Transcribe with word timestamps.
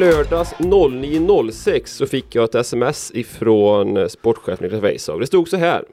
lördags 0.00 0.54
09.06 0.54 1.86
så 1.86 2.06
fick 2.06 2.34
jag 2.34 2.44
ett 2.44 2.54
sms 2.54 3.10
ifrån 3.14 3.96
eh, 3.96 4.06
sportchefen 4.06 4.64
Niklas 4.64 4.82
Weisshaug. 4.82 5.20
Det 5.20 5.26
stod 5.26 5.48
så 5.48 5.56
här. 5.56 5.84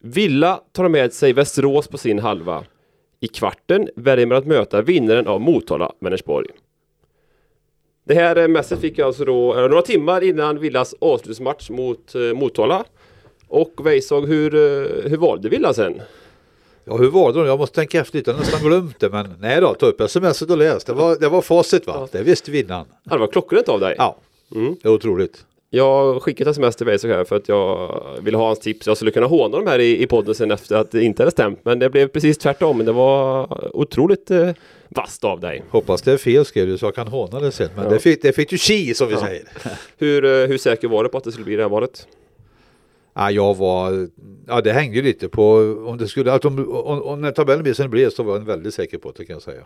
Villa 0.00 0.60
tar 0.72 0.88
med 0.88 1.12
sig 1.12 1.32
Västerås 1.32 1.88
på 1.88 1.98
sin 1.98 2.18
halva. 2.18 2.64
I 3.20 3.28
kvarten 3.28 3.88
väljer 3.96 4.26
man 4.26 4.38
att 4.38 4.46
möta 4.46 4.82
vinnaren 4.82 5.26
av 5.26 5.40
Motala 5.40 5.92
Vänersborg. 6.00 6.48
Det 8.04 8.14
här 8.14 8.36
eh, 8.36 8.48
messet 8.48 8.80
fick 8.80 8.98
jag 8.98 9.06
alltså 9.06 9.24
då 9.24 9.54
eh, 9.54 9.68
några 9.68 9.82
timmar 9.82 10.24
innan 10.24 10.58
Villas 10.58 10.94
avslutsmatch 10.98 11.70
mot 11.70 12.14
eh, 12.14 12.20
Motala. 12.20 12.84
Och 13.48 13.86
Weisshaug, 13.86 14.28
hur, 14.28 14.50
hur 15.08 15.16
valde 15.16 15.48
Villa 15.48 15.74
sen? 15.74 16.02
Ja, 16.84 16.96
hur 16.96 17.10
var 17.10 17.32
det 17.32 17.38
då? 17.38 17.46
Jag 17.46 17.58
måste 17.58 17.74
tänka 17.74 18.00
efter 18.00 18.16
lite, 18.18 18.30
jag 18.30 18.36
har 18.36 18.40
nästan 18.44 18.62
glömt 18.68 19.00
det. 19.00 19.08
Men 19.10 19.34
nej 19.40 19.60
då, 19.60 19.74
ta 19.74 19.86
upp 19.86 20.10
smset 20.10 20.50
och 20.50 20.58
läs. 20.58 20.84
Det 20.84 20.92
var, 20.92 21.16
det 21.20 21.28
var 21.28 21.42
facit 21.42 21.86
va? 21.86 22.08
Det 22.12 22.22
visste 22.22 22.50
vinnaren. 22.50 22.86
Ja, 23.04 23.12
det 23.12 23.18
var 23.18 23.26
klockrent 23.26 23.68
av 23.68 23.80
dig. 23.80 23.94
Ja, 23.98 24.16
Mm. 24.54 24.76
det 24.82 24.88
är 24.88 24.92
otroligt. 24.92 25.44
Jag 25.70 26.22
skickade 26.22 26.50
ett 26.50 26.54
sms 26.56 26.76
till 26.76 26.86
Weisshaug 26.86 27.12
här 27.14 27.24
för 27.24 27.36
att 27.36 27.48
jag 27.48 28.00
ville 28.22 28.36
ha 28.36 28.46
hans 28.46 28.58
tips. 28.58 28.86
Jag 28.86 28.96
skulle 28.96 29.10
kunna 29.10 29.26
håna 29.26 29.56
dem 29.56 29.66
här 29.66 29.78
i, 29.78 30.02
i 30.02 30.06
podden 30.06 30.34
sen 30.34 30.50
efter 30.50 30.76
att 30.76 30.90
det 30.90 31.02
inte 31.02 31.22
hade 31.22 31.30
stämt. 31.30 31.60
Men 31.62 31.78
det 31.78 31.90
blev 31.90 32.08
precis 32.08 32.38
tvärtom. 32.38 32.76
Men 32.76 32.86
det 32.86 32.92
var 32.92 33.46
otroligt 33.76 34.30
eh, 34.30 34.50
vasst 34.88 35.24
av 35.24 35.40
dig. 35.40 35.62
Hoppas 35.70 36.02
det 36.02 36.12
är 36.12 36.16
fel 36.16 36.44
skrev 36.44 36.66
du 36.66 36.78
så 36.78 36.86
jag 36.86 36.94
kan 36.94 37.08
håna 37.08 37.40
det 37.40 37.52
sen. 37.52 37.68
Men 37.74 37.84
Ja. 37.84 37.90
det, 37.90 37.98
fick, 37.98 38.22
det 38.22 38.32
fick 38.32 38.50
du 38.50 38.58
chi 38.58 38.94
som 38.94 39.08
vi 39.08 39.14
Ja. 39.14 39.20
säger. 39.20 39.48
Hur, 39.98 40.24
eh, 40.24 40.46
hur 40.46 40.58
säker 40.58 40.88
var 40.88 41.02
du 41.02 41.08
på 41.08 41.18
att 41.18 41.24
det 41.24 41.32
skulle 41.32 41.44
bli 41.44 41.56
det 41.56 41.62
här 41.62 41.68
valet? 41.70 42.06
Ja, 43.14 43.30
jag 43.30 43.56
var, 43.56 44.08
ja 44.46 44.60
det 44.60 44.72
hängde 44.72 44.96
ju 44.96 45.02
lite 45.02 45.28
på 45.28 45.54
om 45.86 45.98
det 45.98 46.08
skulle, 46.08 46.32
att 46.32 46.44
om, 46.44 46.70
om, 46.70 47.02
om 47.02 47.20
när 47.20 47.30
tabellen 47.30 47.62
blev 47.62 47.74
som 47.74 47.82
den 47.82 47.90
blev 47.90 48.10
så 48.10 48.22
var 48.22 48.34
jag 48.34 48.40
väldigt 48.44 48.74
säker 48.74 48.98
på 48.98 49.12
det 49.16 49.24
kan 49.24 49.34
jag 49.34 49.42
säga. 49.42 49.62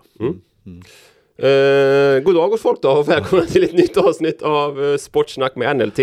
Eh, 1.39 2.23
god 2.23 2.35
dag 2.35 2.51
gott 2.51 2.61
folk 2.61 2.83
då 2.83 2.91
och 2.91 3.09
välkomna 3.09 3.45
till 3.45 3.65
ett 3.65 3.73
nytt 3.73 3.97
avsnitt 3.97 4.43
av 4.43 4.85
eh, 4.85 4.97
Sportsnack 4.97 5.57
med 5.57 5.77
NLT. 5.77 5.97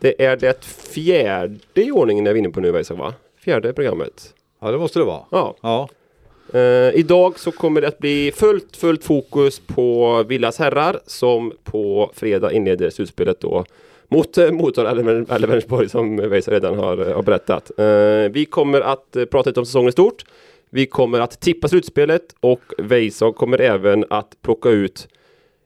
Det 0.00 0.24
är 0.24 0.36
det 0.36 0.64
fjärde 0.64 1.58
i 1.74 1.90
ordningen 1.90 2.26
jag 2.26 2.34
är 2.34 2.38
inne 2.38 2.50
på 2.50 2.60
nu 2.60 2.82
va? 2.90 3.14
Fjärde 3.44 3.72
programmet. 3.72 4.34
Ja 4.60 4.70
det 4.70 4.78
måste 4.78 4.98
det 4.98 5.04
vara. 5.04 5.22
Ja. 5.30 5.56
Ja, 5.60 5.88
Eh, 6.52 6.94
idag 6.94 7.38
så 7.38 7.52
kommer 7.52 7.80
det 7.80 7.88
att 7.88 7.98
bli 7.98 8.32
fullt, 8.36 8.76
fullt 8.76 9.04
fokus 9.04 9.60
på 9.66 10.22
Villas 10.22 10.58
herrar 10.58 11.00
som 11.06 11.52
på 11.64 12.10
fredag 12.14 12.52
inleder 12.52 12.90
slutspelet 12.90 13.40
då 13.40 13.64
mot 14.08 14.38
eh, 14.38 14.44
eller, 14.44 15.46
Vänersborg 15.46 15.88
som 15.88 16.16
Weise 16.16 16.50
redan 16.50 16.78
har, 16.78 17.08
eh, 17.08 17.14
har 17.14 17.22
berättat. 17.22 17.70
Eh, 17.78 18.32
vi 18.32 18.46
kommer 18.50 18.80
att 18.80 19.16
eh, 19.16 19.24
prata 19.24 19.50
lite 19.50 19.60
om 19.60 19.66
säsongen 19.66 19.88
i 19.88 19.92
stort. 19.92 20.24
Vi 20.70 20.86
kommer 20.86 21.20
att 21.20 21.40
tippa 21.40 21.68
slutspelet 21.68 22.22
och 22.40 22.62
Weise 22.78 23.32
kommer 23.36 23.60
även 23.60 24.04
att 24.10 24.42
plocka 24.42 24.68
ut 24.68 25.08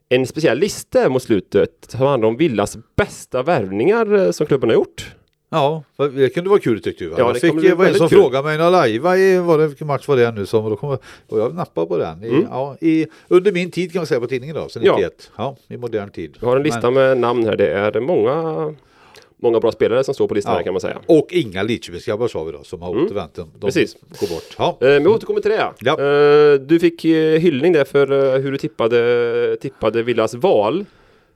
en 0.08 0.26
speciell 0.26 0.58
lista 0.58 1.08
mot 1.08 1.22
slutet 1.22 1.86
som 1.88 2.00
handlar 2.00 2.28
om 2.28 2.36
Villas 2.36 2.78
bästa 2.96 3.42
värvningar 3.42 4.14
eh, 4.14 4.30
som 4.30 4.46
klubben 4.46 4.68
har 4.70 4.74
gjort 4.74 5.14
ja 5.52 5.82
det 6.14 6.28
kunde 6.34 6.50
vara 6.50 6.60
kul 6.60 6.82
tyckte 6.82 7.04
du 7.04 7.10
va? 7.10 7.16
Ja, 7.18 7.26
jag 7.28 7.40
fick, 7.40 7.62
det 7.62 7.74
var 7.74 7.84
en 7.86 7.94
som 7.94 8.08
kul. 8.08 8.18
frågade 8.18 8.44
mig 8.44 8.56
några 8.58 8.70
lajva 8.70 9.16
i, 9.16 9.38
var 9.38 9.58
det, 9.58 9.66
vilken 9.66 9.86
match 9.86 10.08
var 10.08 10.16
det 10.16 10.30
nu 10.32 10.46
som, 10.46 10.64
och, 10.64 10.70
då 10.70 10.76
kom, 10.76 10.98
och 11.28 11.38
jag 11.38 11.54
nappade 11.54 11.86
på 11.86 11.98
den. 11.98 12.24
I, 12.24 12.28
Mm. 12.28 12.46
ja, 12.50 12.76
i, 12.80 13.06
under 13.28 13.52
min 13.52 13.70
tid 13.70 13.92
kan 13.92 14.00
man 14.00 14.06
säga 14.06 14.20
på 14.20 14.26
tidningen 14.26 14.56
då, 14.56 14.68
sen 14.68 14.82
Ja. 14.84 14.92
91. 14.96 15.30
Ja, 15.36 15.56
i 15.68 15.76
modern 15.76 16.10
tid. 16.10 16.36
Vi 16.40 16.46
har 16.46 16.56
en 16.56 16.62
lista 16.62 16.90
med 16.90 17.18
namn 17.18 17.44
här. 17.46 17.56
Det 17.56 17.68
är 17.72 18.00
många, 18.00 18.74
många 19.42 19.60
bra 19.60 19.72
spelare 19.72 20.04
som 20.04 20.14
står 20.14 20.28
på 20.28 20.34
listan 20.34 20.52
Ja. 20.52 20.56
här 20.56 20.64
kan 20.64 20.74
man 20.74 20.80
säga. 20.80 20.98
Och 21.06 21.26
inga 21.30 21.62
Lidköpingsgrabbar 21.62 22.28
sa 22.28 22.44
vi 22.44 22.52
då 22.52 22.62
som 22.64 22.82
har 22.82 22.92
Mm. 22.92 23.04
återvänt. 23.04 23.34
De 23.34 23.50
Precis. 23.60 23.96
går 24.20 24.28
bort. 24.28 24.54
Ja. 24.58 24.78
Eh, 24.80 24.88
Men 24.88 25.02
vi 25.02 25.08
återkommer 25.08 25.40
till 25.40 25.50
det. 25.50 25.68
Ja. 25.80 25.92
Eh, 25.92 26.60
Du 26.60 26.78
fick 26.78 27.04
eh, 27.04 27.38
hyllning 27.40 27.72
där 27.72 27.84
för 27.84 28.34
eh, 28.34 28.40
hur 28.42 28.52
du 28.52 28.58
tippade, 28.58 29.56
tippade 29.60 30.02
Villas 30.02 30.34
val. 30.34 30.84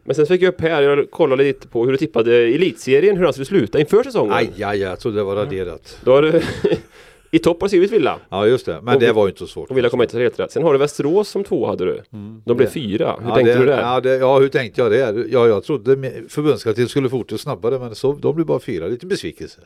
Men 0.06 0.15
sen 0.15 0.27
fick 0.27 0.43
jag 0.43 0.49
upp 0.49 0.61
här, 0.61 0.83
jag 0.83 1.11
kollade 1.11 1.43
lite 1.44 1.69
på 1.69 1.84
hur 1.84 1.93
du 1.93 1.99
tippade 1.99 2.37
elitserien, 2.37 3.17
hur 3.17 3.25
han 3.25 3.33
skulle 3.33 3.47
sluta 3.47 3.81
inför 3.81 4.03
säsongen. 4.03 4.33
Aj, 4.33 4.50
aj, 4.56 4.65
aj, 4.65 4.78
jag 4.78 5.00
trodde 5.00 5.17
det 5.17 5.22
var 5.25 5.37
raderat. 5.37 5.99
Då 6.05 6.12
har 6.12 6.22
du 6.22 6.41
i 7.31 7.39
topp 7.39 7.61
har 7.61 7.67
du 7.67 7.69
skrivit 7.69 7.93
Villa. 7.93 8.19
Ja, 8.31 8.47
just 8.47 8.67
det. 8.67 8.81
Men 8.83 8.94
Och 8.94 9.00
det 9.00 9.12
var 9.12 9.27
ju 9.27 9.28
inte 9.28 9.39
så 9.39 9.47
svårt. 9.47 9.71
Och 9.71 9.77
Villa 9.77 9.89
kom 9.89 10.03
inte 10.03 10.19
helt 10.19 10.41
rätt. 10.41 10.53
Sen 10.53 10.62
har 10.62 10.72
du 10.72 10.78
Västerås 10.78 11.28
som 11.28 11.44
två 11.44 11.67
hade 11.67 11.84
du. 11.84 12.00
De 12.44 12.56
blev 12.56 12.59
Det- 12.59 12.67
fyra. 12.75 13.12
Hur 13.12 13.19
Mm. 13.19 13.28
ja, 13.28 13.34
tänkte 13.34 13.53
det, 13.55 13.59
du 13.61 13.67
där? 13.67 13.81
Ja, 13.83 14.00
det, 14.00 14.17
ja, 14.17 14.39
hur 14.39 14.49
tänkte 14.49 14.81
jag 14.81 14.91
det? 14.91 15.27
Ja, 15.31 15.47
jag 15.49 15.65
trodde 15.65 16.12
förbundskaptenen 16.28 16.88
skulle 16.88 17.09
fortare 17.09 17.38
snabbare, 17.38 17.78
men 17.78 17.94
så, 17.94 18.12
de 18.12 18.34
blev 18.34 18.47
bara 18.47 18.61
fyra. 18.61 18.87
Lite 18.87 19.06
besvikelse. 19.06 19.61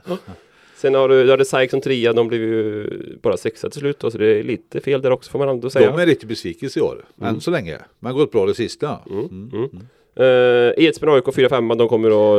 Sen 0.77 0.95
har 0.95 1.09
du, 1.09 1.25
du 1.25 1.31
hade 1.31 1.45
SAIK 1.45 1.71
som 1.71 1.81
trea, 1.81 2.13
de 2.13 2.29
blev 2.29 2.41
ju 2.43 2.91
bara 3.23 3.37
sexa 3.37 3.71
till 3.71 3.81
slut. 3.81 3.99
då, 3.99 4.11
Så 4.11 4.19
det 4.19 4.27
är 4.27 4.43
lite 4.43 4.81
fel 4.81 5.03
där 5.03 5.11
också 5.11 5.31
får 5.31 5.39
man 5.39 5.49
ändå 5.49 5.71
säga. 5.71 5.91
De 5.91 6.01
är 6.03 6.07
lite 6.07 6.27
besvikelse 6.27 6.79
i 6.79 6.83
år, 6.83 7.05
än 7.23 7.41
så 7.41 7.51
länge. 7.51 7.79
Men 7.99 8.15
gått 8.15 8.33
bra 8.33 8.47
det 8.47 8.55
sista. 8.55 8.99
Mm. 9.11 9.51
Uh, 10.21 10.73
Edsbyn 10.77 11.09
AIK 11.09 11.25
4-5, 11.25 11.79
de 11.79 11.89
kommer 11.89 12.11
då 12.11 12.37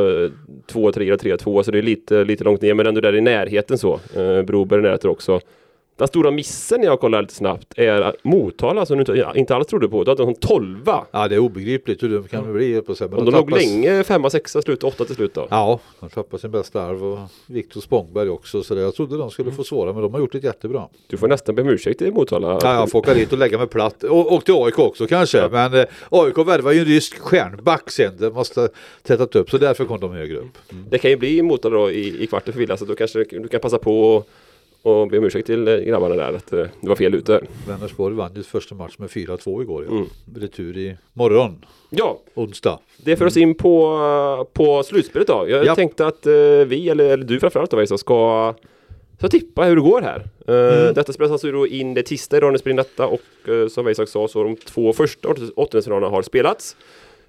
2-3 0.72 1.02
eller 1.02 1.16
3 1.16 1.36
2 1.36 1.62
så 1.62 1.70
det 1.70 1.78
är 1.78 1.82
lite, 1.82 2.24
lite 2.24 2.44
långt 2.44 2.62
ner 2.62 2.74
men 2.74 2.86
ändå 2.86 3.00
där 3.00 3.16
i 3.16 3.20
närheten 3.20 3.78
så. 3.78 4.00
Uh, 4.16 4.42
Broberg 4.42 4.78
är 4.78 4.82
nära 4.82 5.10
också. 5.10 5.40
Den 6.02 6.08
stora 6.08 6.30
missen 6.30 6.82
jag 6.82 7.00
kollar 7.00 7.22
lite 7.22 7.34
snabbt 7.34 7.72
är 7.76 8.00
att 8.00 8.14
Motala 8.24 8.86
som 8.86 8.98
du 8.98 9.00
inte, 9.12 9.32
inte 9.34 9.54
alls 9.54 9.66
trodde 9.66 9.88
på. 9.88 10.04
Då 10.04 10.10
hade 10.10 10.22
de 10.24 10.34
12 10.34 10.78
Ja, 11.10 11.28
det 11.28 11.34
är 11.34 11.38
obegripligt 11.38 12.02
hur 12.02 12.08
dum 12.08 12.28
kan 12.28 12.46
det 12.46 12.52
bli. 12.52 12.80
På 12.80 12.94
sig. 12.94 13.08
Men 13.08 13.18
Och 13.18 13.24
de 13.24 13.30
låg 13.30 13.48
tappas- 13.50 13.62
länge 13.66 14.04
5 14.04 14.30
6 14.30 14.52
slut 14.52 14.84
8 14.84 15.04
till 15.04 15.14
slut 15.14 15.34
då. 15.34 15.46
Ja, 15.50 15.80
de 16.00 16.08
tappade 16.10 16.40
sin 16.40 16.50
bästa 16.50 16.82
arv 16.82 17.04
och 17.04 17.18
Viktor 17.46 17.80
Spångberg 17.80 18.28
också. 18.28 18.62
Så 18.62 18.74
det, 18.74 18.80
jag 18.80 18.94
trodde 18.94 19.16
de 19.16 19.30
skulle 19.30 19.52
få 19.52 19.64
svåra, 19.64 19.92
men 19.92 20.02
de 20.02 20.12
har 20.14 20.20
gjort 20.20 20.32
det 20.32 20.44
jättebra. 20.44 20.88
Du 21.06 21.16
får 21.16 21.28
nästan 21.28 21.54
be 21.54 21.62
om 21.62 21.68
ursäkt 21.68 21.98
till 21.98 22.12
Motala. 22.12 22.58
Ja, 22.62 22.74
jag 22.74 22.90
får 22.90 22.98
åka 22.98 23.14
dit 23.14 23.32
och 23.32 23.38
lägga 23.38 23.58
mig 23.58 23.66
platt. 23.66 24.02
Och, 24.04 24.32
och 24.32 24.44
till 24.44 24.54
AIK 24.54 24.78
också 24.78 25.06
kanske. 25.06 25.48
Men 25.48 25.74
eh, 25.74 25.84
AIK 26.10 26.38
värvar 26.38 26.72
ju 26.72 26.78
en 26.78 26.84
rysk 26.84 27.18
stjärnback 27.18 27.90
sen. 27.90 28.12
Det 28.18 28.30
måste 28.30 28.68
tätat 29.02 29.36
upp. 29.36 29.50
Så 29.50 29.58
därför 29.58 29.84
kom 29.84 30.00
de 30.00 30.12
högre 30.12 30.36
upp. 30.36 30.58
Det 30.90 30.98
kan 30.98 31.10
ju 31.10 31.16
bli 31.16 31.42
Motala 31.42 31.76
då 31.76 31.90
i, 31.90 32.22
i 32.22 32.26
kvarten 32.26 32.52
för 32.52 32.60
Villa 32.60 32.76
så 32.76 32.84
då 32.84 32.94
kanske 32.94 33.24
du 33.24 33.48
kan 33.48 33.60
passa 33.60 33.78
på 33.78 34.14
och, 34.14 34.28
och 34.82 35.08
be 35.08 35.18
om 35.18 35.24
ursäkt 35.24 35.46
till 35.46 35.68
eh, 35.68 35.76
grabbarna 35.76 36.14
där 36.14 36.32
att 36.32 36.52
eh, 36.52 36.58
det 36.80 36.88
var 36.88 36.96
fel 36.96 37.14
ute. 37.14 37.40
Vänersborg 37.68 38.14
vann 38.14 38.30
ju 38.34 38.42
första 38.42 38.74
match 38.74 38.94
med 38.98 39.08
4-2 39.10 39.62
igår. 39.62 39.84
Ja. 39.84 39.90
Mm. 39.90 40.06
Retur 40.36 40.78
i 40.78 40.96
morgon, 41.12 41.64
Ja, 41.90 42.18
onsdag. 42.34 42.78
Det 43.04 43.16
för 43.16 43.26
oss 43.26 43.36
in 43.36 43.54
på, 43.54 44.46
på 44.52 44.82
slutspelet 44.82 45.28
då. 45.28 45.44
Jag 45.48 45.64
Ja. 45.66 45.74
tänkte 45.74 46.06
att 46.06 46.26
eh, 46.26 46.32
vi, 46.66 46.88
eller, 46.88 47.04
eller 47.04 47.24
du 47.24 47.40
framförallt 47.40 47.70
då, 47.70 47.76
Weisa, 47.76 47.98
ska, 47.98 48.54
ska 49.18 49.28
tippa 49.28 49.64
hur 49.64 49.76
det 49.76 49.82
går 49.82 50.00
här. 50.02 50.18
Uh, 50.48 50.94
Detta 50.94 51.12
spelas 51.12 51.32
alltså 51.32 51.52
då 51.52 51.66
in 51.66 51.94
det 51.94 52.02
tisdag 52.02 52.36
idag 52.36 52.52
när 52.52 52.58
spelar 52.58 52.76
detta 52.76 53.06
och 53.06 53.20
som 53.70 53.84
Weisak 53.84 54.08
sa 54.08 54.28
så 54.28 54.42
de 54.44 54.56
två 54.56 54.92
första 54.92 55.28
åt- 55.28 55.52
åttondelsfinalerna 55.56 56.08
har 56.08 56.22
spelats. 56.22 56.76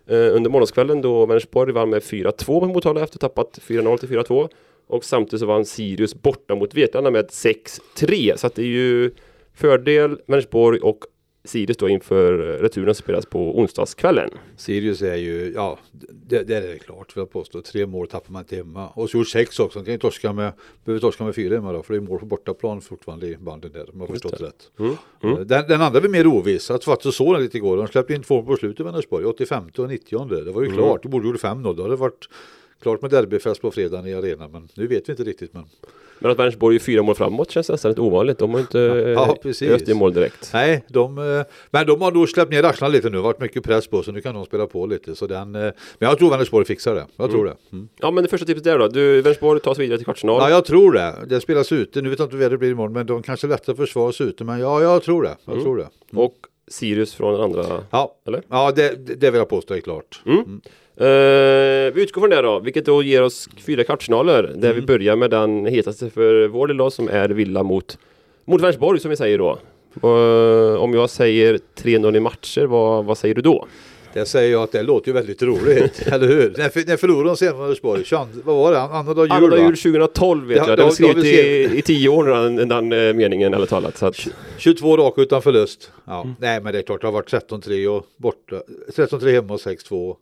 Under 0.07 0.49
måndagskvällen 0.49 1.01
då 1.01 1.25
Vänersborg 1.25 1.71
vann 1.73 1.89
med 1.89 2.01
4-2 2.01 2.53
mot 2.61 2.73
Motala 2.73 3.01
efter 3.03 3.19
tappat 3.19 3.59
4-0 3.67 3.97
till 3.97 4.09
4-2. 4.09 4.49
Och 4.87 5.05
samtidigt 5.05 5.39
så 5.39 5.45
vann 5.45 5.65
Sirius 5.65 6.15
borta 6.21 6.55
mot 6.55 6.73
Vetlanda 6.73 7.11
med 7.11 7.25
6-3. 7.25 8.35
Så 8.37 8.47
att 8.47 8.55
det 8.55 8.61
är 8.61 8.65
ju 8.65 9.11
fördel 9.53 10.17
Vänersborg 10.27 10.79
och 10.79 10.99
Sirius 11.45 11.77
då 11.77 11.89
inför 11.89 12.33
returen 12.61 12.95
som 12.95 13.03
spelas 13.03 13.25
på 13.25 13.59
onsdagskvällen. 13.59 14.29
Sirius 14.57 15.01
är 15.01 15.15
ju, 15.15 15.51
ja, 15.55 15.79
det, 16.27 16.43
det 16.43 16.55
är 16.55 16.61
det 16.61 16.79
klart 16.79 17.17
vill 17.17 17.21
jag 17.21 17.31
påstå. 17.31 17.61
Tre 17.61 17.85
mål 17.85 18.07
tappar 18.07 18.31
man 18.33 18.41
inte 18.41 18.55
hemma. 18.55 18.87
Och 18.89 19.09
så 19.09 19.17
gjort 19.17 19.27
sex 19.27 19.59
också. 19.59 19.79
Man 19.79 19.85
kan 19.85 19.93
ju 19.93 19.97
torska 19.97 20.33
med, 20.33 20.51
behöver 20.85 21.01
torska 21.01 21.23
med 21.23 21.35
fyra 21.35 21.55
hemma 21.55 21.71
då. 21.73 21.83
För 21.83 21.93
det 21.93 21.99
är 21.99 22.01
mål 22.01 22.19
på 22.19 22.25
bortaplan 22.25 22.81
fortfarande 22.81 23.27
i 23.27 23.37
banden 23.37 23.71
där. 23.71 23.81
Om 23.93 23.99
jag 23.99 24.07
har 24.07 24.13
förstått 24.13 24.41
rätt. 24.41 24.71
Mm. 24.79 24.93
Eh, 25.23 25.39
Den, 25.39 25.67
den 25.67 25.81
andra 25.81 25.99
är 25.99 26.07
mer 26.07 26.27
oviss. 26.27 26.69
Jag 26.69 26.83
faktiskt 26.83 27.17
såg 27.17 27.33
den 27.35 27.43
lite 27.43 27.57
igår. 27.57 27.77
De 27.77 27.87
släppte 27.87 28.13
in 28.13 28.23
två 28.23 28.43
på 28.43 28.55
slutet 28.57 28.85
Vänersborg. 28.85 29.25
85 29.25 29.63
och 29.77 29.89
90. 29.89 30.25
Det 30.45 30.51
var 30.51 30.61
ju 30.61 30.67
Mm. 30.67 30.77
klart. 30.77 31.03
De 31.03 31.09
borde 31.09 31.27
gjort 31.27 31.41
5-0. 31.41 31.63
Då 31.75 31.81
hade 31.83 31.93
det 31.93 31.99
varit 31.99 32.29
klart 32.83 33.01
med 33.01 33.11
derbyfest 33.11 33.61
på 33.61 33.71
fredagen 33.71 34.07
i 34.07 34.13
arenan. 34.13 34.51
Men 34.51 34.67
nu 34.75 34.87
vet 34.87 35.09
vi 35.09 35.11
inte 35.11 35.23
riktigt. 35.23 35.53
Men 35.53 35.63
Men 36.19 36.31
att 36.31 36.39
Vänersborg 36.39 36.75
är 36.75 36.79
fyra 36.79 37.03
mål 37.03 37.15
framåt 37.15 37.51
känns 37.51 37.69
nästan 37.69 37.91
lite 37.91 38.01
ovanligt. 38.01 38.37
De 38.37 38.53
har 38.53 38.59
inte 38.59 38.79
Ja, 38.79 38.97
ja, 39.07 39.37
öst 39.75 39.89
i 39.89 39.93
mål 39.93 40.13
direkt. 40.13 40.49
Nej, 40.53 40.83
de, 40.87 41.17
eh, 41.17 41.45
men 41.71 41.87
de 41.87 42.01
har 42.01 42.11
nog 42.11 42.29
släppt 42.29 42.51
ner 42.51 42.63
axlarna 42.63 42.91
lite 42.93 43.09
nu. 43.09 43.17
varit 43.17 43.39
mycket 43.39 43.63
press 43.63 43.87
på 43.87 44.03
så 44.03 44.11
nu 44.11 44.21
kan 44.21 44.35
de 44.35 44.45
spela 44.45 44.67
på 44.67 44.85
lite. 44.85 45.15
Så 45.15 45.27
den, 45.27 45.55
eh, 45.55 45.61
men 45.61 46.09
jag 46.09 46.17
tror 46.17 46.29
Vänersborg 46.29 46.65
fixar 46.65 46.95
det. 46.95 47.05
Jag 47.15 47.31
tror 47.31 47.45
det. 47.45 47.55
Mm. 47.71 47.87
Ja 47.99 48.11
men 48.11 48.23
det 48.23 48.29
första 48.29 48.45
tipset 48.45 48.63
där 48.63 48.79
då. 48.79 48.87
Du, 48.87 49.21
Vänersborg 49.21 49.59
tar 49.59 49.73
sig 49.73 49.81
vidare 49.81 49.97
till 49.97 50.05
kvartsfinal. 50.05 50.41
Ja, 50.41 50.49
jag 50.49 50.65
tror 50.65 50.91
det. 50.93 51.13
Det 51.27 51.41
spelas 51.41 51.71
ute. 51.71 52.01
Nu 52.01 52.09
vet 52.09 52.19
jag 52.19 52.25
inte 52.25 52.35
hur 52.35 52.43
vädret 52.43 52.59
blir 52.59 52.71
imorgon, 52.71 52.93
men 52.93 53.05
de 53.05 53.23
kanske 53.23 53.47
lättare 53.47 53.75
försvaras 53.75 54.21
ute. 54.21 54.43
Men 54.43 54.59
ja, 54.59 54.81
jag 54.81 55.03
tror 55.03 55.23
det. 55.23 55.35
Jag 55.45 55.61
tror 55.61 55.77
det. 55.77 55.87
Och 56.19 56.35
Sirius 56.67 57.13
från 57.15 57.41
andra. 57.41 57.65
Ja, 57.89 58.15
Eller? 58.27 58.41
ja 58.49 58.71
det, 58.75 59.07
det- 59.07 59.15
det 59.15 59.31
vill 59.31 59.37
jag 59.39 59.49
påstå 59.49 59.73
är 59.73 59.79
klart. 59.79 60.21
Eh, 60.97 61.93
vi 61.93 62.01
utgår 62.03 62.21
från 62.21 62.29
det 62.29 62.41
då, 62.41 62.59
vilket 62.59 62.85
då 62.85 63.03
ger 63.03 63.21
oss 63.23 63.49
fyra 63.65 63.83
kvartsfinaler. 63.83 64.51
Där 64.55 64.73
vi 64.73 64.81
börjar 64.81 65.15
med 65.15 65.29
den 65.29 65.65
hetaste 65.65 66.09
för 66.09 66.47
vår 66.47 66.67
del 66.67 66.77
då, 66.77 66.91
som 66.91 67.09
är 67.09 67.29
Villa 67.29 67.63
mot, 67.63 67.97
mot 68.45 68.61
Vänersborg 68.61 68.99
som 68.99 69.09
vi 69.09 69.15
säger 69.17 69.37
då. 69.37 69.59
Eh, 70.03 70.81
om 70.81 70.93
jag 70.93 71.09
säger 71.09 71.59
3-0 71.81 72.17
i 72.17 72.19
matcher, 72.19 72.65
vad, 72.65 73.05
vad 73.05 73.17
säger 73.17 73.35
du 73.35 73.41
då? 73.41 73.67
Det 74.13 74.25
säger 74.25 74.51
jag 74.51 74.63
att 74.63 74.71
det 74.71 74.83
låter 74.83 75.07
ju 75.07 75.13
väldigt 75.13 75.41
roligt, 75.43 76.01
eller 76.07 76.27
hur? 76.27 76.53
När, 76.57 76.87
när 76.87 76.97
förlorade 76.97 77.29
de 77.29 77.37
senast 77.37 77.59
Vänersborg? 77.59 78.03
22 78.03 78.25
Vad 78.43 78.55
var 78.55 78.71
det? 78.71 78.81
Annandag 78.81 79.41
jul 79.41 79.49
va? 79.49 79.57
jul 79.57 79.77
2012 79.77 80.47
vet 80.47 80.57
Ja, 80.57 80.67
jag. 80.67 80.77
Den 80.77 80.85
har 80.85 80.91
skrivit 80.91 81.25
i, 81.25 81.77
i 81.77 81.81
tio 81.81 82.09
år 82.09 82.23
den, 82.23 82.55
den, 82.55 82.67
den 82.89 83.07
eh, 83.07 83.13
meningen 83.13 83.53
eller 83.53 83.65
talat. 83.65 83.97
Så 83.97 84.05
att, 84.05 84.27
22 84.57 84.97
raka 84.97 85.21
utan 85.21 85.41
förlust. 85.41 85.91
Ja. 86.05 86.35
Nej 86.39 86.61
men 86.61 86.73
det 86.73 86.79
är 86.79 86.83
klart 86.83 87.01
det 87.01 87.07
har 87.07 87.11
varit 87.11 87.33
13-3 87.33 87.87
och 87.87 88.05
borta. 88.17 88.55
13-3 88.95 89.31
hemma 89.31 89.53
och 89.53 89.59
6-2 89.59 90.15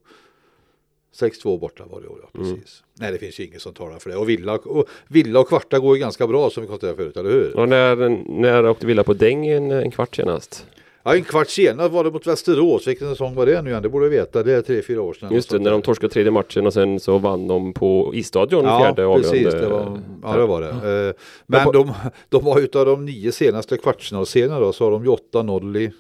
6-2 1.19 1.59
borta 1.59 1.83
var 1.91 2.01
det 2.01 2.07
år, 2.07 2.19
ja, 2.23 2.29
precis. 2.39 2.83
Nej, 2.99 3.11
det 3.11 3.17
finns 3.17 3.39
ju 3.39 3.45
inget 3.45 3.61
som 3.61 3.73
talar 3.73 3.99
för 3.99 4.09
det. 4.09 4.15
Och 4.15 4.29
Villa 4.29 4.53
och, 4.53 4.87
Villa 5.07 5.39
och 5.39 5.47
Kvarta 5.47 5.79
går 5.79 5.95
ju 5.95 5.99
ganska 6.01 6.27
bra 6.27 6.49
som 6.49 6.61
vi 6.63 6.67
konstaterade 6.67 6.97
förut, 6.97 7.17
eller 7.17 7.29
hur? 7.29 7.57
Och 7.59 7.69
när, 7.69 7.95
när 8.41 8.65
åkte 8.69 8.85
Villa 8.85 9.03
på 9.03 9.13
däng 9.13 9.47
en, 9.47 9.71
en 9.71 9.91
kvart 9.91 10.15
senast? 10.15 10.65
Ja, 11.03 11.15
en 11.15 11.23
kvart 11.23 11.49
senare 11.49 11.89
var 11.89 12.03
det 12.03 12.11
mot 12.11 12.27
Västerås. 12.27 12.87
Vilken 12.87 13.09
säsong 13.09 13.35
var 13.35 13.45
det 13.45 13.61
nu 13.61 13.69
igen? 13.69 13.83
Det 13.83 13.89
borde 13.89 14.05
jag 14.05 14.09
veta. 14.09 14.43
Det 14.43 14.53
är 14.53 14.61
tre, 14.61 14.81
fyra 14.81 15.01
år 15.01 15.13
sedan. 15.13 15.33
Just 15.33 15.49
det, 15.49 15.59
när 15.59 15.71
de 15.71 15.81
torskade 15.81 16.13
tredje 16.13 16.31
matchen 16.31 16.65
och 16.67 16.73
sen 16.73 16.99
så 16.99 17.17
vann 17.17 17.47
de 17.47 17.73
på 17.73 18.11
isstadion 18.15 18.65
Ja, 18.65 18.79
fjärde 18.79 19.15
precis. 19.21 19.45
avgörande. 19.47 19.59
Det 19.61 19.67
var, 19.69 19.99
ja, 20.23 20.37
det 20.37 20.45
var 20.45 20.61
det. 20.61 21.07
Eh, 21.09 21.13
Men 21.45 21.71
de, 21.71 21.93
de 22.29 22.45
har 22.45 22.59
utav 22.59 22.85
de 22.85 23.05
nio 23.05 23.31
senaste 23.31 23.77
kvartsfinalserierna 23.77 24.59
då 24.59 24.73
så 24.73 24.83
har 24.83 24.91
de 24.91 25.05
ju 25.05 25.11
8-0 25.11 25.77
i 25.77 25.91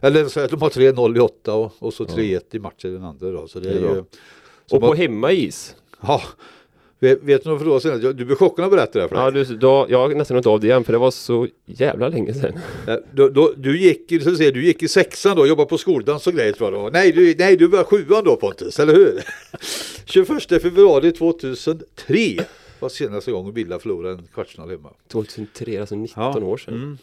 eller 0.00 0.24
så 0.24 0.46
de 0.46 0.62
har 0.62 0.70
3-0 0.70 1.16
i 1.16 1.20
8 1.20 1.54
och, 1.54 1.72
och 1.78 1.92
så 1.94 2.04
3-1 2.04 2.40
i 2.50 2.58
matchen 2.58 2.92
den 2.92 3.04
andra 3.04 3.30
då. 3.30 3.48
Så 3.48 3.60
det 3.60 3.68
är, 3.70 3.74
Det 3.74 3.88
är 3.88 3.94
bra. 3.94 4.04
Ju... 4.72 4.76
Och 4.76 4.82
som 4.82 4.88
på 4.90 4.94
hemmais. 4.94 5.76
Ja, 6.00 6.22
vet, 6.98 7.22
vet 7.22 7.44
du 7.44 7.50
något 7.50 7.58
för 7.58 7.66
då 7.66 7.80
sedan? 7.80 8.00
Du 8.16 8.24
blev 8.24 8.36
chockad 8.36 8.64
att 8.64 8.70
berätta 8.70 8.92
det 8.92 9.00
här 9.00 9.08
för 9.08 9.14
dig. 9.16 9.24
Ja, 9.24 9.30
du, 9.30 9.56
då, 9.56 9.86
jag 9.88 9.98
har 9.98 10.08
nästan 10.14 10.36
inte 10.36 10.48
av 10.48 10.60
det 10.60 10.66
igen 10.66 10.84
för 10.84 10.92
det 10.92 10.98
var 10.98 11.10
så 11.10 11.46
jävla 11.66 12.08
länge 12.08 12.34
sedan. 12.34 12.52
Eh, 12.86 12.94
Då, 13.14 13.28
då, 13.28 13.52
du, 13.56 13.80
gick, 13.80 14.22
så 14.22 14.36
säga, 14.36 14.50
du 14.50 14.64
gick 14.64 14.82
i 14.82 14.88
sexan 14.88 15.36
då, 15.36 15.46
jobbade 15.46 15.68
på 15.68 15.78
skoldans 15.78 16.26
och 16.26 16.32
grejer 16.32 16.52
tror 16.52 16.72
jag 16.72 16.80
då. 16.84 16.90
Nej, 16.92 17.12
du, 17.12 17.34
nej, 17.38 17.56
du 17.56 17.66
var 17.66 17.84
sjuan 17.84 18.24
då 18.24 18.36
Pontus, 18.36 18.78
eller 18.80 18.94
hur? 18.94 19.20
21 20.04 20.62
februari 20.62 21.12
2003 21.12 22.44
var 22.80 22.88
senaste 22.88 23.30
gången 23.32 23.54
Villa 23.54 23.78
förlorade 23.78 24.14
en 24.14 24.26
kvartsfinal 24.34 24.70
hemma. 24.70 24.90
2003, 25.08 25.80
alltså 25.80 25.94
19 25.96 26.22
Ja. 26.24 26.44
år 26.44 26.56
sedan. 26.56 26.74
Mm. 26.74 26.98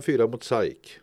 5-4 0.00 0.30
mot 0.30 0.44
SAIK. 0.44 0.98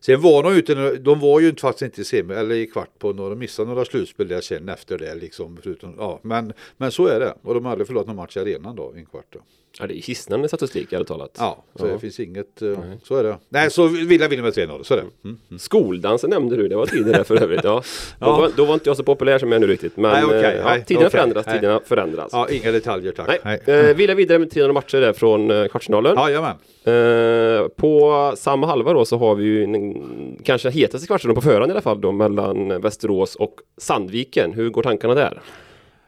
Sen 0.00 0.20
var 0.20 0.42
de 0.42 0.52
ute, 0.52 0.96
de 0.96 1.20
var 1.20 1.40
ju 1.40 1.48
inte 1.48 1.60
faktiskt 1.60 1.82
inte 1.82 2.00
i 2.00 2.04
semi 2.04 2.34
eller 2.34 2.54
i 2.54 2.66
kvart 2.66 2.98
på 2.98 3.12
några, 3.12 3.30
de 3.30 3.38
missade 3.38 3.68
några 3.68 3.84
slutspel 3.84 4.28
där 4.28 4.40
sen 4.40 4.68
efter 4.68 4.98
det 4.98 5.14
liksom. 5.14 5.58
Förutom, 5.62 5.94
ja, 5.98 6.20
men, 6.22 6.52
men 6.76 6.92
så 6.92 7.06
är 7.06 7.20
det. 7.20 7.34
Och 7.42 7.54
de 7.54 7.64
har 7.64 7.72
aldrig 7.72 7.86
förlorat 7.86 8.06
någon 8.06 8.16
match 8.16 8.36
i 8.36 8.40
arenan 8.40 8.76
då 8.76 8.92
i 8.96 8.98
en 8.98 9.06
kvart. 9.06 9.26
Då. 9.30 9.40
Ja, 9.78 9.86
det 9.86 9.94
är 9.98 10.02
hisnande 10.02 10.48
statistik 10.48 10.92
ärligt 10.92 11.08
talat. 11.08 11.36
Ja, 11.38 11.64
så 11.74 11.86
Ja. 11.86 11.92
det 11.92 11.98
finns 11.98 12.20
inget, 12.20 12.62
eh, 12.62 12.78
så 13.04 13.16
är 13.16 13.22
det. 13.24 13.36
Nej, 13.48 13.70
så 13.70 13.86
Villa 13.86 14.28
vinner 14.28 14.42
med 14.42 14.52
3-0, 14.54 14.82
så 14.84 14.94
är 14.94 14.98
det. 14.98 15.04
Mm. 15.28 15.58
Skoldansen 15.58 16.30
nämnde 16.30 16.56
du, 16.56 16.68
det 16.68 16.76
var 16.76 16.86
tidigare 16.86 17.24
för 17.24 17.42
övrigt. 17.42 17.64
Ja. 17.64 17.82
Då, 18.18 18.26
Ja. 18.26 18.38
var, 18.40 18.50
då 18.56 18.64
var 18.64 18.74
inte 18.74 18.88
jag 18.90 18.96
så 18.96 19.02
populär 19.02 19.38
som 19.38 19.52
jag 19.52 19.56
är 19.56 19.66
nu 19.66 19.72
riktigt. 19.72 19.96
Men 19.96 20.10
Nej, 20.12 20.24
okej, 20.24 20.44
eh, 20.44 20.56
ja, 20.56 20.64
nej, 20.64 20.84
tiderna 20.84 21.06
okej, 21.06 21.18
förändras, 21.20 21.46
nej. 21.46 21.54
tiderna 21.60 21.80
förändras. 21.84 22.28
Ja, 22.32 22.48
inga 22.48 22.72
detaljer 22.72 23.12
tack. 23.12 23.40
Nej. 23.44 23.60
Eh, 23.66 23.96
Villa 23.96 24.14
vidare 24.14 24.38
med 24.38 24.50
300 24.50 24.72
matcher 24.72 25.00
där 25.00 25.12
från 25.12 25.50
eh, 25.50 25.66
kvartsfinalen. 25.68 26.16
Jajamän. 26.18 26.56
Eh, 26.84 27.68
på 27.68 28.32
samma 28.36 28.66
halva 28.66 28.92
då 28.92 29.04
så 29.04 29.16
har 29.18 29.34
vi 29.34 29.44
ju 29.44 29.64
en, 29.64 30.36
kanske 30.44 30.70
hetaste 30.70 31.06
kvartsfinalen 31.06 31.34
på 31.34 31.40
förhand 31.48 31.70
i 31.70 31.72
alla 31.72 31.80
fall 31.80 32.00
då 32.00 32.12
mellan 32.12 32.80
Västerås 32.80 33.36
och 33.36 33.54
Sandviken. 33.78 34.52
Hur 34.52 34.70
går 34.70 34.82
tankarna 34.82 35.14
där? 35.14 35.40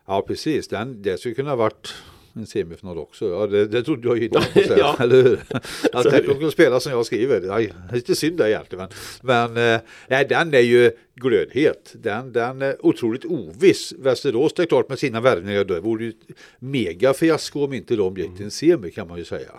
Ja, 0.07 0.25
precis. 0.27 0.69
Den, 0.69 1.03
det 1.03 1.19
skulle 1.21 1.35
kunna 1.35 1.51
ha 1.51 1.57
varit 1.57 1.95
en 2.35 2.47
semifinal 2.47 2.99
också. 2.99 3.29
Ja, 3.29 3.47
det, 3.47 3.67
det 3.67 3.83
trodde 3.83 4.09
jag 4.09 4.19
innan. 4.19 4.43
att 4.43 4.79
Ja. 4.79 4.97
Eller 5.01 5.23
hur? 5.23 5.33
Är 5.53 6.03
tänkte 6.03 6.11
det. 6.11 6.27
de 6.27 6.35
skulle 6.35 6.51
spela 6.51 6.81
som 6.81 6.93
jag 6.93 7.07
skriver. 7.07 7.41
Nej, 7.41 7.73
lite 7.93 8.15
synd 8.15 8.39
där 8.39 8.47
egentligen. 8.47 8.89
Men, 9.23 9.53
men 9.53 9.75
eh, 9.75 9.81
nej, 10.09 10.27
den 10.29 10.55
är 10.55 10.61
ju 10.61 10.91
glödhet. 11.15 11.93
Den, 11.95 12.33
den 12.33 12.63
är 12.63 12.87
otroligt 12.87 13.25
oviss. 13.25 13.93
Västerås, 13.99 14.53
det 14.53 14.63
är 14.63 14.67
klart 14.67 14.89
med 14.89 14.99
sina 14.99 15.21
värvningar, 15.21 15.65
det 15.65 15.81
vore 15.81 16.05
ju 16.05 16.11
ett 16.11 16.37
mega 16.59 17.15
fiasko 17.15 17.65
om 17.65 17.73
inte 17.73 17.97
de 17.97 18.17
gick 18.17 18.37
till 18.37 18.45
en 18.45 18.51
semi 18.51 18.91
kan 18.91 19.09
man 19.09 19.19
ju 19.19 19.25
säga. 19.25 19.53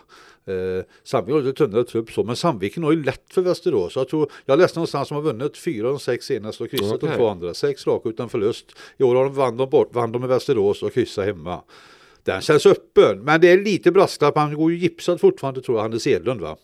Eh, 0.46 0.86
Sandviken 1.04 1.36
har 1.36 1.42
lite 1.42 1.58
tunnare 1.58 1.84
trupp 1.84 2.12
så, 2.12 2.24
men 2.24 2.36
Sandviken 2.36 2.84
har 2.84 2.92
ju 2.92 3.04
lätt 3.04 3.34
för 3.34 3.42
Västerås. 3.42 3.96
Jag, 3.96 4.08
tror, 4.08 4.32
jag 4.46 4.60
läste 4.60 4.80
någonstans 4.80 5.08
som 5.08 5.16
har 5.16 5.22
vunnit 5.22 5.58
fyra 5.58 5.88
av 5.88 5.94
de 5.94 6.00
sex 6.00 6.26
senaste 6.26 6.64
och 6.64 6.70
kryssat 6.70 6.94
Okej. 6.94 7.10
de 7.10 7.16
två 7.18 7.28
andra. 7.28 7.54
Sex 7.54 7.88
raka 7.88 8.10
utan 8.10 8.30
förlust. 8.30 8.66
I 8.98 9.04
år 9.04 9.16
har 9.16 9.24
de 9.24 9.34
vann 9.34 9.58
de 9.58 9.70
bort, 9.70 9.96
vann 9.96 10.12
de 10.12 10.20
med 10.20 10.30
Västerås 10.30 10.84
och 10.84 10.94
kryssade 10.94 11.28
hemma. 11.28 11.62
Den 12.24 12.42
känns 12.42 12.66
öppen, 12.66 13.20
men 13.20 13.42
det 13.42 13.48
är 13.52 13.58
lite 13.64 13.92
brasklapp. 13.92 14.36
Han 14.38 14.56
går 14.56 14.72
ju 14.72 14.78
gipsad 14.78 15.22
fortfarande 15.22 15.62
tror 15.62 15.78
jag, 15.78 15.82
Hannes 15.84 16.08
Edlund 16.08 16.42
va? 16.42 16.58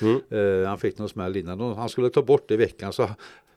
Mm. 0.00 0.20
Eh, 0.30 0.68
han 0.68 0.78
fick 0.78 0.98
någon 0.98 1.08
smäll 1.08 1.36
innan 1.36 1.60
han 1.60 1.88
skulle 1.88 2.10
ta 2.10 2.22
bort 2.22 2.48
det 2.48 2.54
i 2.54 2.56
veckan. 2.56 2.92
Så 2.92 3.08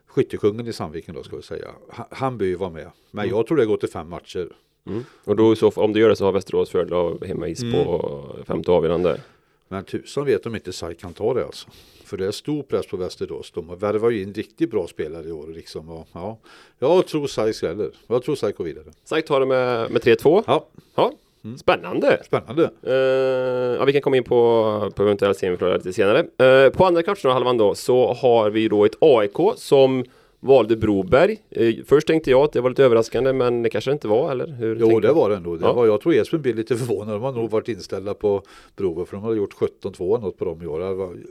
skyttekungen 0.06 0.66
i 0.66 0.72
Sandviken 0.72 1.14
då 1.14 1.22
ska 1.22 1.36
vi 1.36 1.42
säga. 1.42 1.68
Han, 1.88 2.06
han 2.10 2.38
bör 2.38 2.46
ju 2.46 2.54
vara 2.54 2.70
med. 2.70 2.90
Men 3.10 3.28
jag 3.28 3.46
tror 3.46 3.56
det 3.56 3.66
går 3.66 3.76
till 3.76 3.88
fem 3.88 4.08
matcher. 4.08 4.48
Mm. 4.86 5.04
Och 5.24 5.36
då 5.36 5.56
så 5.56 5.70
om 5.70 5.92
det 5.92 6.00
gör 6.00 6.08
det 6.08 6.16
så 6.16 6.24
har 6.24 6.32
Västerås 6.32 6.70
fördel 6.70 6.92
av 6.92 7.26
hemmais 7.26 7.62
Mm. 7.62 7.84
på 7.84 8.36
femte 8.46 8.70
avgörande. 8.70 9.20
Men 9.68 9.84
tusan 9.84 10.24
vet 10.24 10.46
om 10.46 10.54
inte 10.54 10.72
SAIK 10.72 11.00
kan 11.00 11.12
ta 11.12 11.34
det 11.34 11.44
alltså. 11.44 11.68
För 12.04 12.16
det 12.16 12.26
är 12.26 12.30
stor 12.30 12.62
press 12.62 12.86
på 12.86 12.96
Västerås. 12.96 13.50
De 13.50 13.68
har 13.68 13.76
värvat 13.76 14.12
ju 14.12 14.22
in 14.22 14.34
riktigt 14.34 14.70
bra 14.70 14.86
spelare 14.86 15.28
i 15.28 15.32
år. 15.32 15.46
Liksom. 15.46 15.88
Och, 15.88 16.08
ja. 16.12 16.38
Jag 16.78 17.06
tror 17.06 17.26
SAIK 17.26 17.54
skräller. 17.56 17.90
Jag 18.06 18.22
tror 18.22 18.34
SAIK 18.34 18.56
går 18.56 18.64
vidare. 18.64 18.84
SAIK 19.04 19.26
tar 19.26 19.40
det 19.40 19.46
med, 19.46 19.90
med 19.90 20.02
3-2. 20.02 20.42
Ja, 20.46 20.66
Ja, 20.94 21.12
spännande! 21.60 22.20
spännande. 22.24 22.70
Eh, 22.82 23.76
ja, 23.78 23.84
vi 23.84 23.92
kan 23.92 24.02
komma 24.02 24.16
in 24.16 24.24
på, 24.24 24.92
på 24.94 25.02
eventuella 25.02 25.34
semifinaler 25.34 25.76
lite 25.76 25.92
senare. 25.92 26.18
Eh, 26.18 26.72
på 26.72 26.84
andra 26.86 27.02
kvartsfinalhalvan 27.02 27.58
då 27.58 27.74
så 27.74 28.12
har 28.12 28.50
vi 28.50 28.68
då 28.68 28.84
ett 28.84 28.96
AIK 29.00 29.36
som 29.56 30.04
valde 30.40 30.76
Broberg. 30.76 31.42
Eh, 31.50 31.74
först 31.86 32.06
tänkte 32.06 32.30
jag 32.30 32.40
att 32.44 32.52
det 32.52 32.60
var 32.60 32.70
lite 32.70 32.84
överraskande 32.84 33.32
men 33.32 33.62
det 33.62 33.70
kanske 33.70 33.92
inte 33.92 34.08
var 34.08 34.30
eller? 34.30 34.46
Hur 34.46 34.76
Jo, 34.80 35.00
det 35.00 35.12
var 35.12 35.30
det 35.30 35.36
ändå. 35.36 35.56
Det 35.56 35.64
Ja. 35.66 35.72
var, 35.72 35.86
jag 35.86 36.00
tror 36.00 36.14
Esbjörn 36.14 36.42
blev 36.42 36.56
lite 36.56 36.76
förvånad. 36.76 37.14
De 37.14 37.22
har 37.22 37.32
nog 37.32 37.50
varit 37.50 37.68
inställda 37.68 38.14
på 38.14 38.42
provet 38.76 39.08
för 39.08 39.16
de 39.16 39.22
hade 39.24 39.36
gjort 39.36 39.54
17-2 39.54 40.14
eller 40.16 40.26
något 40.26 40.36
på 40.38 40.44
dem 40.44 40.62
i 40.62 40.66
år. 40.66 40.80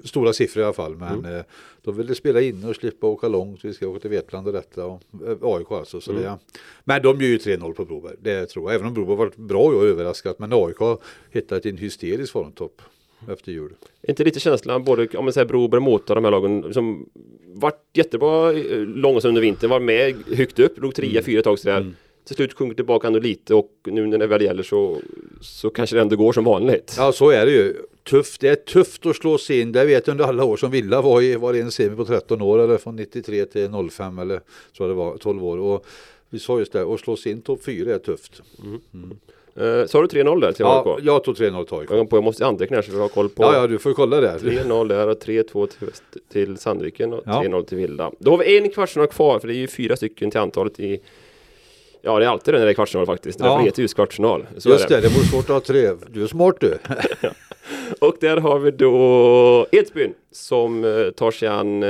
Det 0.02 0.08
stora 0.08 0.34
siffror 0.34 0.62
i 0.62 0.66
alla 0.66 0.74
fall. 0.74 0.96
Men 0.96 1.20
Mm. 1.20 1.36
eh, 1.36 1.44
de 1.84 1.98
ville 1.98 2.16
spela 2.16 2.42
inne 2.42 2.68
och 2.70 2.76
slippa 2.76 3.08
åka 3.08 3.28
långt. 3.28 3.66
Vi 3.66 3.74
ska 3.74 3.88
åka 3.88 4.00
till 4.00 4.10
Vetlanda 4.10 4.50
och 4.50 4.54
detta. 4.56 4.86
Och, 4.86 5.02
eh, 5.28 5.38
AIK 5.42 5.72
alltså. 5.72 6.02
Så 6.02 6.12
Mm. 6.12 6.24
det, 6.24 6.38
men 6.84 7.02
de 7.02 7.22
gör 7.22 7.28
ju 7.30 7.38
3-0 7.38 7.74
på 7.74 7.86
Broberg. 7.86 8.16
Det 8.22 8.46
tror 8.46 8.66
jag. 8.66 8.76
Även 8.76 8.88
om 8.88 8.94
Broberg 8.94 9.18
varit 9.18 9.36
bra 9.38 9.60
och 9.64 9.86
överraskat. 9.86 10.40
Men 10.40 10.54
AIK 10.54 10.78
har 10.80 10.98
hittat 11.32 11.66
en 11.66 11.78
hysterisk 11.78 12.32
formtopp 12.34 12.82
efter 13.32 13.52
jul. 13.52 13.74
Inte 14.08 14.24
lite 14.24 14.40
känslan 14.40 14.84
både 14.84 15.08
om 15.18 15.26
man 15.26 15.34
säger 15.34 15.48
Broberg 15.48 15.82
Mota 15.82 16.16
de 16.16 16.24
här 16.24 16.32
lagen 16.32 16.74
som 16.74 17.10
varit 17.46 17.84
jättebra 17.94 18.54
eh, 18.54 18.80
långt 18.80 19.26
under 19.26 19.42
vintern, 19.42 19.70
var 19.70 19.80
med 19.80 20.16
högt 20.36 20.60
upp, 20.60 20.80
låg 20.80 20.96
trea, 20.96 21.24
fyra 21.24 21.40
ett 21.40 21.44
tag 21.44 21.60
sådär. 21.60 21.94
Till 22.26 22.36
slut 22.36 22.54
sjunker 22.54 22.76
tillbaka 22.76 23.08
ändå 23.08 23.20
lite 23.20 23.56
och 23.56 23.72
nu 23.84 24.08
när 24.08 24.18
det 24.18 24.28
väl 24.28 24.42
gäller 24.42 24.64
så, 24.64 24.98
så 25.42 25.70
kanske 25.70 25.96
det 25.96 26.02
ändå 26.02 26.16
går 26.16 26.34
som 26.34 26.44
vanligt. 26.44 26.96
Ja, 26.98 27.12
så 27.12 27.30
är 27.30 27.46
det 27.46 27.52
ju. 27.52 27.74
Tufft. 28.04 28.42
Det 28.42 28.50
är 28.50 28.56
tufft 28.56 29.06
att 29.06 29.16
slå 29.16 29.38
sig 29.38 29.60
in. 29.60 29.72
Det 29.72 29.86
vet 29.86 30.08
jag 30.08 30.14
under 30.14 30.26
alla 30.26 30.44
år 30.44 30.58
som 30.58 30.72
Villa 30.72 31.02
var 31.02 31.22
i 31.22 31.36
var 31.36 31.54
det 31.54 31.60
en 31.60 31.72
semi 31.72 31.96
på 31.96 32.06
13 32.06 32.42
år 32.42 32.60
eller 32.60 32.78
från 32.78 32.96
93 32.96 33.46
till 33.46 33.90
05 33.92 34.20
eller 34.20 34.42
så 34.72 34.88
det 34.88 34.94
var 34.94 35.18
12 35.18 35.46
år. 35.46 35.58
Och 35.58 35.86
vi 36.30 36.40
sa 36.40 36.60
just 36.60 36.72
det, 36.72 36.94
att 36.94 37.00
slå 37.00 37.16
sig 37.16 37.32
in 37.32 37.42
topp 37.42 37.64
4 37.64 37.96
är 37.96 38.00
tufft. 38.00 38.42
Eh, 39.58 39.64
har 39.64 40.02
du 40.02 40.08
3-0 40.08 40.42
där 40.42 40.52
till 40.52 40.64
Ja, 40.66 40.96
AIK? 40.98 41.06
jag 41.06 41.24
tog 41.24 41.36
3-0 41.36 41.66
till 41.66 41.78
AIK. 41.78 41.90
Jag, 41.92 42.10
på, 42.10 42.18
jag 42.18 42.24
måste 42.24 42.46
anteckna 42.46 42.76
här 42.78 42.82
så 42.82 42.92
vi 42.92 42.98
har 43.00 43.08
koll 43.08 43.30
på 43.30 43.44
Ja, 43.44 43.54
ja, 43.56 43.68
du 43.68 43.78
får 43.80 43.94
kolla 43.94 44.22
det. 44.22 44.38
3-0 44.38 44.88
där 44.88 45.08
och 45.08 45.18
3-2 45.24 45.68
till, 46.32 46.58
Sandviken 46.58 47.14
och 47.14 47.22
Ja. 47.26 47.42
3-0 47.46 47.64
till 47.64 47.78
Villa. 47.78 48.12
Då 48.20 48.32
har 48.32 48.38
vi 48.38 48.58
en 48.58 48.70
kvartsfinal 48.70 49.08
kvar 49.08 49.40
för 49.40 49.48
det 49.48 49.54
är 49.54 49.58
ju 49.58 49.68
fyra 49.68 49.96
stycken 49.96 50.32
till 50.32 50.40
antalet 50.40 50.80
i 50.80 51.00
Ja 52.02 52.20
det 52.20 52.26
är 52.26 52.30
alltid 52.30 52.54
den 52.54 52.62
där 52.66 52.74
kvartsfinal 52.74 53.06
faktiskt. 53.06 53.40
Därför 53.40 53.52
Ja. 53.54 53.60
heter 53.60 53.82
just 53.82 53.96
kvartsfinal. 53.96 54.46
Så 54.58 54.70
Just 54.70 54.86
är 54.86 54.90
det. 54.90 54.96
det, 54.96 55.02
det 55.02 55.16
vore 55.16 55.26
svårt 55.26 55.44
att 55.44 55.50
ha 55.50 55.60
tre. 55.60 55.90
Du 56.10 56.24
är 56.24 56.28
smart 56.28 56.56
du. 56.60 56.78
Och 58.00 58.16
där 58.20 58.38
har 58.38 58.60
vi 58.60 58.72
då 58.72 59.68
Edsbyn 59.72 60.14
som 60.32 60.84
eh, 60.86 61.10
tar 61.10 61.32
sig 61.32 61.48
an 61.48 61.84
eh, 61.84 61.90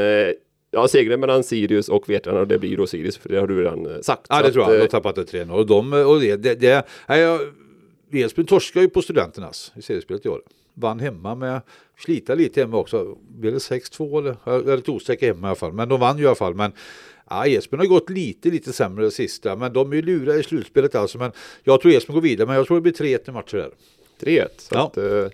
Ja, 0.78 0.88
segern 0.88 1.20
mellan 1.20 1.44
Sirius 1.44 1.90
och 1.90 2.10
Vetlanda 2.10 2.42
och 2.42 2.48
det 2.48 2.60
blir 2.60 2.78
då 2.78 2.88
Sirius 2.88 3.18
för 3.18 3.30
det 3.30 3.40
har 3.40 3.48
du 3.48 3.62
redan 3.64 3.86
eh, 3.86 4.02
sagt. 4.02 4.26
Ja, 4.30 4.42
det 4.42 4.48
att, 4.48 4.54
tror 4.54 4.64
jag. 4.66 4.72
De 4.74 4.76
eh, 4.78 4.82
har 4.82 4.88
tappat 4.88 5.18
ett 5.18 5.34
3-0. 5.34 5.52
Och, 5.52 5.66
de, 5.66 5.94
och 5.94 6.20
det, 6.20 6.36
det, 6.36 6.56
det, 6.56 6.86
nej, 7.08 7.20
jag, 7.20 7.40
Edsbyn 8.12 8.46
torskar 8.46 8.82
ju 8.82 8.90
på 8.90 9.02
Studenternas 9.02 9.72
i 9.76 9.82
seriespelet 9.82 10.26
i 10.26 10.30
år. 10.30 10.42
Vann 10.74 11.00
hemma 11.00 11.36
med, 11.36 11.62
slita 12.00 12.36
lite 12.36 12.62
hemma 12.62 12.78
också. 12.78 13.18
Blev 13.30 13.54
det 13.54 13.60
6-2 13.60 14.20
eller? 14.20 14.36
Jag 14.44 14.70
är 14.70 14.76
lite 14.76 14.92
osäker 14.92 15.28
hemma 15.28 15.48
i 15.48 15.50
alla 15.50 15.56
fall. 15.56 15.74
Men 15.74 15.90
de 15.90 16.00
vann 16.00 16.18
ju 16.18 16.24
i 16.24 16.28
alla 16.28 16.36
fall. 16.36 16.56
Men 16.56 16.72
ja, 17.30 17.48
Edsbyn 17.48 17.80
har 17.80 17.88
gått 17.88 18.10
lite, 18.10 18.50
lite 18.50 18.74
sämre 18.74 19.06
det 19.06 19.12
sista. 19.12 19.56
Men 19.56 19.74
de 19.74 19.92
är 19.92 19.96
ju 19.96 20.02
lura 20.02 20.36
i 20.36 20.44
slutspelet 20.44 20.96
alltså. 20.96 21.18
Men 21.18 21.32
jag 21.64 21.82
tror 21.82 21.92
Edsbyn 21.94 22.14
går 22.14 22.22
vidare. 22.22 22.48
Men 22.48 22.56
jag 22.56 22.68
tror 22.68 22.78
det 22.78 22.82
blir 22.82 22.94
3-1 22.94 23.30
i 23.30 23.32
matcher 23.32 23.58
där. 23.58 23.72
3-1. 24.20 24.48
Så 24.58 24.76
Ja. 24.76 24.88
att 24.88 24.98
eh, 24.98 25.28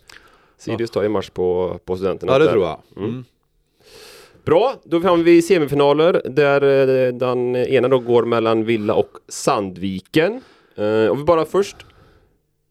Sirius 0.58 0.92
tar 0.92 1.04
ju 1.04 1.10
match 1.10 1.30
på, 1.30 1.80
på 1.86 1.96
studenterna. 1.98 2.32
Ja, 2.32 2.40
det 2.40 2.46
där. 2.46 2.52
tror 2.52 2.64
jag. 2.66 2.80
Mm. 2.98 3.26
Bra, 4.46 4.76
då 4.84 5.00
har 5.00 5.18
vi 5.18 5.42
semifinaler 5.42 6.22
där 6.26 6.62
eh, 6.62 7.14
den 7.14 7.56
ena 7.56 7.88
då 7.88 8.00
går 8.00 8.26
mellan 8.26 8.66
Villa 8.66 8.94
och 8.94 9.18
Sandviken. 9.28 10.42
Eh, 10.76 11.08
och 11.08 11.20
vi 11.20 11.24
bara 11.24 11.46
först 11.46 11.78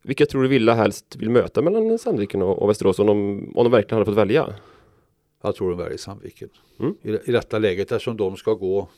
vilka 0.03 0.27
tror 0.27 0.43
du 0.43 0.49
Villa 0.49 0.75
helst 0.75 1.17
vill 1.17 1.31
möta 1.31 1.63
mellan 1.63 1.99
Sandviken 1.99 2.43
och, 2.43 2.63
och 2.63 2.71
Västerås 2.71 2.99
om 2.99 3.07
de, 3.07 3.17
om 3.55 3.65
de 3.65 3.71
verkligen 3.71 3.97
hade 3.99 4.05
fått 4.05 4.19
välja? 4.19 4.55
Jag 5.43 5.55
tror 5.55 5.71
de 5.71 5.79
väljer 5.79 5.99
Sandviken. 5.99 6.49
Mm. 6.81 6.95
I, 7.03 7.11
I 7.11 7.33
detta 7.33 7.59
läget 7.59 7.93
eftersom 7.93 8.17
de 8.17 8.37
ska 8.37 8.55
gå 8.55 8.89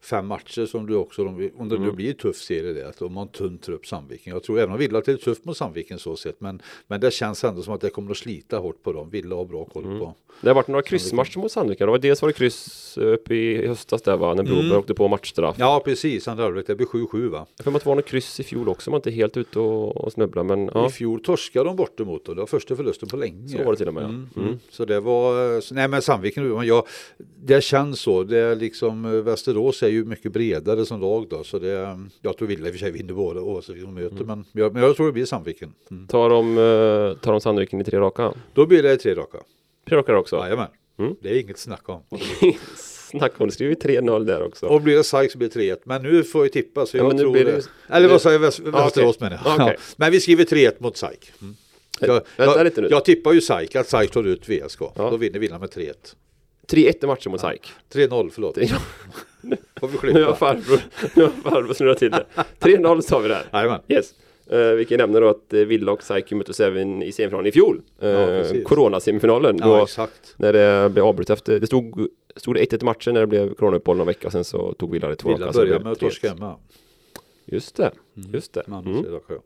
fem 0.00 0.26
matcher 0.26 0.66
som 0.66 0.86
du 0.86 0.94
också, 0.94 1.22
om 1.26 1.36
det 1.68 1.78
nu 1.78 1.84
Mm. 1.84 1.96
blir 1.96 2.08
en 2.10 2.14
tuff 2.16 2.36
serie 2.36 2.72
det, 2.72 2.88
att 2.88 2.98
de 2.98 3.16
har 3.16 3.22
en 3.22 3.28
tunn 3.28 3.58
trupp 3.58 3.86
Sandviken. 3.86 4.32
Jag 4.32 4.42
tror 4.42 4.58
även 4.58 4.72
om 4.72 4.78
Villa 4.78 4.98
är 4.98 5.16
tufft 5.16 5.44
mot 5.44 5.56
Sandviken 5.56 5.98
så 5.98 6.16
sett, 6.16 6.40
men, 6.40 6.62
men 6.86 7.00
det 7.00 7.10
känns 7.10 7.44
ändå 7.44 7.62
som 7.62 7.74
att 7.74 7.80
det 7.80 7.90
kommer 7.90 8.10
att 8.10 8.16
slita 8.16 8.58
hårt 8.58 8.82
på 8.82 8.92
dem. 8.92 9.10
Villa 9.10 9.36
har 9.36 9.44
bra 9.44 9.64
koll 9.64 9.84
Mm. 9.84 9.98
på. 9.98 10.14
Det 10.40 10.48
har 10.48 10.54
varit 10.54 10.68
några 10.68 10.82
kryssmatcher 10.82 11.38
mot 11.38 11.52
Sandviken. 11.52 11.86
Det 11.86 11.90
var 11.90 11.98
dels 11.98 12.22
var 12.22 12.28
det 12.28 12.32
kryss 12.32 12.98
uppe 12.98 13.34
i 13.34 13.66
höstas 13.66 14.02
där 14.02 14.16
va, 14.16 14.34
när 14.34 14.42
Broberg 14.42 14.66
Mm. 14.66 14.78
åkte 14.78 14.94
på 14.94 15.08
matchstraff. 15.08 15.56
Ja, 15.58 15.82
precis. 15.84 16.28
Andra 16.28 16.44
halvlek, 16.44 16.66
det 16.66 16.74
blir 16.74 16.86
7-7 16.86 17.28
va? 17.28 17.46
Jag 17.64 17.66
mig 17.72 17.76
att 17.76 17.82
det 17.82 17.88
var 17.88 17.96
något 17.96 18.04
kryss 18.06 18.40
i 18.40 18.44
fjol 18.44 18.68
också, 18.68 18.90
man 18.90 18.98
inte 18.98 19.10
helt 19.10 19.36
ute 19.36 19.58
och, 19.58 19.96
och 19.96 20.12
snubbla 20.12 20.42
men 20.42 20.70
ja, 20.74 20.86
I 20.86 20.90
fjol 20.90 21.20
torskade 21.22 21.64
de 21.64 21.76
bort 21.76 22.00
emot 22.00 22.24
dem. 22.24 22.34
Det 22.34 22.40
var 22.42 22.46
första 22.46 22.76
förlusten 22.76 23.08
på 23.08 23.16
länge. 23.16 23.48
så 23.48 23.58
var 23.64 23.72
det 23.72 23.76
till 23.78 23.88
och 23.88 23.94
med. 23.94 24.04
Mm, 24.04 24.28
Mm. 24.36 24.48
mm. 24.48 24.58
Så 24.70 24.84
det 24.84 25.00
var, 25.00 25.60
så, 25.60 25.74
nej 25.74 25.88
men 25.88 26.02
Sandviken, 26.02 26.66
jag, 26.66 26.86
det 27.44 27.64
känns 27.64 28.00
så. 28.00 28.22
Det 28.22 28.38
är 28.38 28.56
liksom, 28.56 29.04
eh, 29.04 29.10
Västerås 29.10 29.82
är 29.86 29.90
ju 29.92 30.04
mycket 30.04 30.32
bredare 30.32 30.86
som 30.86 31.00
lag 31.00 31.26
då. 31.30 31.44
Så 31.44 31.58
det, 31.58 31.98
jag 32.22 32.36
tror 32.36 32.48
Villa 32.48 32.66
i 32.66 32.70
och 32.70 32.74
för 32.74 32.78
sig 32.78 32.90
vinner 32.90 33.14
båda 33.14 33.40
oavsett 33.40 33.74
vilka 33.74 33.86
de 33.86 33.94
möter. 33.94 34.16
Mm. 34.16 34.26
Men, 34.26 34.44
jag, 34.52 34.72
men 34.72 34.82
jag 34.82 34.96
tror 34.96 35.06
det 35.06 35.12
blir 35.12 35.24
Sandviken. 35.24 35.72
Mm. 35.90 36.06
Tar 36.06 36.30
de, 36.30 36.58
eh, 36.58 37.18
tar 37.20 37.32
de 37.32 37.40
Sandviken 37.40 37.80
i 37.80 37.84
tre 37.84 37.98
raka? 38.00 38.32
Då 38.54 38.66
blir 38.66 38.82
det 38.82 38.96
tre 38.96 39.14
raka. 39.14 39.38
Tre 39.88 39.98
raka 39.98 40.18
också? 40.18 40.36
Jajamän. 40.36 40.68
Mm. 40.98 41.14
Det 41.22 41.28
är 41.30 41.40
inget 41.40 41.50
att 41.54 41.58
snacka 41.58 41.92
om. 41.92 42.02
Snacka 43.10 43.34
om, 43.38 43.46
det 43.46 43.52
skriver 43.54 43.74
ju 43.88 44.00
3-0 44.00 44.24
där 44.24 44.42
också. 44.42 44.66
Och 44.66 44.80
blir 44.82 44.96
det 44.96 45.04
Sykes 45.04 45.32
så 45.32 45.38
blir 45.38 45.48
det 45.48 45.60
3-1. 45.74 45.78
Men 45.84 46.02
nu 46.02 46.24
får 46.24 46.44
jag 46.44 46.52
tippa 46.52 46.86
så 46.86 46.96
Ja, 46.96 47.04
jag 47.04 47.18
tror 47.18 47.34
det. 47.34 47.44
det- 47.44 47.62
Eller 47.88 48.08
vad 48.08 48.22
sa 48.22 48.32
jag? 48.32 48.38
Väst, 48.38 48.60
Ja, 48.64 48.70
Västerås 48.70 49.20
menar 49.20 49.38
jag. 49.58 49.76
Men 49.96 50.12
vi 50.12 50.20
skriver 50.20 50.44
3-1 50.44 50.72
mot 50.78 50.96
Syke. 50.96 51.26
Mm. 51.42 51.54
Jag, 52.00 52.22
jag, 52.36 52.90
jag 52.90 53.04
tippar 53.04 53.32
ju 53.32 53.40
Syke, 53.40 53.80
att 53.80 53.88
Syke 53.88 54.12
tar 54.12 54.24
ut 54.26 54.48
VSK. 54.48 54.80
Ja. 54.80 55.10
Då 55.10 55.16
vinner 55.16 55.38
Villa 55.38 55.58
med 55.58 55.68
3-1. 55.70 55.92
3-1 56.68 57.04
i 57.04 57.06
matchen 57.06 57.32
mot 57.32 57.40
SAIK. 57.40 57.72
3-0, 57.92 58.30
förlåt. 58.32 58.58
Får 59.88 60.06
vi 60.06 60.12
Nu 60.12 60.24
har 60.24 60.32
klippa. 60.32 60.36
farbror, 60.54 60.80
nu 61.14 61.22
har 61.22 61.50
farbror 61.50 61.74
snurrat 61.74 61.98
till 61.98 62.10
det. 62.10 62.24
3-0 62.60 63.00
sa 63.00 63.18
vi 63.18 63.28
där. 63.28 63.42
Jajamän. 63.52 63.80
Yes. 63.88 64.14
Uh, 64.52 64.58
vi 64.72 64.84
kan 64.84 64.98
nämna 64.98 65.20
då 65.20 65.28
att 65.28 65.52
uh, 65.54 65.60
Villa 65.64 65.92
och 65.92 66.02
SAIK 66.02 66.32
möttes 66.32 66.60
även 66.60 67.02
i 67.02 67.12
semifinalen 67.12 67.46
i 67.46 67.52
fjol. 67.52 67.80
Uh, 68.02 68.08
Ja. 68.10 68.44
Corona-semifinalen. 68.64 69.58
Ja, 69.60 69.82
exakt. 69.82 70.34
när 70.36 70.52
det 70.52 70.90
blev 70.90 71.04
avbrutet 71.04 71.38
efter, 71.38 71.60
det 71.60 71.66
stod, 71.66 72.08
stod 72.36 72.54
det 72.54 72.60
1-1 72.64 72.82
i 72.82 72.84
matchen 72.84 73.14
när 73.14 73.20
det 73.20 73.26
blev 73.26 73.54
coronauppehåll 73.54 73.96
någon 73.96 74.06
vecka 74.06 74.30
sen 74.30 74.44
så 74.44 74.72
tog 74.72 74.92
Villa 74.92 75.08
det 75.08 75.16
två 75.16 75.28
Villa 75.28 75.52
blev 75.52 75.82
med 75.82 75.92
att 75.92 75.98
3-1. 75.98 76.00
torska 76.00 76.28
hemma. 76.28 76.56
Just 77.48 77.76
det, 77.76 77.90
just 78.32 78.52
det. 78.52 78.62
Mm. 78.66 78.86
mm. 78.86 79.04
ja. 79.04 79.20
Mm. 79.28 79.40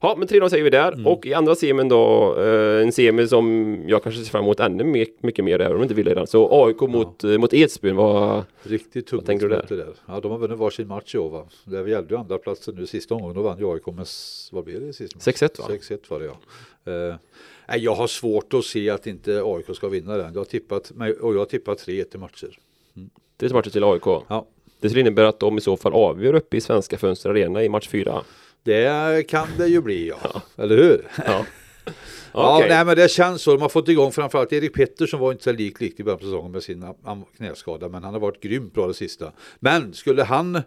Ja, 0.00 0.14
men 0.18 0.28
3-0 0.28 0.48
säger 0.48 0.64
vi 0.64 0.70
där. 0.70 1.06
Och 1.06 1.26
i 1.26 1.34
andra 1.34 1.54
semin 1.54 1.88
då, 1.88 2.34
eh, 2.40 2.82
en 2.82 2.92
semi 2.92 3.28
som 3.28 3.76
jag 3.86 4.02
kanske 4.02 4.24
ser 4.24 4.30
fram 4.30 4.44
emot 4.44 4.60
ännu 4.60 4.84
mer, 4.84 5.06
mycket 5.20 5.44
mer, 5.44 5.60
även 5.60 5.76
om 5.76 5.82
inte 5.82 5.94
Villa 5.94 6.10
redan. 6.10 6.26
Så 6.26 6.64
AIK 6.64 6.80
mot, 6.80 7.24
eh, 7.24 7.38
mot 7.38 7.54
Edsbyn 7.54 7.96
var... 7.96 8.44
Riktigt 8.62 9.06
tungt 9.06 9.26
tänker 9.26 9.48
du 9.48 9.54
där? 9.54 9.66
där. 9.68 9.94
Ja, 10.06 10.20
de 10.20 10.30
har 10.30 10.38
vunnit 10.38 10.58
varsin 10.58 10.88
match 10.88 11.14
i 11.14 11.18
år 11.18 11.30
va. 11.30 11.48
Det 11.64 11.90
gällde 11.90 12.14
ju 12.14 12.20
andra 12.20 12.38
platsen 12.38 12.74
nu 12.74 12.86
sista 12.86 13.14
omgången. 13.14 13.36
Då 13.36 13.42
vann 13.42 13.58
ju 13.58 13.72
AIK 13.72 13.86
med, 13.86 14.06
vad 14.52 14.64
blev 14.64 14.80
det 14.80 14.92
sist? 14.92 15.16
6-1 15.16 15.58
va? 15.58 15.64
6-1 15.68 15.98
var 16.08 16.20
det 16.20 16.26
ja. 16.26 17.18
Eh, 17.68 17.76
jag 17.76 17.94
har 17.94 18.06
svårt 18.06 18.54
att 18.54 18.64
se 18.64 18.90
att 18.90 19.06
inte 19.06 19.42
AIK 19.44 19.76
ska 19.76 19.88
vinna 19.88 20.16
den. 20.16 20.32
Jag 20.32 20.40
har 20.40 20.44
tippat, 20.44 20.92
och 21.20 21.34
jag 21.34 21.38
har 21.38 21.44
tippat 21.44 21.86
3-1 21.86 22.14
i 22.14 22.18
matcher. 22.18 22.58
Det 23.36 23.46
är 23.46 23.54
matcher 23.54 23.70
till 23.70 23.84
AIK. 23.84 24.06
Ja. 24.06 24.46
Det 24.80 24.88
skulle 24.88 25.00
innebära 25.00 25.28
att 25.28 25.40
de 25.40 25.58
i 25.58 25.60
så 25.60 25.76
fall 25.76 25.92
avgör 25.92 26.34
uppe 26.34 26.56
i 26.56 26.60
Svenska 26.60 26.98
Fönster 26.98 27.30
Arena 27.30 27.64
i 27.64 27.68
match 27.68 27.88
4. 27.88 28.22
Det 28.62 29.26
kan 29.28 29.48
det 29.58 29.66
ju 29.68 29.80
bli 29.80 30.08
ja. 30.08 30.42
Eller 30.56 30.76
hur? 30.76 31.06
Ja. 31.26 31.44
Ja, 32.32 32.64
nej 32.68 32.84
men 32.84 32.96
det 32.96 33.10
känns 33.10 33.42
så. 33.42 33.50
De 33.52 33.62
har 33.62 33.68
fått 33.68 33.88
igång 33.88 34.12
framförallt 34.12 34.52
Erik 34.52 34.74
Pettersson 34.74 35.20
var 35.20 35.32
inte 35.32 35.44
så 35.44 35.52
lik 35.52 35.80
likt 35.80 36.00
i 36.00 36.04
början 36.04 36.18
på 36.18 36.24
säsongen 36.24 36.52
med 36.52 36.62
sin 36.62 36.84
knäskada. 37.36 37.88
Men 37.88 38.04
han 38.04 38.12
har 38.12 38.20
varit 38.20 38.40
grymt 38.42 38.74
bra 38.74 38.86
det 38.86 38.94
sista. 38.94 39.32
Men 39.60 39.92
skulle 39.94 40.22
han 40.22 40.62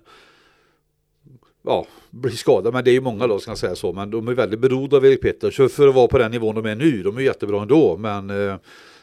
ja, 1.65 1.86
bli 2.10 2.32
skadad, 2.32 2.74
men 2.74 2.84
det 2.84 2.91
är 2.91 2.94
ju 2.94 3.01
många 3.01 3.25
lag 3.25 3.41
ska 3.41 3.51
jag 3.51 3.58
säga 3.58 3.75
så. 3.75 3.94
Men 3.94 4.12
de 4.12 4.27
är 4.27 4.34
väldigt 4.34 4.60
beroende 4.60 4.98
av 4.98 5.06
Erik 5.06 5.22
Pettersson 5.22 5.70
för 5.70 5.88
att 5.88 5.96
vara 5.96 6.08
på 6.08 6.18
den 6.18 6.32
nivån 6.32 6.56
de 6.56 6.65
är 6.65 6.75
nu. 6.75 7.03
De 7.03 7.18
är 7.18 7.22
jättebra 7.22 7.62
ändå. 7.62 7.98
Men 7.98 8.30
eh, 8.30 8.56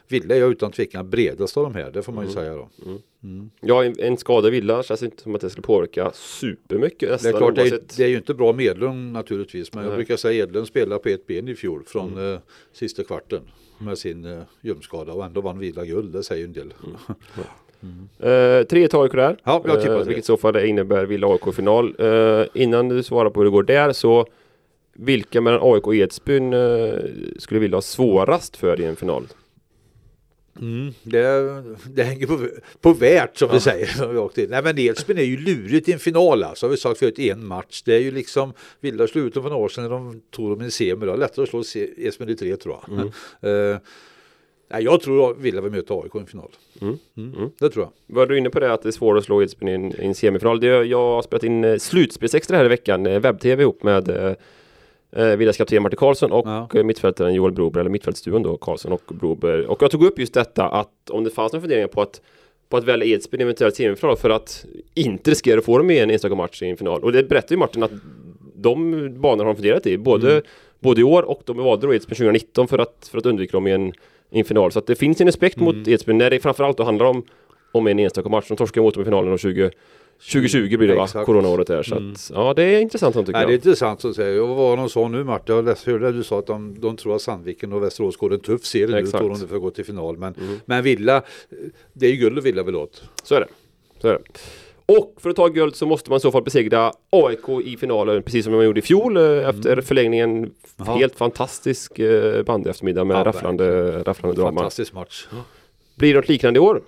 Ville 0.09 0.37
är 0.37 0.51
utan 0.51 0.73
tvekan 0.73 1.11
bredast 1.11 1.57
av 1.57 1.63
de 1.63 1.75
här. 1.75 1.91
Det 1.91 2.03
får 2.03 2.13
man 2.13 2.25
ju 2.27 2.31
Mm. 2.31 2.43
säga 2.43 2.55
då. 2.55 2.69
Ja, 3.61 3.85
en, 3.85 3.95
en 3.99 4.17
skada 4.17 4.49
i 4.49 4.51
Villa 4.51 4.83
känns 4.83 5.03
inte 5.03 5.23
som 5.23 5.35
att 5.35 5.41
det 5.41 5.51
skulle 5.51 5.63
påverka 5.67 6.11
supermycket 6.15 7.23
Det 7.23 7.29
är 7.29 7.33
klart, 7.33 7.55
det 7.55 7.63
är, 7.63 7.81
det 7.97 8.05
är 8.05 8.09
ju 8.09 8.17
inte 8.17 8.35
bra 8.35 8.53
med 8.53 8.65
Edlund 8.67 9.13
naturligtvis. 9.13 9.75
Men 9.75 9.83
jag 9.85 9.89
Nej. 9.91 9.97
brukar 9.97 10.17
säga 10.17 10.43
Edlund 10.43 10.67
spelade 10.67 11.03
på 11.03 11.09
ett 11.09 11.27
ben 11.27 11.49
i 11.49 11.55
fjol 11.55 11.83
från 11.87 12.13
Mm. 12.13 12.33
eh, 12.35 12.39
sista 12.73 13.05
kvarten 13.05 13.41
med 13.79 13.99
sin 13.99 14.25
eh, 14.25 14.39
ljumskada 14.61 15.13
och 15.13 15.25
ändå 15.25 15.41
vann 15.41 15.59
Villa 15.59 15.85
guld. 15.85 16.13
Det 16.13 16.23
säger 16.23 16.41
ju 16.41 16.45
en 16.47 16.53
del. 16.53 16.75
Eh, 18.19 18.27
3-1 18.67 19.03
AIK 19.03 19.13
där. 19.13 19.37
Ja, 19.45 19.63
jag 19.67 19.81
tippar 19.81 19.95
Eh, 19.95 19.99
det. 19.99 20.05
vilket 20.05 20.25
i 20.25 20.27
så 20.27 20.37
fall 20.37 20.57
innebär 20.57 21.07
Villa 21.07 21.27
AIK 21.27 21.47
i 21.49 21.53
final. 21.53 21.95
Eh, 21.99 22.47
innan 22.55 22.89
du 22.89 23.03
svarar 23.03 23.31
på 23.31 23.41
hur 23.41 23.45
det 23.45 23.51
går 23.51 23.63
där 23.63 23.93
så 23.93 24.27
vilka 24.93 25.41
mellan 25.41 25.61
AIK 25.75 25.87
och 25.87 25.95
Edsbyn 25.95 26.53
eh, 26.53 26.93
skulle 27.39 27.61
vilja 27.61 27.77
ha 27.77 27.83
svårast 27.83 28.57
för 28.57 28.81
i 28.81 28.85
en 28.85 28.97
final? 28.97 29.27
Mm, 30.61 30.93
det, 31.03 31.63
det 31.95 32.03
hänger 32.03 32.27
på, 32.27 32.49
på 32.81 32.93
värt 32.93 33.37
som 33.37 33.49
vi 33.53 33.61
säger. 33.61 34.39
in. 34.39 34.51
Nej 34.51 34.63
men 34.63 34.79
Edsbyn 34.79 35.19
är 35.19 35.23
ju 35.23 35.37
lurigt 35.37 35.89
i 35.89 35.93
en 35.93 35.99
final 35.99 36.45
alltså. 36.45 36.67
Har 36.67 36.71
vi 36.71 36.77
sagt 36.77 36.99
förut, 36.99 37.19
en 37.19 37.47
match. 37.47 37.83
Det 37.85 37.95
är 37.95 38.01
ju 38.01 38.11
liksom, 38.11 38.53
Villa 38.81 39.07
slog 39.07 39.27
ut 39.27 39.35
dem 39.35 39.43
för 39.43 39.51
några 39.51 39.65
år 39.65 39.69
sedan 39.69 39.85
när 39.85 39.91
de 39.91 40.21
tog 40.31 40.51
dem 40.51 40.61
i 40.61 40.65
en 40.65 40.71
semi. 40.71 41.07
Det 41.07 41.17
lättare 41.17 41.43
att 41.43 41.49
slå 41.49 41.63
Edsbyn 41.97 42.29
i 42.29 42.35
tre 42.37 42.57
tror 42.57 42.77
jag. 42.89 43.01
Eh, 43.73 43.79
nej, 44.71 44.85
jag 44.85 45.01
tror 45.01 45.35
Villa 45.35 45.61
vill 45.61 45.73
möta 45.73 45.95
AIK 45.95 46.15
i 46.15 46.19
en 46.19 46.27
final. 46.27 46.51
Mm. 46.81 46.99
Mm, 47.17 47.51
Det 47.61 47.71
tror 47.71 47.85
jag. 48.07 48.15
Var 48.17 48.27
du 48.27 48.39
inne 48.39 48.51
på 48.51 48.61
det 48.61 48.73
att 48.73 48.83
det 48.83 48.89
är 48.89 48.93
svårt 48.93 49.19
att 49.19 49.25
slå 49.25 49.43
Edsbyn 49.43 49.69
i 49.69 49.73
en, 49.73 50.03
i 50.03 50.07
en 50.07 50.15
semifinal? 50.15 50.61
Det, 50.61 50.67
jag 50.67 50.99
har 50.99 51.23
spelat 51.23 51.45
in 51.45 51.65
eh, 51.65 51.77
slutspelsextra 51.79 52.57
här 52.57 52.65
i 52.65 52.69
veckan, 52.69 53.07
eh, 53.07 53.21
webb-tv 53.21 53.63
ihop 53.63 53.83
med 53.83 54.09
eh, 55.17 55.27
Villas 55.37 55.57
kapten 55.57 55.83
Martin 55.83 55.97
Karlsson 55.97 56.33
och 56.33 56.47
Ja. 56.47 56.69
eh, 56.75 56.83
mittfältaren 56.85 57.35
Joel 57.35 57.53
Broberg, 57.53 57.81
eller 57.81 57.91
mittfältsduon 57.91 58.43
då, 58.43 58.57
Karlsson 58.57 58.93
och 58.93 59.03
Broberg. 59.09 59.67
Och 59.67 59.83
jag 59.83 59.91
tog 59.91 60.05
upp 60.05 60.19
just 60.19 60.35
detta 60.35 60.69
att 60.69 61.11
om 61.11 61.25
det 61.25 61.31
fanns 61.31 61.53
några 61.53 61.61
funderingar 61.63 61.89
på 61.89 62.03
att 62.03 62.21
på 62.69 62.77
att 62.77 62.85
välja 62.85 63.07
Edsbyn 63.07 63.41
eventuellt 63.41 63.77
semifinal 63.77 64.17
för 64.17 64.31
att 64.31 64.65
inte 64.95 65.31
riskera 65.31 65.59
att 65.59 65.65
få 65.65 65.79
dem 65.79 65.91
i 65.91 65.99
en 65.99 66.11
enstaka 66.11 66.35
match 66.35 66.63
i 66.63 66.67
en 66.69 66.77
final. 66.77 67.05
Och 67.05 67.13
det 67.13 67.23
berättar 67.29 67.53
ju 67.55 67.59
Martin 67.59 67.83
att 67.83 67.91
de 68.55 68.91
banorna 69.21 69.43
har 69.45 69.45
de 69.45 69.55
funderat 69.55 69.87
i, 69.87 69.99
både, 69.99 70.31
Mm. 70.33 70.43
både 70.81 71.01
i 71.01 71.05
år 71.05 71.23
och 71.23 71.43
de 71.45 71.57
valde 71.57 71.87
då 71.87 71.95
Edsbyn 71.95 72.15
2019 72.17 72.69
för 72.69 72.79
att, 72.79 73.09
för 73.11 73.19
att 73.19 73.27
undvika 73.27 73.53
dem 73.57 73.67
i 73.67 73.71
en, 73.73 73.89
i 74.31 74.39
en 74.39 74.45
final. 74.45 74.73
Så 74.73 74.79
att 74.79 74.87
det 74.87 74.95
finns 74.95 75.21
en 75.21 75.27
respekt 75.27 75.57
Mm. 75.57 75.79
mot 75.79 75.89
Edsbyn 75.89 76.19
när 76.19 76.31
det 76.31 76.41
framförallt 76.41 76.77
då 76.77 76.83
handlar 76.85 77.07
om, 77.07 77.23
om 77.73 77.87
en 77.87 77.99
enstaka 77.99 78.29
match. 78.29 78.49
De 78.49 78.57
torskade 78.57 78.85
mot 78.85 78.95
dem 78.95 79.03
i 79.03 79.05
finalen 79.05 79.33
och 79.33 79.39
20, 79.39 79.71
2020 80.33 80.77
blir 80.77 80.89
det 80.89 80.95
va? 80.95 81.05
Exakt. 81.05 81.27
Coronaåret 81.27 81.67
där. 81.67 81.83
Så 81.83 81.95
Mm. 81.97 82.13
att, 82.13 82.31
ja 82.35 82.55
det 82.55 82.63
är 82.63 82.81
intressant 82.81 83.15
sånt 83.15 83.27
tycker 83.27 83.39
Nej, 83.39 83.47
det 83.47 83.51
är 83.51 83.55
jag. 83.55 83.59
intressant 83.59 84.05
att 84.05 84.15
säga. 84.17 84.43
Och 84.43 84.49
vad 84.49 84.57
var 84.57 84.77
de 84.77 84.89
sa 84.89 85.09
nu 85.09 85.25
Martin? 85.25 85.55
Jag 85.55 85.65
läste, 85.65 85.91
hörde 85.91 86.13
du 86.13 86.25
sa 86.25 86.39
att 86.39 86.47
de, 86.47 86.77
de 86.81 86.97
tror 86.97 87.17
att 87.17 87.23
Sandviken 87.23 87.73
och 87.73 87.83
Västerås 87.83 88.17
går 88.17 88.35
en 88.35 88.41
tuff 88.41 88.65
serie 88.65 88.87
nu. 88.87 88.99
Exakt. 88.99 89.19
Tror 89.19 89.29
de 89.31 89.49
för 89.49 89.57
att 89.57 89.63
gå 89.63 89.71
till 89.71 89.85
final. 89.85 90.17
Men, 90.19 90.35
Mm. 90.35 90.61
men 90.65 90.83
Villa, 90.83 91.23
det 91.93 92.07
är 92.07 92.11
ju 92.11 92.17
guld 92.17 92.39
och 92.39 92.47
Villa 92.47 92.63
vill 92.63 92.77
åt. 92.77 93.03
Så 93.23 93.35
är 93.35 93.41
det. 93.41 93.47
Så 94.01 94.09
är 94.09 94.13
det. 94.13 94.19
Och 94.87 95.15
för 95.17 95.31
att 95.31 95.37
ta 95.37 95.49
guld 95.49 95.77
så 95.77 95.87
måste 95.87 96.11
man 96.11 96.17
i 96.17 96.21
så 96.21 96.33
fall 96.33 96.43
besegra 96.43 96.93
AIK 97.11 97.49
i 97.65 97.77
finalen 97.77 98.23
precis 98.23 98.45
som 98.45 98.55
man 98.55 98.65
gjorde 98.65 98.79
i 98.79 98.83
fjol 98.83 99.17
eh, 99.17 99.49
efter 99.49 99.81
förlängningen. 99.81 100.31
Mm. 100.39 100.51
Jaha. 100.77 100.97
Helt 100.99 101.15
fantastisk 101.17 101.99
eh, 101.99 102.43
bandy 102.43 102.71
eftermiddag 102.71 103.05
med 103.05 103.17
Ja, 103.17 103.25
rafflande, 103.25 103.99
rafflande 104.03 104.41
drama. 104.41 104.61
Fantastisk 104.61 104.93
match. 104.93 105.27
Blir 105.95 106.15
det 106.15 106.21
något 106.21 106.29
liknande 106.29 106.59
i 106.59 106.61
år? 106.61 106.81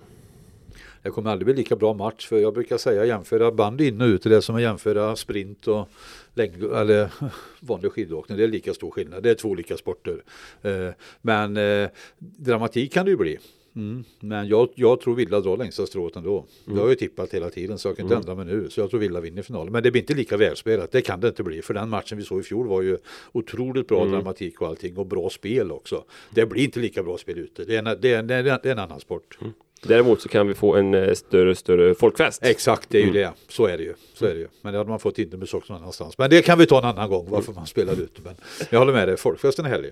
Det 1.02 1.11
kommer 1.11 1.30
aldrig 1.30 1.47
bli 1.47 1.54
lika 1.54 1.76
bra 1.76 1.95
match 1.95 2.26
för 2.26 2.38
jag 2.38 2.54
brukar 2.54 2.78
säga 2.78 3.04
jämföra 3.04 3.52
band 3.52 3.80
in 3.80 4.00
och 4.00 4.07
ut. 4.07 4.23
Det 4.23 4.37
är 4.37 4.40
som 4.40 4.57
att 4.57 4.62
jämföra 4.62 5.16
sprint 5.16 5.69
och 5.69 5.88
längd, 6.35 6.64
eller 6.64 7.11
vanlig 7.61 7.92
skidåkning. 7.92 8.38
Det 8.38 8.45
är 8.45 8.49
lika 8.49 8.75
stor 8.75 8.90
skillnad. 8.90 9.23
Det 9.23 9.30
är 9.30 9.35
två 9.35 9.49
olika 9.49 9.76
sporter. 9.76 10.23
Eh, 10.62 10.88
Men 11.23 11.57
eh, 11.57 11.88
dramatik 12.19 12.92
kan 12.92 13.04
det 13.04 13.11
ju 13.11 13.16
bli. 13.16 13.38
Mm. 13.76 14.04
Men 14.21 14.49
jag, 14.49 14.69
jag 14.75 15.00
tror 15.00 15.14
Villa 15.14 15.40
drar 15.40 15.57
längsta 15.57 15.87
strået 15.87 16.16
ändå. 16.16 16.47
Jag 16.64 16.76
har 16.76 16.88
ju 16.88 16.95
tippat 16.95 17.35
hela 17.35 17.50
tiden 17.50 17.78
så 17.78 17.88
jag 17.88 17.97
kan 17.97 18.07
inte 18.07 18.16
ändra 18.16 18.35
mig 18.35 18.45
nu. 18.45 18.71
Så 18.71 18.80
jag 18.80 18.90
tror 18.90 19.00
Villa 19.00 19.21
vinner 19.21 19.42
finalen. 19.42 19.73
Men 19.73 19.83
det 19.83 19.90
blir 19.90 20.02
inte 20.02 20.14
lika 20.14 20.37
välspelat. 20.37 20.92
Det 20.92 21.02
kan 21.02 21.21
det 21.21 21.28
inte 21.28 21.42
bli. 21.42 21.62
För 21.62 21.75
den 21.75 21.88
matchen 21.88 22.19
vi 22.19 22.25
såg 22.25 22.40
i 22.40 22.42
fjol 22.42 22.69
var 22.69 22.83
ju 22.83 22.99
otroligt 23.33 23.88
bra 23.88 24.04
dramatik 24.04 24.61
och 24.61 24.69
allting. 24.69 24.97
Och 24.97 25.07
bra 25.07 25.30
spel 25.30 25.73
också. 25.73 26.04
Det 26.30 26.47
blir 26.47 26.64
inte 26.64 26.80
lika 26.80 27.02
bra 27.02 27.19
spel 27.19 27.38
ute. 27.38 27.64
Det 27.64 27.76
är 27.76 27.78
en, 27.78 28.00
det 28.00 28.12
är 28.12 28.19
en, 28.19 28.26
det 28.26 28.35
är 28.35 28.45
en, 28.45 28.59
det 28.62 28.69
är 28.69 28.73
en 28.73 28.78
annan 28.78 29.00
sport. 29.00 29.38
Däremot 29.82 30.20
så 30.22 30.28
kan 30.28 30.49
vi 30.49 30.54
få 30.54 30.75
en 30.76 30.94
eh, 30.94 31.14
större, 31.14 31.54
större 31.54 31.94
folkfest. 31.94 32.42
Exakt, 32.44 32.90
det 32.90 32.99
är 32.99 33.06
ju 33.06 33.12
det. 33.12 33.32
Så 33.49 33.66
är 33.66 33.76
det 33.78 33.84
ju. 33.84 33.94
Så 34.14 34.26
är 34.26 34.34
det 34.34 34.40
ju. 34.40 34.49
Men 34.62 34.72
det 34.72 34.78
hade 34.78 34.90
man 34.90 34.99
fått 35.00 35.18
inomhus 35.18 35.54
också 35.54 35.72
någon 35.72 35.82
annanstans. 35.82 36.18
Men 36.18 36.30
det 36.30 36.42
kan 36.42 36.58
vi 36.58 36.66
ta 36.66 36.78
en 36.78 36.84
annan 36.84 37.10
gång 37.10 37.26
varför 37.30 37.52
man 37.52 37.66
spelar 37.66 37.92
ute. 37.92 38.20
Men 38.25 38.34
jag 38.70 38.78
håller 38.78 38.92
med 38.92 39.08
dig, 39.08 39.16
folkfesten 39.16 39.64
är 39.64 39.68
härlig. 39.68 39.90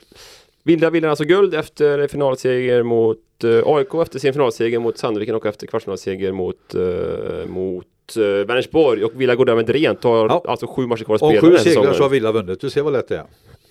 Villa 0.62 0.90
vinner 0.90 1.08
alltså 1.08 1.24
guld 1.24 1.54
efter 1.54 2.08
finalseger 2.08 2.82
mot 2.82 3.18
eh, 3.44 3.62
AIK, 3.64 3.94
efter 3.94 4.18
sin 4.18 4.32
finalseger 4.32 4.78
mot 4.78 4.98
Sandviken 4.98 5.34
och 5.34 5.46
efter 5.46 5.66
kvartsfinalseger 5.66 6.32
mot, 6.32 6.74
eh, 6.74 7.46
mot 7.48 7.86
eh, 8.16 8.22
Vänersborg. 8.22 9.04
Och 9.04 9.20
Villa 9.20 9.34
går 9.34 9.44
därmed 9.44 9.70
rent, 9.70 10.04
har 10.04 10.28
Ja. 10.28 10.44
alltså 10.48 10.66
sju 10.66 10.86
matcher 10.86 11.04
kvar 11.04 11.14
att 11.14 11.22
Om 11.22 11.30
spela 11.30 11.40
sju 11.40 11.46
den 11.46 11.56
här 11.56 11.64
segrar 11.64 11.92
så 11.94 12.02
har. 12.02 12.10
Villa 12.10 12.32
vunnit. 12.32 12.60
Du 12.60 12.70
ser 12.70 12.82
vad 12.82 12.92
lätt 12.92 13.08
det 13.08 13.16
är. 13.16 13.24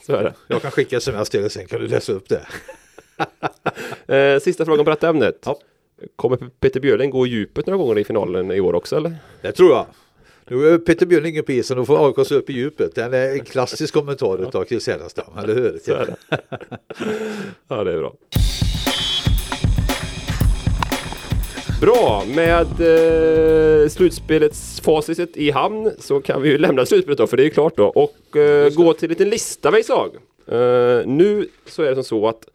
Så 0.06 0.14
är 0.16 0.24
det. 0.24 0.34
Jag 0.48 0.62
kan 0.62 0.72
skicka 0.72 0.98
sms 0.98 1.30
till 1.30 1.42
dig 1.42 1.50
sen 1.50 1.68
kan 1.68 1.82
du 1.82 1.88
läsa 1.88 2.12
upp 2.14 2.30
det. 2.30 2.42
Eh, 4.08 4.40
sista 4.40 4.66
frågan 4.66 4.86
på 4.86 4.92
detta 4.92 5.10
ämnet. 5.10 5.42
Ja. 5.46 5.60
Kommer 6.16 6.38
Peter 6.60 6.80
Björling 6.80 7.10
gå 7.10 7.28
i 7.28 7.30
djupet 7.30 7.68
några 7.68 7.78
gånger 7.78 7.98
i 7.98 8.04
finalen 8.04 8.52
i 8.52 8.60
år 8.60 8.76
också 8.76 8.96
eller? 8.96 9.16
Det 9.42 9.52
tror 9.52 9.72
jag. 9.72 9.86
Nu 10.50 10.68
är 10.68 10.78
Peter 10.78 11.06
Björling 11.06 11.44
på 11.44 11.52
isen 11.52 11.80
och 11.80 11.88
får 11.88 12.08
AIK 12.08 12.28
sig 12.28 12.38
upp 12.38 12.50
i 12.50 12.54
djupet. 12.54 12.96
Den 12.96 13.14
är 13.14 13.32
en 13.32 13.46
klassisk 13.46 13.94
kommentar 13.94 14.58
av 14.58 14.66
Chris 14.66 14.88
Hedenstam, 14.88 15.38
eller 15.38 15.56
hur? 15.56 15.80
Så 15.86 15.94
är 15.94 16.06
det. 16.06 16.16
ja, 17.68 17.84
det 17.84 17.94
är 17.94 17.98
bra. 17.98 18.14
Bra, 21.82 22.24
med 22.36 22.68
eh, 22.82 23.90
slutspelets 23.90 24.82
facit 24.82 25.38
i 25.38 25.52
hamn 25.52 25.92
så 26.00 26.22
kan 26.22 26.42
vi 26.42 26.50
ju 26.50 26.58
lämna 26.58 26.86
slutspelet 26.86 27.18
då, 27.18 27.28
för 27.28 27.38
det 27.38 27.44
är 27.44 27.46
ju 27.46 27.50
klart 27.50 27.78
då. 27.78 27.86
Och 27.86 28.38
eh, 28.38 28.74
gå 28.74 28.94
till 28.94 29.06
en 29.06 29.10
liten 29.10 29.30
lista 29.30 29.72
Weisag. 29.72 30.16
Eh, 30.48 31.06
nu 31.06 31.48
så 31.66 31.84
är 31.84 31.90
det 31.90 31.96
som 31.96 32.04
så 32.04 32.28
att 32.28 32.48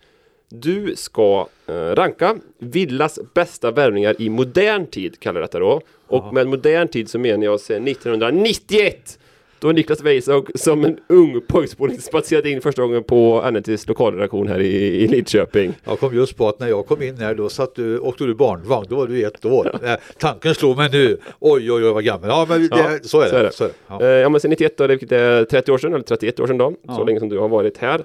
du 0.55 0.97
ska 0.97 1.47
eh, 1.67 1.75
ranka 1.75 2.37
Villas 2.59 3.19
bästa 3.35 3.71
värvningar 3.71 4.15
i 4.19 4.29
modern 4.29 4.87
tid, 4.87 5.21
kallar 5.21 5.41
jag 5.41 5.49
detta 5.49 5.59
då. 5.59 5.81
Och 6.07 6.35
med 6.35 6.47
modern 6.47 6.89
tid 6.89 7.11
så 7.11 7.19
menar 7.19 7.45
jag 7.45 7.61
sedan 7.61 7.89
1991! 7.89 9.19
Då 9.59 9.73
Niklas 9.73 10.03
Weishaug 10.03 10.51
som 10.55 10.85
en 10.85 10.99
ung 11.09 11.41
pojkspoling 11.49 11.99
spatserade 12.01 12.51
in 12.51 12.61
första 12.61 12.83
gången 12.83 13.03
på 13.03 13.51
NNTs 13.51 13.89
lokalredaktion 13.89 14.49
här 14.49 14.61
i, 14.61 14.77
i 15.03 15.09
Lidköping. 15.09 15.73
Jag 15.85 15.99
kom 16.01 16.15
just 16.15 16.37
på 16.37 16.49
att 16.49 16.61
när 16.61 16.69
jag 16.69 16.87
kom 16.87 17.03
in 17.03 17.17
här 17.17 17.35
då 17.35 17.49
satt 17.49 17.75
du, 17.75 17.99
åkte 17.99 18.25
du 18.25 18.35
barnvagn, 18.35 18.87
då 18.89 18.97
var 18.97 19.07
du 19.07 19.23
ett 19.27 19.45
år. 19.45 19.79
Ja. 19.83 19.97
tanken 20.19 20.55
slog 20.55 20.77
mig 20.77 20.89
nu, 20.93 21.19
oj 21.39 21.73
oj 21.73 21.85
oj 21.85 21.93
vad 21.93 22.05
gammal. 22.05 22.29
Ja 22.29 22.47
men 22.49 22.61
det, 22.69 22.79
Ja, 22.79 22.99
så 23.03 23.21
är 23.21 23.25
det. 23.25 23.31
så 23.31 23.37
är 23.37 23.43
det. 23.43 23.53
Så 23.53 23.65
är 23.65 23.69
det. 23.69 23.75
Ja. 23.89 24.03
Eh, 24.03 24.09
ja 24.09 24.29
men 24.29 24.41
sen 24.41 24.51
91 24.51 24.77
då, 24.77 24.87
vilket 24.87 25.13
är 25.13 25.45
30 25.45 25.73
år 25.73 25.79
sedan, 25.79 25.93
eller 25.95 26.05
31 26.05 26.41
år 26.41 26.47
sedan 26.47 26.59
då. 26.59 26.75
Så 26.97 27.05
länge 27.05 27.21
som 27.21 27.29
du 27.29 27.39
har 27.39 27.49
varit 27.49 27.79
här. 27.79 28.03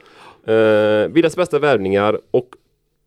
Uh, 0.50 1.08
Villas 1.08 1.36
bästa 1.36 1.60
värvningar 1.60 2.20
och 2.32 2.50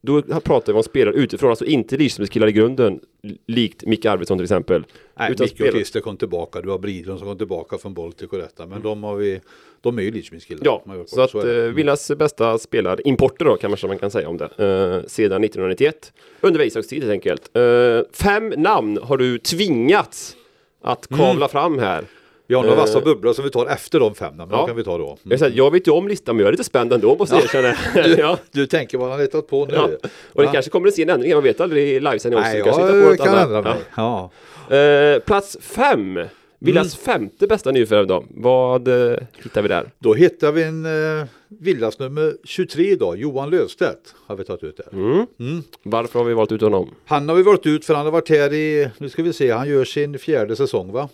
då 0.02 0.22
pratar 0.22 0.72
vi 0.72 0.76
om 0.76 0.82
spelare 0.82 1.14
utifrån, 1.14 1.50
alltså 1.50 1.64
inte 1.64 1.96
Lidköpingskillar 1.96 2.48
i 2.48 2.52
grunden, 2.52 3.00
likt 3.46 3.86
Micke 3.86 4.04
Arvidsson 4.06 4.38
till 4.38 4.44
exempel. 4.44 4.84
Nej, 5.18 5.32
utan 5.32 5.44
Micke 5.44 5.60
och 5.60 5.66
Christer 5.66 6.00
kom 6.00 6.16
tillbaka, 6.16 6.60
du 6.60 6.68
har 6.70 6.78
Bridlund 6.78 7.18
som 7.18 7.28
kom 7.28 7.38
tillbaka 7.38 7.78
från 7.78 7.94
Baltic 7.94 8.28
och 8.30 8.38
detta. 8.38 8.66
Men 8.66 8.82
de 8.82 9.04
har 9.04 9.16
vi, 9.16 9.40
de 9.80 9.98
är 9.98 10.02
ju 10.02 10.10
Lidköpingskillar. 10.10 10.62
Ja, 10.64 10.82
så 11.06 11.20
att 11.20 11.32
det. 11.32 11.64
eh, 11.66 11.70
Villas 11.72 12.10
bästa 12.18 12.58
spelare, 12.58 13.00
importer 13.04 13.44
då 13.44 13.56
kanske 13.56 13.86
man 13.86 13.98
kan 13.98 14.10
säga 14.10 14.28
om 14.28 14.36
det, 14.36 14.44
eh, 14.44 15.06
sedan 15.08 15.44
1991. 15.44 16.12
Under 16.40 16.58
Weishags 16.60 16.88
tid 16.88 17.02
helt 17.02 17.12
enkelt. 17.12 17.56
Eh, 17.56 18.00
fem 18.12 18.48
namn 18.56 18.98
har 19.02 19.16
du 19.16 19.38
tvingats 19.38 20.36
att 20.82 21.10
Mm. 21.10 21.20
kavla 21.26 21.48
fram 21.48 21.78
här. 21.78 22.04
Vi 22.50 22.56
har 22.56 22.62
några 22.62 22.74
eh, 22.76 22.80
vassa 22.80 23.00
bubblor 23.00 23.32
som 23.32 23.44
vi 23.44 23.50
tar 23.50 23.66
efter 23.66 24.00
de 24.00 24.14
fem, 24.14 24.34
men 24.36 24.48
Ja. 24.50 24.56
de 24.56 24.66
kan 24.66 24.76
vi 24.76 24.84
ta 24.84 24.98
då. 24.98 25.18
Jag, 25.22 25.38
säger, 25.38 25.56
jag 25.56 25.70
vet 25.70 25.86
ju 25.88 25.92
om 25.92 26.08
listan 26.08 26.36
men 26.36 26.40
jag 26.40 26.48
är 26.48 26.52
lite 26.52 26.64
spänd 26.64 26.92
ändå 26.92 27.16
måste 27.18 27.34
jag 27.34 27.44
erkänna. 27.44 27.74
ja. 28.18 28.38
Du 28.52 28.66
tänker 28.66 28.98
vad 28.98 29.08
han 29.08 29.18
har 29.18 29.24
hittat 29.24 29.46
på 29.48 29.66
nu? 29.66 29.74
Ja. 29.74 29.84
Och 30.32 30.42
det 30.42 30.44
Ja. 30.44 30.52
kanske 30.52 30.70
kommer 30.70 30.88
att 30.88 30.94
se 30.94 31.02
en 31.02 31.08
ändring, 31.10 31.34
man 31.34 31.42
vet 31.42 31.60
aldrig 31.60 31.88
i 31.88 32.00
livesändning 32.00 32.38
också. 32.40 32.50
Nej, 32.50 32.56
Du 32.58 32.64
kanske 32.64 32.82
hittar 32.82 33.02
på 33.02 33.08
jag 33.10 33.18
kan 33.18 33.28
annat. 33.28 33.46
ändra 33.46 33.62
mig. 33.62 33.74
Ja. 33.96 34.30
Eh, 34.76 35.20
plats 35.22 35.56
fem. 35.60 36.20
Villas 36.62 37.06
Mm. 37.08 37.18
femte 37.20 37.46
bästa 37.46 37.70
nyförvärv 37.70 38.06
då. 38.06 38.24
Vad 38.30 38.88
eh, 38.88 39.16
hittar 39.42 39.62
vi 39.62 39.68
där? 39.68 39.90
Då 39.98 40.14
hittar 40.14 40.52
vi 40.52 40.62
en 40.62 40.86
eh, 41.20 41.26
Villas 41.48 41.98
nummer 41.98 42.34
23 42.44 42.90
idag, 42.90 43.16
Johan 43.18 43.50
Löfstedt 43.50 44.14
har 44.26 44.36
vi 44.36 44.44
tagit 44.44 44.62
ut 44.64 44.76
där. 44.76 44.88
Mm. 44.92 45.62
Varför 45.82 46.18
har 46.18 46.26
vi 46.26 46.34
valt 46.34 46.52
ut 46.52 46.60
honom? 46.60 46.90
Han 47.06 47.28
har 47.28 47.36
vi 47.36 47.42
varit 47.42 47.66
ut 47.66 47.84
för 47.84 47.94
han 47.94 48.04
har 48.04 48.12
varit 48.12 48.28
här 48.28 48.52
i, 48.52 48.90
nu 48.98 49.08
ska 49.08 49.22
vi 49.22 49.32
se, 49.32 49.50
han 49.50 49.68
gör 49.68 49.84
sin 49.84 50.18
fjärde 50.18 50.56
säsong 50.56 50.92
va? 50.92 51.08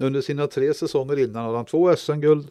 Under 0.00 0.20
sina 0.20 0.46
tre 0.46 0.74
säsonger 0.74 1.18
innan 1.18 1.44
har 1.44 1.56
han 1.56 1.64
två 1.64 1.96
SM-guld, 1.96 2.46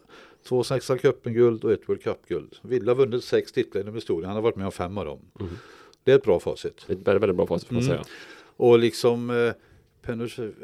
två 0.47 0.63
Svenska 0.63 0.97
cupen-guld 0.97 1.63
och 1.63 1.71
ett 1.71 1.89
World 1.89 2.03
Cup-guld. 2.03 2.53
Villa 2.61 2.91
har 2.91 2.95
vunnit 2.95 3.23
sex 3.23 3.51
titlar 3.51 3.81
inom 3.81 3.95
historien, 3.95 4.25
han 4.27 4.35
har 4.35 4.41
varit 4.43 4.55
med 4.55 4.65
om 4.65 4.71
fem 4.71 4.97
av 4.97 5.05
dem. 5.05 5.19
Det 6.03 6.11
är 6.11 6.15
ett 6.15 6.23
bra 6.23 6.39
facit. 6.39 6.77
Ett 6.77 6.89
väldigt, 6.89 7.23
väldigt 7.23 7.35
bra 7.37 7.47
facit 7.47 7.67
får 7.67 7.75
man 7.75 7.83
Mm. 7.83 7.93
säga. 7.95 8.05
Och 8.57 8.79
liksom 8.79 9.29
eh, 9.29 9.53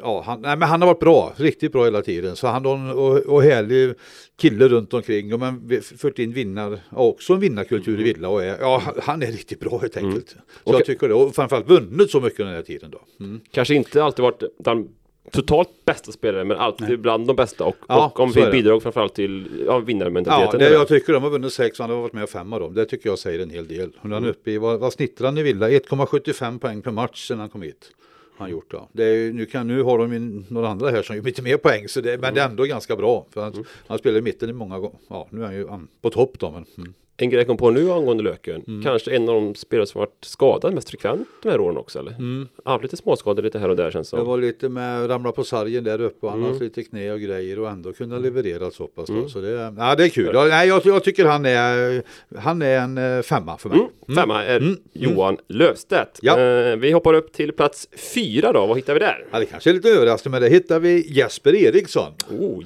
ja, 0.01 0.23
han, 0.25 0.41
nej, 0.41 0.57
men 0.57 0.67
han 0.69 0.81
har 0.81 0.88
varit 0.88 1.00
bra, 1.00 1.33
riktigt 1.35 1.71
bra 1.71 1.83
hela 1.85 2.01
tiden. 2.01 2.35
Så 2.35 2.47
han 2.47 2.65
har 2.65 2.75
en 2.75 2.89
och, 2.91 3.17
och 3.17 3.43
härlig 3.43 3.93
kille 4.38 4.67
runt 4.67 4.93
omkring. 4.93 5.33
Och 5.33 5.41
vi- 5.65 5.81
fört 5.81 6.19
in 6.19 6.33
vinnar, 6.33 6.79
också 6.91 7.33
en 7.33 7.39
vinnarkultur 7.39 8.00
i 8.00 8.03
Villa. 8.03 8.29
Och 8.29 8.43
är, 8.43 8.57
ja, 8.59 8.81
han- 9.03 9.21
är 9.21 9.27
riktigt 9.27 9.59
bra 9.59 9.77
helt 9.77 9.97
enkelt. 9.97 10.29
Så 10.29 10.38
Och- 10.63 10.73
jag 10.75 10.85
tycker 10.85 11.08
det. 11.08 11.13
Och 11.13 11.36
framförallt 11.36 11.69
vunnit 11.69 12.12
så 12.12 12.21
mycket 12.21 12.38
den 12.38 12.47
här 12.47 12.62
tiden 12.62 12.91
då. 12.91 13.01
Mm. 13.25 13.39
Kanske 13.51 13.75
inte 13.75 14.03
alltid 14.03 14.23
varit 14.23 14.43
den 14.60 14.89
totalt 15.32 15.86
bästa 15.86 16.12
spelaren 16.12 16.48
men 16.48 16.58
alltid 16.58 17.00
bland 17.00 17.28
de 17.28 17.36
bästa 17.36 17.65
och, 17.65 17.76
Ja, 17.88 18.06
och 18.06 18.20
om 18.20 18.32
vi 18.32 18.52
bidrar 18.52 18.80
framförallt 18.80 19.13
till 19.13 19.48
ja, 19.67 19.74
Ja, 19.74 19.80
vinnarmentaliteten. 19.80 20.60
det, 20.60 20.70
jag 20.70 20.88
tycker 20.88 21.13
de 21.13 21.24
har 21.24 21.30
vunnit 21.30 21.54
sex 21.54 21.80
och 21.80 21.84
han 21.84 21.96
har 21.96 22.02
varit 22.02 22.13
med 22.13 22.30
fem 22.30 22.54
av 22.54 22.60
dem. 22.60 22.74
Det 22.74 22.86
tycker 22.86 23.10
jag 23.10 23.20
säger 23.20 23.39
en 23.39 23.50
hel 23.50 23.67
del. 23.67 23.91
Han 24.02 24.13
är 24.13 24.28
uppe 24.28 24.52
i, 24.52 24.58
vad, 24.58 24.80
vad 24.80 24.94
snittar 24.94 25.26
han 25.26 25.38
i 25.38 25.44
Villa? 25.44 25.70
1,75 25.70 26.60
poäng 26.60 26.82
per 26.82 26.91
match 26.91 27.28
sedan 27.28 27.39
han 27.39 27.50
kom 27.50 27.62
hit. 27.62 27.91
Han 28.38 28.50
gjort 28.50 28.72
då. 28.72 28.89
Det 28.91 29.04
är, 29.04 29.34
nu, 29.34 29.46
kan, 29.46 29.67
nu 29.67 29.84
har 29.84 29.98
de 29.98 30.13
ju 30.13 30.44
några 30.48 30.70
andra 30.70 30.89
här 30.89 31.04
som 31.04 31.15
gör 31.15 31.24
lite 31.24 31.41
mer 31.41 31.58
poäng, 31.58 31.88
så 31.88 32.02
det, 32.02 32.22
men 32.22 32.34
det 32.34 32.41
är 32.41 32.46
ändå 32.46 32.63
ganska 32.63 32.96
bra. 32.96 33.26
För 33.32 33.41
han, 33.41 33.65
han 33.88 33.98
spelar 33.98 34.17
i 34.17 34.22
mitten 34.22 34.50
i 34.50 34.54
många 34.54 34.80
gånger. 34.80 35.00
Ja, 35.08 35.28
nu 35.30 35.41
är 35.41 35.46
han 35.46 35.56
ju 35.56 35.67
han, 35.67 35.88
på 36.02 36.10
topp 36.10 36.39
då. 36.39 36.52
Men, 36.52 36.65
mm. 36.78 36.94
En 37.21 37.29
grej 37.29 37.39
jag 37.39 37.47
kom 37.47 37.57
på 37.57 37.69
nu 37.69 37.91
angående 37.91 38.23
Löken. 38.23 38.81
Kanske 38.84 39.15
en 39.15 39.29
av 39.29 39.36
de 39.36 39.55
spelare 39.55 39.88
som 39.88 39.99
varit 39.99 40.17
skadad 40.25 40.73
mest 40.73 40.89
frekvent 40.89 41.27
de 41.43 41.49
här 41.49 41.60
åren 41.60 41.77
också 41.77 41.99
eller? 41.99 42.12
Mm. 42.12 42.47
Ja, 42.65 42.79
lite 42.84 42.97
småskador 42.97 43.43
lite 43.43 43.60
här 43.60 43.69
och 43.69 43.75
där 43.75 43.91
känns 43.91 44.12
det 44.12 44.17
som. 44.17 44.27
var 44.27 44.38
lite 44.38 44.69
med 44.69 45.10
ramla 45.10 45.31
på 45.31 45.43
sargen 45.43 45.84
där 45.84 46.01
uppe 46.01 46.25
och 46.25 46.31
han 46.31 46.45
Mm. 46.45 46.60
lite 46.60 46.84
knä 46.84 47.12
och 47.12 47.19
grejer 47.19 47.60
och 47.60 47.69
ändå 47.69 47.93
kunna 47.93 48.17
leverera 48.17 48.71
så 48.71 48.88
pass. 48.88 49.07
Då. 49.10 49.29
Så 49.29 49.41
det, 49.41 49.73
ja, 49.77 49.95
det 49.95 50.03
är 50.03 50.10
kul. 50.10 50.31
Ja, 50.34 50.45
nej, 50.45 50.67
jag, 50.67 50.81
jag 50.86 51.03
tycker 51.03 51.25
han 51.25 51.45
är, 51.45 52.03
han 52.39 52.62
är 52.62 52.79
en 52.79 52.97
eh, 52.97 53.21
femma 53.21 53.57
för 53.57 53.69
mig. 53.69 53.77
Mm. 54.07 54.15
Femma 54.15 54.43
är 54.45 54.57
Mm. 54.57 54.77
Johan 54.93 55.38
Löfstedt. 55.47 56.19
Ja. 56.21 56.39
Eh, 56.39 56.75
vi 56.75 56.91
hoppar 56.91 57.13
upp 57.13 57.34
till 57.34 57.51
plats 57.51 57.88
fyra 58.13 58.51
då. 58.51 58.65
Vad 58.65 58.77
hittar 58.77 58.93
vi 58.93 58.99
där? 58.99 59.25
Ja, 59.31 59.39
det 59.39 59.45
kanske 59.45 59.69
är 59.69 59.73
lite 59.73 59.89
överraskande 59.89 60.39
men 60.39 60.41
där 60.41 60.49
hittar 60.57 60.79
vi 60.79 61.13
Jesper 61.17 61.55
Eriksson. 61.55 62.12
Oh, 62.39 62.63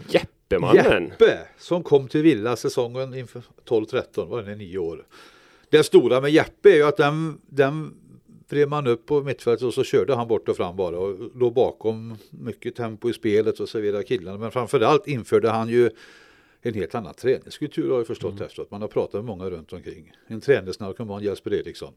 Jeppemannen! 0.49 1.03
Jeppe 1.03 1.39
som 1.58 1.84
kom 1.84 2.08
till 2.08 2.21
Villa 2.21 2.55
säsongen 2.55 3.13
inför 3.13 3.41
12-13, 3.65 4.25
var 4.27 4.43
det 4.43 4.55
nio 4.55 4.77
år. 4.77 5.05
Det 5.69 5.84
stora 5.84 6.21
med 6.21 6.31
Jeppe 6.31 6.69
är 6.69 6.75
ju 6.75 6.84
att 6.84 6.97
den, 6.97 7.41
den 7.47 7.93
vred 8.49 8.69
man 8.69 8.88
upp 8.88 9.05
på 9.05 9.21
mittfältet 9.21 9.63
och 9.63 9.73
så 9.73 9.84
körde 9.84 10.15
han 10.15 10.27
bort 10.27 10.49
och 10.49 10.58
fram 10.58 10.75
bara 10.75 10.97
och 10.99 11.17
låg 11.36 11.53
bakom 11.53 12.17
mycket 12.29 12.75
tempo 12.75 13.10
i 13.10 13.13
spelet 13.13 13.60
och 13.60 13.69
serverade 13.69 14.03
killarna. 14.03 14.38
Men 14.38 14.51
framförallt 14.51 15.08
införde 15.08 15.49
han 15.49 15.69
ju 15.69 15.89
en 16.62 16.73
helt 16.73 16.95
annan 16.95 17.13
träningskultur 17.13 17.89
har 17.89 17.97
jag 17.97 18.08
förstått 18.08 18.41
efteråt. 18.41 18.71
Man 18.71 18.81
har 18.81 18.88
pratat 18.88 19.13
med 19.13 19.23
många 19.23 19.49
runt 19.49 19.73
omkring. 19.73 20.12
En 20.27 20.41
träningsnarkoman 20.41 21.23
Jesper 21.23 21.53
Eriksson. 21.53 21.93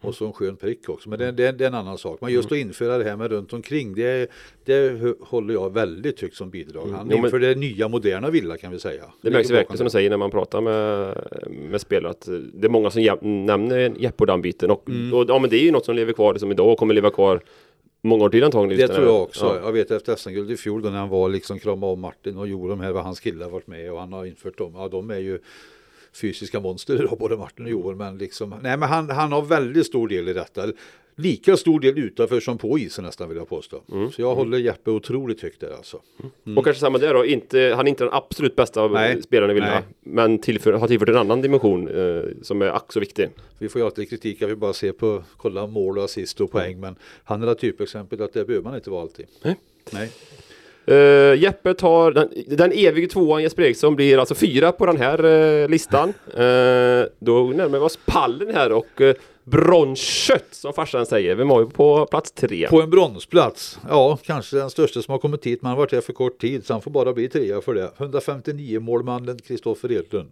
Och 0.00 0.14
så 0.14 0.26
en 0.26 0.32
skön 0.32 0.56
prick 0.56 0.88
också. 0.88 1.08
Men 1.08 1.18
det, 1.18 1.32
det, 1.32 1.52
det 1.52 1.64
är 1.64 1.68
en 1.68 1.74
annan 1.74 1.98
sak. 1.98 2.20
Men 2.20 2.32
just 2.32 2.52
att 2.52 2.58
införa 2.58 2.98
det 2.98 3.04
här 3.04 3.16
med 3.16 3.30
runt 3.30 3.52
omkring. 3.52 3.94
Det, 3.94 4.30
det 4.64 5.02
håller 5.20 5.54
jag 5.54 5.74
väldigt 5.74 6.20
högt 6.20 6.36
som 6.36 6.50
bidrag. 6.50 6.86
Han 6.88 7.06
Jo, 7.10 7.16
men- 7.16 7.24
införde 7.24 7.54
det 7.54 7.60
nya 7.60 7.88
moderna 7.88 8.30
Villa 8.30 8.56
kan 8.56 8.72
vi 8.72 8.78
säga. 8.78 9.04
Det 9.22 9.30
märks 9.30 9.50
verkligen 9.50 9.76
som 9.76 9.84
du 9.84 9.90
säger 9.90 10.10
när 10.10 10.16
man 10.16 10.30
pratar 10.30 10.60
med, 10.60 11.16
med 11.70 11.80
spelare 11.80 12.10
att 12.10 12.28
det 12.54 12.66
är 12.66 12.68
många 12.70 12.90
som 12.90 13.02
nämner 13.46 13.92
Jeppe 13.98 14.24
och 14.24 14.88
Mm. 14.88 15.14
och 15.14 15.24
ja, 15.28 15.38
men 15.38 15.50
det 15.50 15.56
är 15.56 15.64
ju 15.64 15.70
något 15.70 15.84
som 15.84 15.96
lever 15.96 16.12
kvar 16.12 16.32
liksom 16.32 16.50
idag 16.50 16.68
och 16.72 16.78
kommer 16.78 16.94
leva 16.94 17.10
kvar 17.10 17.40
många 18.02 18.24
år 18.24 18.28
till 18.28 18.44
antagligen. 18.44 18.88
Det 18.88 18.94
tror 18.94 19.06
jag 19.06 19.22
också. 19.22 19.44
Ja. 19.44 19.60
Jag 19.66 19.72
vet 19.72 19.90
efter 19.90 20.16
SM-guld 20.16 20.50
i 20.50 20.56
fjol 20.56 20.82
då 20.82 20.90
när 20.90 20.98
han 20.98 21.08
var 21.08 21.28
liksom 21.28 21.58
krama 21.58 21.86
om 21.86 22.00
Martin 22.00 22.36
och 22.36 22.48
gjorde 22.48 22.68
de 22.72 22.80
här 22.80 22.92
vad 22.92 23.04
hans 23.04 23.20
killar 23.20 23.48
varit 23.48 23.66
med 23.66 23.92
och 23.92 24.00
han 24.00 24.12
har 24.12 24.24
infört 24.26 24.58
dem. 24.58 24.72
Ja, 24.76 24.88
de 24.88 25.10
är 25.10 25.18
ju 25.18 25.38
fysiska 26.12 26.60
monster 26.60 26.94
idag, 26.94 27.18
både 27.18 27.36
Martin 27.36 27.64
och 27.64 27.70
Joel. 27.70 27.96
Men 27.96 28.18
liksom, 28.18 28.54
nej, 28.62 28.76
men 28.76 28.88
han, 28.88 29.10
han 29.10 29.32
har 29.32 29.42
väldigt 29.42 29.86
stor 29.86 30.08
del 30.08 30.28
i 30.28 30.32
detta. 30.32 30.72
Lika 31.16 31.56
stor 31.56 31.80
del 31.80 31.98
utanför 31.98 32.40
som 32.40 32.58
på 32.58 32.78
isen 32.78 33.04
nästan 33.04 33.28
vill 33.28 33.38
jag 33.38 33.48
påstå. 33.48 33.82
Mm. 33.92 34.10
Så 34.10 34.22
jag 34.22 34.34
håller 34.34 34.58
Jeppe 34.58 34.90
otroligt 34.90 35.42
högt 35.42 35.60
där 35.60 35.70
alltså. 35.76 36.00
Och 36.56 36.64
kanske 36.64 36.80
samma 36.80 36.98
där 36.98 37.14
då, 37.14 37.26
inte, 37.26 37.72
han 37.76 37.86
är 37.86 37.90
inte 37.90 38.04
den 38.04 38.12
absolut 38.12 38.56
bästa 38.56 38.88
Nej. 38.88 39.22
spelaren 39.22 39.50
i 39.50 39.54
Villa. 39.54 39.82
Men 40.00 40.38
tillför, 40.38 40.72
har 40.72 40.88
tillfört 40.88 41.08
en 41.08 41.16
annan 41.16 41.42
dimension 41.42 41.88
eh, 41.88 42.22
som 42.42 42.62
är 42.62 42.66
ack 42.66 42.92
så 42.92 43.00
viktig. 43.00 43.28
Vi 43.58 43.68
får 43.68 43.80
ju 43.80 43.84
alltid 43.84 44.10
kritik 44.10 44.42
att 44.42 44.50
vi 44.50 44.56
bara 44.56 44.72
ser 44.72 44.92
på, 44.92 45.22
kolla 45.36 45.66
mål 45.66 45.98
och 45.98 46.04
assist 46.04 46.40
och 46.40 46.50
poäng. 46.50 46.80
Men 46.80 46.96
han 47.24 47.42
är 47.42 47.52
ett 47.52 47.58
typexempel 47.58 48.22
att 48.22 48.32
det 48.32 48.44
behöver 48.44 48.64
man 48.64 48.74
inte 48.74 48.90
vara 48.90 49.02
alltid. 49.02 49.26
Nej. 49.42 49.56
Nej. 49.92 50.10
Uh, 50.90 51.34
Jeppe 51.42 51.74
tar 51.74 52.12
den, 52.12 52.28
den 52.46 52.72
evige 52.72 53.08
tvåan 53.08 53.42
Jesper 53.42 53.62
Eriksson 53.62 53.96
blir 53.96 54.18
alltså 54.18 54.34
fyra 54.34 54.72
på 54.72 54.86
den 54.86 54.96
här 54.96 55.24
eh, 55.24 55.68
listan. 55.68 56.08
Eh, 56.26 57.06
då 57.18 57.52
närmar 57.54 57.78
vi 57.78 57.84
oss 57.84 57.98
pallen 58.06 58.54
här 58.54 58.72
och 58.72 59.00
uh, 59.00 59.12
bronskött 59.44 60.46
som 60.50 60.72
farsan 60.72 61.06
säger. 61.06 61.34
Vem 61.34 61.50
har 61.50 61.64
vi 61.64 61.70
på 61.70 62.06
plats 62.06 62.32
tre? 62.32 62.68
På 62.68 62.82
en 62.82 62.90
bronsplats, 62.90 63.78
ja 63.88 64.18
kanske 64.22 64.56
den 64.56 64.70
största 64.70 65.02
som 65.02 65.12
har 65.12 65.18
kommit 65.18 65.46
hit, 65.46 65.62
men 65.62 65.68
han 65.68 65.78
har 65.78 65.82
varit 65.84 65.92
här 65.92 66.00
för 66.00 66.12
kort 66.12 66.40
tid 66.40 66.66
så 66.66 66.74
han 66.74 66.82
får 66.82 66.90
bara 66.90 67.12
bli 67.12 67.28
trea 67.28 67.60
för 67.60 67.74
det. 67.74 67.90
159 67.96 68.80
målmannen 68.80 69.38
Kristoffer 69.38 69.92
Edlund. 69.92 70.30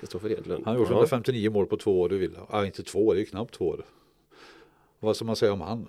Kristoffer 0.00 0.32
Edlund. 0.32 0.62
Han 0.64 0.74
har 0.74 0.80
gjort 0.80 0.90
Ja. 0.90 0.96
159 0.96 1.50
mål 1.50 1.66
på 1.66 1.76
två 1.76 2.00
år 2.00 2.12
i 2.12 2.18
Villa. 2.18 2.38
Ja, 2.52 2.66
inte 2.66 2.82
två 2.82 3.06
år, 3.06 3.14
det 3.14 3.18
är 3.18 3.20
ju 3.20 3.26
knappt 3.26 3.54
två 3.54 3.68
år. 3.68 3.84
Vad 5.00 5.16
ska 5.16 5.24
man 5.24 5.36
säga 5.36 5.52
om 5.52 5.60
han? 5.60 5.88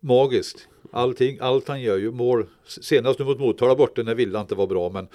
Magiskt. 0.00 0.68
Allting, 0.92 1.38
allt 1.40 1.68
han 1.68 1.80
gör 1.80 1.96
ju 1.96 2.10
mål. 2.10 2.46
Senast 2.66 3.18
nu 3.18 3.24
mot 3.24 3.38
Motala 3.38 3.74
borta 3.76 4.02
när 4.02 4.14
Villa 4.14 4.40
inte 4.40 4.54
var 4.54 4.66
bra, 4.66 4.90
men 4.90 5.08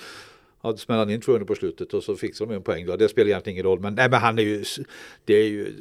hade 0.62 0.78
smällt 0.78 1.10
in 1.10 1.22
200 1.22 1.46
på 1.46 1.56
slutet 1.56 1.94
och 1.94 2.04
så 2.04 2.16
fixade 2.16 2.52
de 2.52 2.56
en 2.56 2.64
poäng. 2.64 2.86
Då. 2.86 2.96
Det 2.96 3.10
spelar 3.10 3.30
egentligen 3.30 3.56
ingen 3.56 3.66
roll. 3.66 3.80
Men, 3.80 3.96
nej, 3.96 4.10
men 4.10 4.20
han 4.20 4.40
är 4.40 4.44
ju, 4.44 4.64
det 5.26 5.34
är 5.34 5.48
ju, 5.48 5.74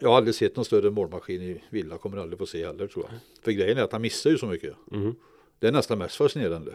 jag 0.00 0.08
har 0.08 0.16
aldrig 0.16 0.34
sett 0.34 0.56
någon 0.56 0.64
större 0.64 0.90
målmaskin 0.90 1.42
i 1.42 1.62
Villa. 1.70 1.98
Kommer 1.98 2.16
aldrig 2.16 2.38
få 2.38 2.46
se 2.46 2.66
heller 2.66 2.86
tror 2.86 3.06
jag. 3.10 3.20
För 3.44 3.52
grejen 3.52 3.78
är 3.78 3.82
att 3.82 3.92
han 3.92 4.02
missar 4.02 4.30
ju 4.30 4.38
så 4.38 4.46
mycket. 4.46 4.74
Mm. 4.92 5.14
Det 5.58 5.68
är 5.68 5.72
nästan 5.72 5.98
mest 5.98 6.16
fascinerande. 6.16 6.74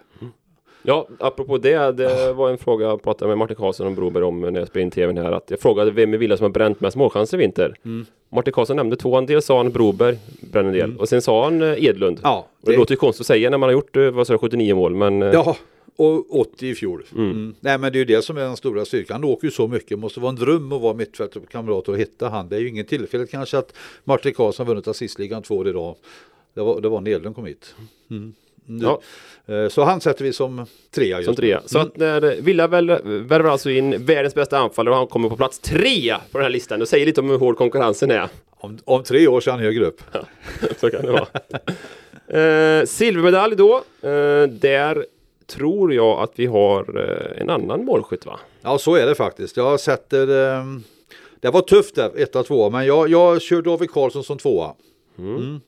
Ja, 0.86 1.08
apropå 1.20 1.58
det, 1.58 1.92
det 1.92 2.34
var 2.34 2.50
en 2.50 2.58
fråga 2.58 2.86
jag 2.86 3.04
pratade 3.04 3.30
med 3.30 3.38
Martin 3.38 3.56
Karlsson 3.56 3.88
och 3.88 3.94
Broberg 3.94 4.24
om 4.24 4.42
när 4.42 4.60
jag 4.60 4.68
spelade 4.68 4.84
in 4.84 4.92
tvn 4.92 5.18
här. 5.18 5.32
Att 5.32 5.52
jag 5.52 5.60
frågade 5.60 5.92
vem 5.92 6.14
i 6.14 6.18
Villa 6.18 6.38
som 6.38 6.44
har 6.44 6.50
bränt 6.50 6.80
mest 6.82 6.98
målchanser 6.98 7.38
i 7.38 7.42
vinter. 7.42 7.76
Mm. 7.86 8.06
Martin 8.30 8.54
Karlsson 8.54 8.76
nämnde 8.76 8.96
två, 8.96 9.16
en 9.16 9.26
del 9.26 9.42
sa 9.42 9.58
han 9.58 9.72
Broberg 9.72 10.18
bränner 10.52 10.70
en 10.70 10.76
del 10.76 10.98
och 10.98 11.10
sen 11.10 11.22
sa 11.22 11.44
han 11.44 11.62
eh, 11.62 11.84
Edlund. 11.86 12.20
Ja, 12.24 12.48
Och 12.62 12.72
det 12.72 12.78
låter 12.78 12.92
ju 12.94 12.98
konstigt 12.98 13.22
att 13.22 13.28
säga 13.28 13.50
när 13.50 13.58
man 13.58 13.68
har 13.68 13.74
gjort 13.74 13.98
eh, 13.98 14.10
vad 14.10 14.28
sa 14.28 14.34
du, 14.34 14.40
79 14.40 14.76
mål 14.76 14.96
men 14.96 15.24
eh, 15.24 15.30
Ja, 15.34 15.56
och 15.96 16.40
80 16.40 16.68
i 16.68 16.76
fjol. 16.76 17.04
Mm. 17.16 17.56
Nej 17.60 17.78
men 17.78 17.92
det 17.92 17.98
är 17.98 18.00
ju 18.00 18.06
det 18.06 18.22
som 18.22 18.38
är 18.38 18.42
den 18.42 18.58
stora 18.58 18.86
styrkan. 18.86 19.14
Han 19.16 19.24
åker 19.24 19.48
ju 19.48 19.52
så 19.52 19.68
mycket. 19.68 19.90
Det 19.90 19.96
måste 19.96 20.20
vara 20.20 20.30
en 20.30 20.36
dröm 20.36 20.72
att 20.72 20.82
vara 20.82 20.94
mittfältskamrat 20.94 21.90
och 21.90 21.98
hitta 21.98 22.30
han. 22.30 22.50
Det 22.50 22.56
är 22.56 22.60
ju 22.60 22.70
ingen 22.70 22.86
tillfällighet 22.86 23.32
kanske 23.32 23.58
att 23.58 23.74
Martin 24.04 24.34
Karlsson 24.34 24.68
vunnit 24.68 24.88
assistligan 24.88 25.44
två 25.44 25.56
år 25.56 25.68
idag. 25.68 25.96
Det 26.54 26.62
var, 26.62 26.82
det 26.82 26.90
var 26.90 27.02
när 27.02 27.12
Edlund 27.12 27.36
kom 27.36 27.46
hit. 27.46 27.76
Mm. 28.12 28.34
Nu. 28.66 28.86
Ja. 28.86 29.02
Eh, 29.56 29.70
Så 29.70 29.84
han 29.84 30.02
sätter 30.02 30.24
vi 30.24 30.34
som 30.34 30.66
trea 30.96 31.18
just 31.18 31.26
som 31.26 31.36
trea. 31.36 31.62
Så 31.66 31.80
att 31.80 31.98
när 31.98 32.42
Villa 32.42 32.68
väl, 32.68 32.88
värvar 33.04 33.50
alltså 33.50 33.70
in 33.70 34.06
världens 34.06 34.36
bästa 34.36 34.58
anfallare 34.58 34.92
och 34.94 34.98
han 34.98 35.08
kommer 35.08 35.30
på 35.30 35.38
plats 35.38 35.60
tre 35.60 36.16
på 36.32 36.38
den 36.38 36.42
här 36.46 36.50
listan. 36.50 36.80
Det 36.80 36.86
säger 36.86 37.06
lite 37.06 37.22
om 37.22 37.30
hur 37.30 37.38
hård 37.38 37.58
konkurrensen 37.58 38.12
är. 38.12 38.28
Om, 38.50 38.78
om 38.86 39.04
tre 39.04 39.28
år 39.28 39.42
så 39.42 39.50
är 39.50 39.52
han 39.52 39.62
högre 39.64 39.86
upp. 39.86 40.02
Så 40.80 40.90
kan 40.90 41.06
det 41.06 41.12
vara. 41.12 41.28
eh, 42.80 42.86
silvermedalj 42.86 43.56
då. 43.56 43.76
Eh, 44.02 44.44
där 44.50 45.06
tror 45.48 45.94
jag 45.94 46.20
att 46.24 46.32
vi 46.36 46.46
har 46.46 47.00
eh, 47.00 47.42
en 47.42 47.50
annan 47.50 47.86
målskytt 47.86 48.26
va? 48.26 48.40
Ja 48.62 48.78
så 48.78 48.96
är 48.96 49.06
det 49.06 49.16
faktiskt. 49.16 49.58
Jag 49.58 49.80
sätter 49.80 50.28
ehm, 50.60 50.84
Det 51.40 51.50
var 51.50 51.62
tufft 51.62 51.96
där, 51.96 52.12
etta, 52.16 52.44
tvåa. 52.44 52.70
Men 52.70 52.86
jag, 52.86 53.10
jag 53.10 53.42
kör 53.42 53.62
David 53.62 53.92
Karlsson 53.92 54.24
som 54.24 54.38
tvåa. 54.38 54.74
Mm. 55.18 55.62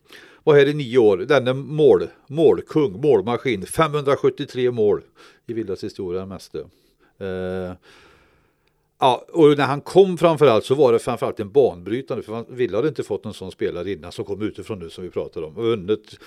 Var 0.47 0.55
här 0.55 0.67
i 0.67 0.73
nio 0.73 0.97
år. 0.97 1.17
Denne 1.17 1.53
mål, 1.53 2.07
målkung, 2.27 3.01
målmaskin. 3.01 3.65
573 3.65 4.71
mål 4.71 5.01
i 5.47 5.53
Villas 5.53 5.83
historia 5.83 6.25
mest. 6.25 6.55
Eh, 6.55 7.73
ja, 8.99 9.25
och 9.33 9.57
när 9.57 9.65
han 9.65 9.81
kom 9.81 10.17
framförallt 10.17 10.65
så 10.65 10.75
var 10.75 10.93
det 10.93 10.99
framförallt 10.99 11.39
en 11.39 11.51
banbrytande. 11.51 12.23
För 12.23 12.45
Villa 12.49 12.77
hade 12.77 12.88
inte 12.88 13.03
fått 13.03 13.23
någon 13.23 13.33
sån 13.33 13.51
spelare 13.51 13.91
innan 13.91 14.12
som 14.12 14.25
kom 14.25 14.41
utifrån 14.41 14.79
nu 14.79 14.89
som 14.89 15.03
vi 15.03 15.10
pratade 15.10 15.45
om. 15.45 15.57
Och 15.57 15.63
vunnit, 15.63 16.19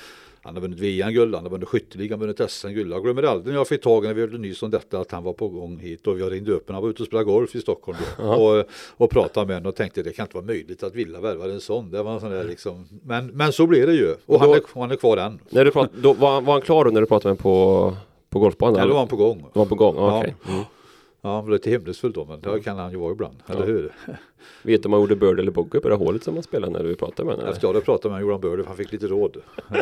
han 0.43 0.55
har 0.55 0.61
vunnit 0.63 0.79
VM-guld, 0.79 1.35
han 1.35 1.45
har 1.45 1.51
vunnit 1.51 1.69
skytteligan, 1.69 2.21
vunnit 2.21 2.41
SM-guld. 2.51 2.93
Jag 2.93 3.03
glömmer 3.03 3.23
aldrig 3.23 3.47
när 3.53 3.61
jag 3.61 3.69
fick 3.69 3.83
tag 3.83 4.05
när 4.05 4.15
vi 4.15 4.21
hörde 4.21 4.39
nys 4.39 4.63
om 4.63 4.71
detta 4.71 4.99
att 5.01 5.13
han 5.13 5.25
var 5.25 5.33
på 5.33 5.49
gång 5.49 5.79
hit 5.79 6.07
och 6.07 6.19
jag 6.19 6.33
ringde 6.33 6.53
upp 6.53 6.69
honom. 6.69 6.75
Han 6.75 6.83
var 6.83 6.91
ute 6.91 7.03
och 7.03 7.07
spelade 7.07 7.25
golf 7.25 7.55
i 7.55 7.61
Stockholm 7.61 7.99
då, 8.19 8.25
och, 8.25 8.65
och 8.97 9.11
pratade 9.11 9.47
med 9.47 9.57
honom 9.57 9.69
och 9.69 9.77
tänkte 9.77 10.03
det 10.03 10.13
kan 10.13 10.25
inte 10.25 10.37
vara 10.37 10.45
möjligt 10.47 10.83
att 10.83 10.95
Villa 10.95 11.21
värvar 11.21 11.49
en 11.49 11.61
sån. 11.61 11.91
Det 11.91 12.03
var 12.03 12.13
en 12.15 12.21
sån 12.21 12.31
där 12.31 12.45
liksom. 12.45 12.89
men, 13.05 13.27
men 13.27 13.53
så 13.53 13.67
blev 13.67 13.87
det 13.87 13.95
ju 13.95 14.11
och, 14.13 14.19
Och 14.27 14.35
då- 14.35 14.39
han, 14.39 14.51
är, 14.51 14.81
han 14.81 14.91
är 14.91 14.97
kvar 14.97 15.17
än. 15.17 15.39
När 15.51 15.65
du 15.65 15.71
prat, 15.71 15.91
då, 16.03 16.13
var, 16.13 16.41
var 16.41 16.53
han 16.53 16.63
klar 16.63 16.85
då 16.85 16.91
när 16.91 17.01
du 17.01 17.07
pratade 17.07 17.33
med 17.35 17.39
på, 17.39 17.97
på 18.31 18.39
golfbanan? 18.39 18.81
Eller 18.81 18.93
var 18.93 18.99
han 18.99 19.09
på 19.09 19.17
gång. 19.17 19.45
var 19.53 19.67
på 19.67 19.75
gång? 19.75 19.95
Ja. 19.97 20.07
Ja. 20.13 20.19
Okej. 20.21 20.35
Mm. 20.49 20.63
Ja, 21.23 21.35
han 21.35 21.45
var 21.45 21.53
lite 21.53 21.71
hemlighetsfull 21.71 22.13
då 22.13 22.25
men 22.25 22.41
det 22.41 22.61
kan 22.61 22.79
han 22.79 22.91
ju 22.91 22.97
vara 22.97 23.13
ibland, 23.13 23.37
eller 23.47 23.67
hur? 23.67 23.93
Vet 24.63 24.83
du 24.83 24.87
om 24.87 24.93
han 24.93 25.03
gjorde 25.03 25.17
bird 25.17 25.41
eller 25.41 25.51
bogey 25.51 25.81
på 25.81 25.89
det 25.89 25.95
hålet 25.95 26.25
som 26.25 26.35
han 26.35 26.43
spelade 26.43 26.73
när 26.73 26.85
du 26.85 26.95
pratade 26.95 27.27
med 27.27 27.35
honom? 27.35 27.51
Efter 27.51 27.67
jag 27.67 27.75
hade 27.75 27.85
pratat 27.85 28.13
med 28.13 28.21
Johan 28.21 28.41
Börde, 28.41 28.65
han 28.67 28.77
fick 28.77 28.93
lite 28.93 29.07
råd. 29.07 29.37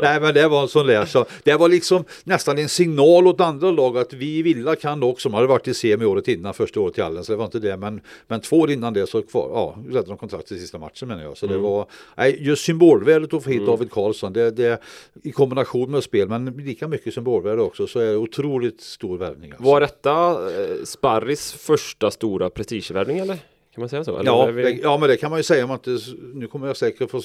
Nej 0.00 0.20
men 0.20 0.34
det 0.34 0.48
var 0.48 0.62
en 0.62 0.68
sån 0.68 0.86
där, 0.86 1.04
så 1.04 1.26
det 1.44 1.54
var 1.54 1.68
liksom 1.68 2.04
nästan 2.24 2.58
en 2.58 2.68
signal 2.68 3.26
åt 3.26 3.40
andra 3.40 3.70
lag 3.70 3.98
att 3.98 4.12
vi 4.12 4.38
i 4.38 4.42
Villa 4.42 4.76
kan 4.76 5.02
också, 5.02 5.28
de 5.28 5.34
hade 5.34 5.46
varit 5.46 5.68
i 5.68 5.74
semi 5.74 6.04
året 6.04 6.28
innan, 6.28 6.54
första 6.54 6.80
året 6.80 6.98
i 6.98 7.00
Allen, 7.00 7.24
så 7.24 7.32
det 7.32 7.36
var 7.36 7.44
inte 7.44 7.58
det, 7.58 7.76
men, 7.76 8.00
men 8.26 8.40
två 8.40 8.56
år 8.56 8.70
innan 8.70 8.92
det 8.92 9.06
så 9.06 9.22
kvar, 9.22 9.50
ja, 9.54 9.76
räddade 9.86 10.06
de 10.06 10.16
kontrakt 10.16 10.52
i 10.52 10.58
sista 10.58 10.78
matchen 10.78 11.08
menar 11.08 11.22
jag. 11.22 11.36
Så 11.36 11.46
det 11.46 11.58
var, 11.58 11.86
nej, 12.16 12.36
just 12.40 12.64
symbolvärdet 12.64 13.34
att 13.34 13.44
få 13.44 13.50
hit 13.50 13.66
David 13.66 13.90
Karlsson, 13.90 14.32
det, 14.32 14.50
det 14.50 14.82
i 15.22 15.32
kombination 15.32 15.90
med 15.90 16.02
spel, 16.02 16.28
men 16.28 16.44
lika 16.44 16.88
mycket 16.88 17.14
symbolvärde 17.14 17.62
också, 17.62 17.86
så 17.86 17.98
är 17.98 18.06
det 18.06 18.16
otroligt 18.16 18.80
stor 18.80 19.18
värvning. 19.18 19.50
Alltså. 19.50 19.64
Var 19.64 19.80
detta 19.80 20.30
eh, 20.30 20.84
Sparris 20.84 21.52
första 21.52 22.10
stora 22.10 22.50
prestigevärvning 22.80 23.18
eller? 23.18 23.34
Kan 23.74 23.82
man 23.82 23.88
säga 23.88 24.04
så? 24.04 24.18
Eller 24.18 24.30
Ja, 24.30 24.46
vi- 24.46 24.62
det, 24.62 24.70
ja, 24.70 24.98
men 24.98 25.08
det 25.08 25.16
kan 25.16 25.30
man 25.30 25.38
ju 25.38 25.42
säga 25.42 25.64
om 25.64 25.68
man 25.68 25.78
inte, 25.86 25.98
nu 26.34 26.46
kommer 26.46 26.66
jag 26.66 26.76
säkert 26.76 27.10
få 27.10 27.20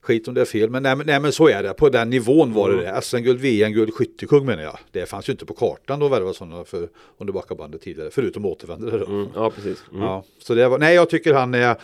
skit 0.00 0.28
om 0.28 0.34
det 0.34 0.40
är 0.40 0.44
fel, 0.44 0.70
men 0.70 0.82
nej, 0.82 0.96
nej 1.04 1.20
men 1.20 1.32
så 1.32 1.48
är 1.48 1.62
det. 1.62 1.74
På 1.74 1.88
den 1.88 2.10
nivån 2.10 2.52
var 2.52 2.70
det 2.70 2.76
det. 2.82 3.02
SM-guld, 3.02 3.40
VM-guld, 3.40 3.94
skyttekung 3.94 4.46
menar 4.46 4.62
jag. 4.62 4.78
Det 4.90 5.06
fanns 5.06 5.28
ju 5.28 5.30
inte 5.32 5.46
på 5.46 5.54
kartan 5.54 6.02
att 6.02 6.10
värva 6.10 6.32
sådana 6.32 6.64
för 6.64 6.88
om 7.18 7.26
du 7.26 7.32
backar 7.32 7.54
bandet 7.54 7.80
tidigare, 7.82 8.10
förutom 8.12 8.44
återvändare 8.46 8.98
då. 8.98 9.06
Mm, 9.06 9.28
ja, 9.34 9.50
precis. 9.50 9.84
Mm. 9.92 10.02
Ja, 10.02 10.24
så 10.38 10.54
det 10.54 10.68
var, 10.68 10.78
nej 10.78 10.94
jag 10.94 11.10
tycker 11.10 11.34
han 11.34 11.54
är, 11.54 11.76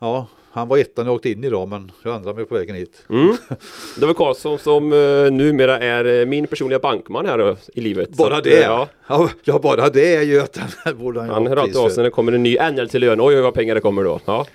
ja, 0.00 0.26
han 0.58 0.68
var 0.68 0.78
ettan 0.78 1.04
när 1.04 1.10
jag 1.10 1.16
åkte 1.16 1.30
in 1.30 1.44
idag, 1.44 1.68
men 1.68 1.92
jag 2.02 2.16
ändrade 2.16 2.36
mig 2.36 2.44
på 2.44 2.54
vägen 2.54 2.76
hit. 2.76 3.06
Mm. 3.10 3.36
Det 4.00 4.06
var 4.06 4.14
Karlsson 4.14 4.58
som 4.58 4.92
uh, 4.92 5.30
numera 5.30 5.78
är 5.78 6.20
eh, 6.20 6.26
min 6.26 6.46
personliga 6.46 6.78
bankman 6.78 7.26
här 7.26 7.38
då, 7.38 7.56
i 7.74 7.80
livet. 7.80 8.08
Så 8.16 8.22
Bara 8.22 8.36
att, 8.36 8.44
det? 8.44 8.62
eh, 8.62 8.86
Ja, 9.08 9.28
Ja, 9.44 9.58
bara 9.62 9.88
det 9.88 10.14
är 10.14 10.22
ju 10.22 10.40
att 10.40 10.58
han 10.84 10.98
borde 10.98 11.20
han 11.20 11.28
han 11.30 11.42
ha 11.42 11.48
hör 11.48 11.56
alltid 11.56 11.76
av 11.76 11.88
sig 11.88 11.96
när 11.96 12.04
det 12.04 12.10
kommer 12.10 12.32
en 12.32 12.42
ny 12.42 12.58
NL 12.72 12.88
till 12.88 13.00
lön. 13.00 13.20
Oj, 13.20 13.36
oj, 13.36 13.40
vad 13.40 13.54
pengar 13.54 13.74
det 13.74 13.80
kommer 13.80 14.04
då. 14.04 14.20
Ja. 14.24 14.46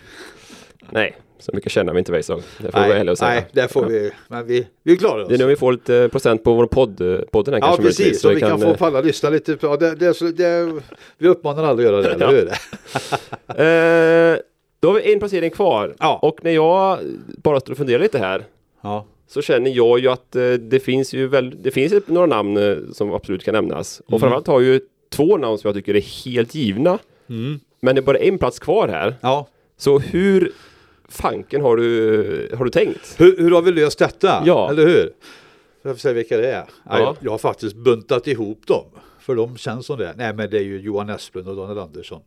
Nej, 0.89 1.15
så 1.39 1.51
mycket 1.53 1.71
känner 1.71 1.93
vi 1.93 1.99
inte 1.99 2.11
Weissag. 2.11 2.41
Det 2.57 2.71
får 2.71 2.81
vi 2.81 3.03
vara 3.03 3.15
säga. 3.15 3.31
nej, 3.31 3.45
det 3.51 3.67
får 3.67 3.85
vi, 3.85 4.11
men 4.27 4.47
vi, 4.47 4.67
vi 4.83 4.97
klarar 4.97 5.23
oss. 5.23 5.29
Det 5.29 5.35
är 5.35 5.37
nu 5.37 5.45
vi 5.45 5.55
får 5.55 5.71
lite 5.71 6.09
procent 6.11 6.43
på 6.43 6.53
vår 6.53 6.67
podd, 6.67 7.01
eh, 7.01 7.17
podden 7.31 7.53
här 7.53 7.61
Ja 7.61 7.65
kanske 7.67 7.83
precis, 7.83 8.21
så 8.21 8.29
vi 8.29 8.39
kan, 8.39 8.59
få 8.61 8.67
eh, 8.69 8.77
på 8.77 8.85
alla 8.85 9.01
lyssna 9.01 9.29
lite. 9.29 9.57
Ja, 9.61 9.77
det, 9.77 9.95
det, 9.95 10.37
det, 10.37 10.73
vi 11.17 11.27
uppmanar 11.27 11.63
alla 11.63 11.73
att 11.73 11.83
göra 11.83 12.01
det, 12.01 12.09
eller 12.13 12.27
hur? 12.27 12.49
Då 14.83 14.89
har 14.89 14.95
vi 14.95 15.13
en 15.13 15.19
placering 15.19 15.49
kvar. 15.51 15.95
Ja. 15.99 16.19
Och 16.21 16.39
när 16.43 16.51
jag 16.51 16.99
bara 17.43 17.59
står 17.59 17.71
och 17.71 17.77
funderar 17.77 17.99
lite 17.99 18.19
här 18.19 18.45
Ja. 18.81 19.05
så 19.27 19.41
känner 19.41 19.71
jag 19.71 19.99
ju 19.99 20.07
att 20.09 20.35
eh, 20.35 20.51
det 20.51 20.79
finns 20.79 21.13
ju 21.13 21.27
väl, 21.27 21.61
det 21.63 21.71
finns 21.71 21.93
några 22.07 22.27
namn 22.27 22.57
eh, 22.57 22.77
som 22.93 23.13
absolut 23.13 23.43
kan 23.43 23.53
nämnas. 23.53 24.01
Och 24.05 24.19
framförallt 24.19 24.47
har 24.47 24.59
ju 24.59 24.79
två 25.11 25.37
namn 25.37 25.57
som 25.57 25.67
jag 25.67 25.75
tycker 25.75 25.95
är 25.95 26.25
helt 26.25 26.55
givna. 26.55 26.99
Mm. 27.29 27.59
Men 27.81 27.95
det 27.95 27.99
är 27.99 28.03
bara 28.03 28.17
en 28.17 28.37
plats 28.37 28.59
kvar 28.59 28.87
här. 28.87 29.15
ja. 29.21 29.47
Så 29.77 29.99
hur 29.99 30.51
fanken 31.09 31.61
har 31.61 31.77
du, 31.77 32.49
har 32.57 32.65
du 32.65 32.71
tänkt? 32.71 33.15
Hur, 33.17 33.37
hur 33.37 33.51
har 33.51 33.61
vi 33.61 33.71
löst 33.71 33.99
detta? 33.99 34.43
Ja. 34.45 34.69
Eller 34.69 34.87
hur? 34.87 35.13
Jag 35.81 35.95
får 35.95 35.99
säga 35.99 36.13
vilka 36.13 36.37
det 36.37 36.51
är. 36.51 36.65
Ja. 36.89 36.99
Jag, 36.99 37.15
jag 37.19 37.31
har 37.31 37.37
faktiskt 37.37 37.75
buntat 37.75 38.27
ihop 38.27 38.67
dem. 38.67 38.85
För 39.19 39.35
de 39.35 39.57
känns 39.57 39.85
som 39.85 39.97
det. 39.97 40.13
Nej 40.17 40.33
men 40.33 40.49
det 40.49 40.57
är 40.57 40.63
ju 40.63 40.81
Johan 40.81 41.09
Esplund 41.09 41.47
och 41.49 41.55
Daniel 41.55 41.79
Andersson. 41.79 42.21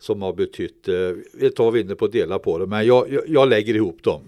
Som 0.00 0.22
har 0.22 0.32
betytt, 0.32 0.88
eh, 0.88 1.46
ett 1.46 1.56
tag 1.56 1.64
var 1.64 1.72
vi 1.72 1.80
inne 1.80 1.94
på 1.94 2.04
att 2.04 2.12
dela 2.12 2.38
på 2.38 2.58
det, 2.58 2.66
men 2.66 2.86
jag, 2.86 3.12
jag, 3.12 3.22
jag 3.26 3.48
lägger 3.48 3.74
ihop 3.74 4.02
dem. 4.02 4.22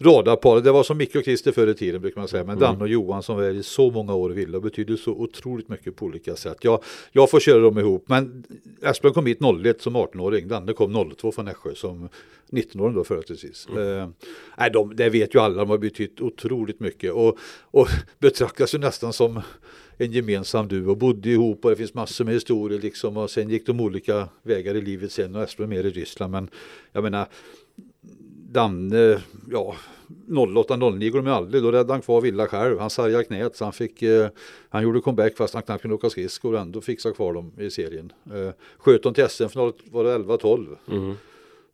Radarparet, 0.00 0.64
det 0.64 0.72
var 0.72 0.82
som 0.82 0.98
Micke 0.98 1.16
och 1.16 1.24
Christer 1.24 1.52
förr 1.52 1.66
i 1.66 1.74
tiden 1.74 2.00
brukar 2.00 2.20
man 2.20 2.28
säga, 2.28 2.44
men 2.44 2.58
Dan 2.58 2.80
och 2.82 2.88
Johan 2.88 3.22
som 3.22 3.38
är 3.38 3.54
i 3.54 3.62
så 3.62 3.90
många 3.90 4.14
år 4.14 4.32
i 4.32 4.34
Villa 4.34 4.60
betyder 4.60 4.96
så 4.96 5.10
otroligt 5.10 5.68
mycket 5.68 5.96
på 5.96 6.06
olika 6.06 6.36
sätt. 6.36 6.56
Jag, 6.60 6.82
jag 7.12 7.30
får 7.30 7.40
köra 7.40 7.60
dem 7.60 7.78
ihop, 7.78 8.04
men 8.08 8.44
Esplund 8.82 9.14
kom 9.14 9.26
hit 9.26 9.38
01 9.64 9.82
som 9.82 9.96
18-åring, 9.96 10.48
Danne 10.48 10.72
kom 10.72 11.12
02 11.16 11.32
från 11.32 11.44
Nässjö 11.44 11.74
som 11.74 12.08
19-åring 12.50 12.94
då 12.94 13.04
företrädesvis. 13.04 13.66
Eh, 13.66 14.08
nej, 14.58 14.70
de, 14.70 14.96
det 14.96 15.10
vet 15.10 15.34
ju 15.34 15.38
alla, 15.38 15.56
de 15.56 15.70
har 15.70 15.78
betytt 15.78 16.20
otroligt 16.20 16.80
mycket 16.80 17.12
och, 17.12 17.38
och 17.70 17.88
betraktas 18.18 18.74
ju 18.74 18.78
nästan 18.78 19.12
som 19.12 19.40
en 19.98 20.12
gemensam 20.12 20.68
duo, 20.68 20.94
bodde 20.94 21.30
ihop 21.30 21.64
och 21.64 21.70
det 21.70 21.76
finns 21.76 21.94
massor 21.94 22.24
med 22.24 22.34
historier 22.34 22.80
liksom 22.80 23.16
och 23.16 23.30
sen 23.30 23.50
gick 23.50 23.66
de 23.66 23.80
olika 23.80 24.28
vägar 24.42 24.74
i 24.74 24.80
livet 24.80 25.12
sen 25.12 25.36
och 25.36 25.42
Esplund 25.42 25.70
mer 25.70 25.86
i 25.86 25.90
Ryssland 25.90 26.32
men 26.32 26.50
jag 26.92 27.02
menar 27.02 27.26
Danne, 28.50 29.22
ja 29.50 29.74
08-09 30.28 31.10
går 31.10 31.18
de 31.18 31.26
ju 31.26 31.32
aldrig, 31.32 31.62
då 31.62 31.72
räddade 31.72 31.92
han 31.92 32.02
kvar 32.02 32.20
Villa 32.20 32.46
själv. 32.46 32.78
Han 32.78 32.90
sargade 32.90 33.24
knät 33.24 33.56
så 33.56 33.64
han 33.64 33.72
fick, 33.72 34.02
eh, 34.02 34.28
han 34.68 34.82
gjorde 34.82 35.00
comeback 35.00 35.36
fast 35.36 35.54
han 35.54 35.62
knappt 35.62 35.82
kunde 35.82 35.94
åka 35.94 36.10
skridskor 36.10 36.54
och 36.54 36.60
ändå 36.60 36.80
fixade 36.80 37.14
kvar 37.14 37.34
dem 37.34 37.52
i 37.58 37.70
serien. 37.70 38.12
Eh, 38.26 38.50
sköt 38.78 39.02
de 39.02 39.14
till 39.14 39.28
SM-final 39.28 39.72
var 39.90 40.04
det 40.04 40.14
11-12. 40.14 40.76
Mm. 40.90 41.14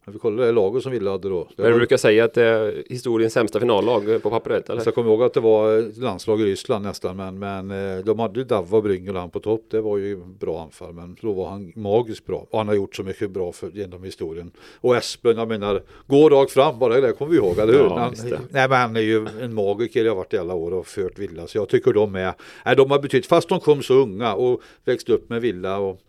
Jag 0.06 0.14
fick 0.14 0.22
kolla 0.22 0.44
det 0.44 0.52
laget 0.52 0.82
som 0.82 0.92
Villa 0.92 1.10
hade 1.10 1.28
då. 1.28 1.44
Det 1.44 1.50
Men 1.56 1.66
du 1.66 1.72
var- 1.72 1.78
brukar 1.78 1.96
säga 1.96 2.24
att 2.24 2.34
det 2.34 2.42
är 2.44 2.82
historiens 2.90 3.32
sämsta 3.32 3.60
finallag 3.60 4.22
på 4.22 4.30
pappret 4.30 4.70
eller? 4.70 4.80
Så 4.80 4.86
jag 4.88 4.94
kommer 4.94 5.10
ihåg 5.10 5.22
att 5.22 5.34
det 5.34 5.40
var 5.40 6.00
landslag 6.00 6.40
i 6.40 6.44
Ryssland 6.44 6.84
nästan 6.84 7.16
men, 7.16 7.38
men 7.38 7.70
eh, 7.98 8.04
de 8.04 8.18
hade 8.18 8.40
ju 8.40 8.44
Davva, 8.44 8.80
Bryngel 8.80 9.14
och 9.14 9.20
han 9.20 9.30
på 9.30 9.40
topp. 9.40 9.64
Det 9.70 9.80
var 9.80 9.98
ju 9.98 10.16
bra 10.16 10.62
anfall 10.62 10.92
men 10.92 11.16
då 11.20 11.32
var 11.32 11.48
han 11.48 11.72
magiskt 11.76 12.26
bra. 12.26 12.46
Och 12.50 12.58
han 12.58 12.68
har 12.68 12.74
gjort 12.74 12.96
så 12.96 13.02
mycket 13.02 13.30
bra 13.30 13.52
för, 13.52 13.70
genom 13.70 14.04
historien. 14.04 14.50
Och 14.80 14.96
Esplund, 14.96 15.38
jag 15.38 15.48
menar, 15.48 15.82
gå 16.06 16.28
rakt 16.28 16.52
fram 16.52 16.78
bara 16.78 17.00
det 17.00 17.12
kommer 17.12 17.30
vi 17.32 17.36
ihåg, 17.38 17.58
eller 17.58 17.72
hur? 17.72 17.80
Ja, 17.80 17.98
han, 17.98 18.14
nej 18.50 18.68
men 18.68 18.80
han 18.80 18.96
är 18.96 19.00
ju 19.00 19.26
en 19.40 19.54
magiker, 19.54 20.04
jag 20.04 20.10
har 20.10 20.16
varit 20.16 20.34
i 20.34 20.38
alla 20.38 20.54
år 20.54 20.74
och 20.74 20.86
fört 20.86 21.18
Villa. 21.18 21.46
Så 21.46 21.58
jag 21.58 21.68
tycker 21.68 21.92
de 21.92 22.14
är, 22.14 22.32
nej, 22.66 22.76
de 22.76 22.90
har 22.90 22.98
betytt, 22.98 23.26
fast 23.26 23.48
de 23.48 23.60
kom 23.60 23.82
så 23.82 23.94
unga 23.94 24.34
och 24.34 24.60
växte 24.84 25.12
upp 25.12 25.28
med 25.30 25.40
Villa 25.42 25.78
och 25.78 26.00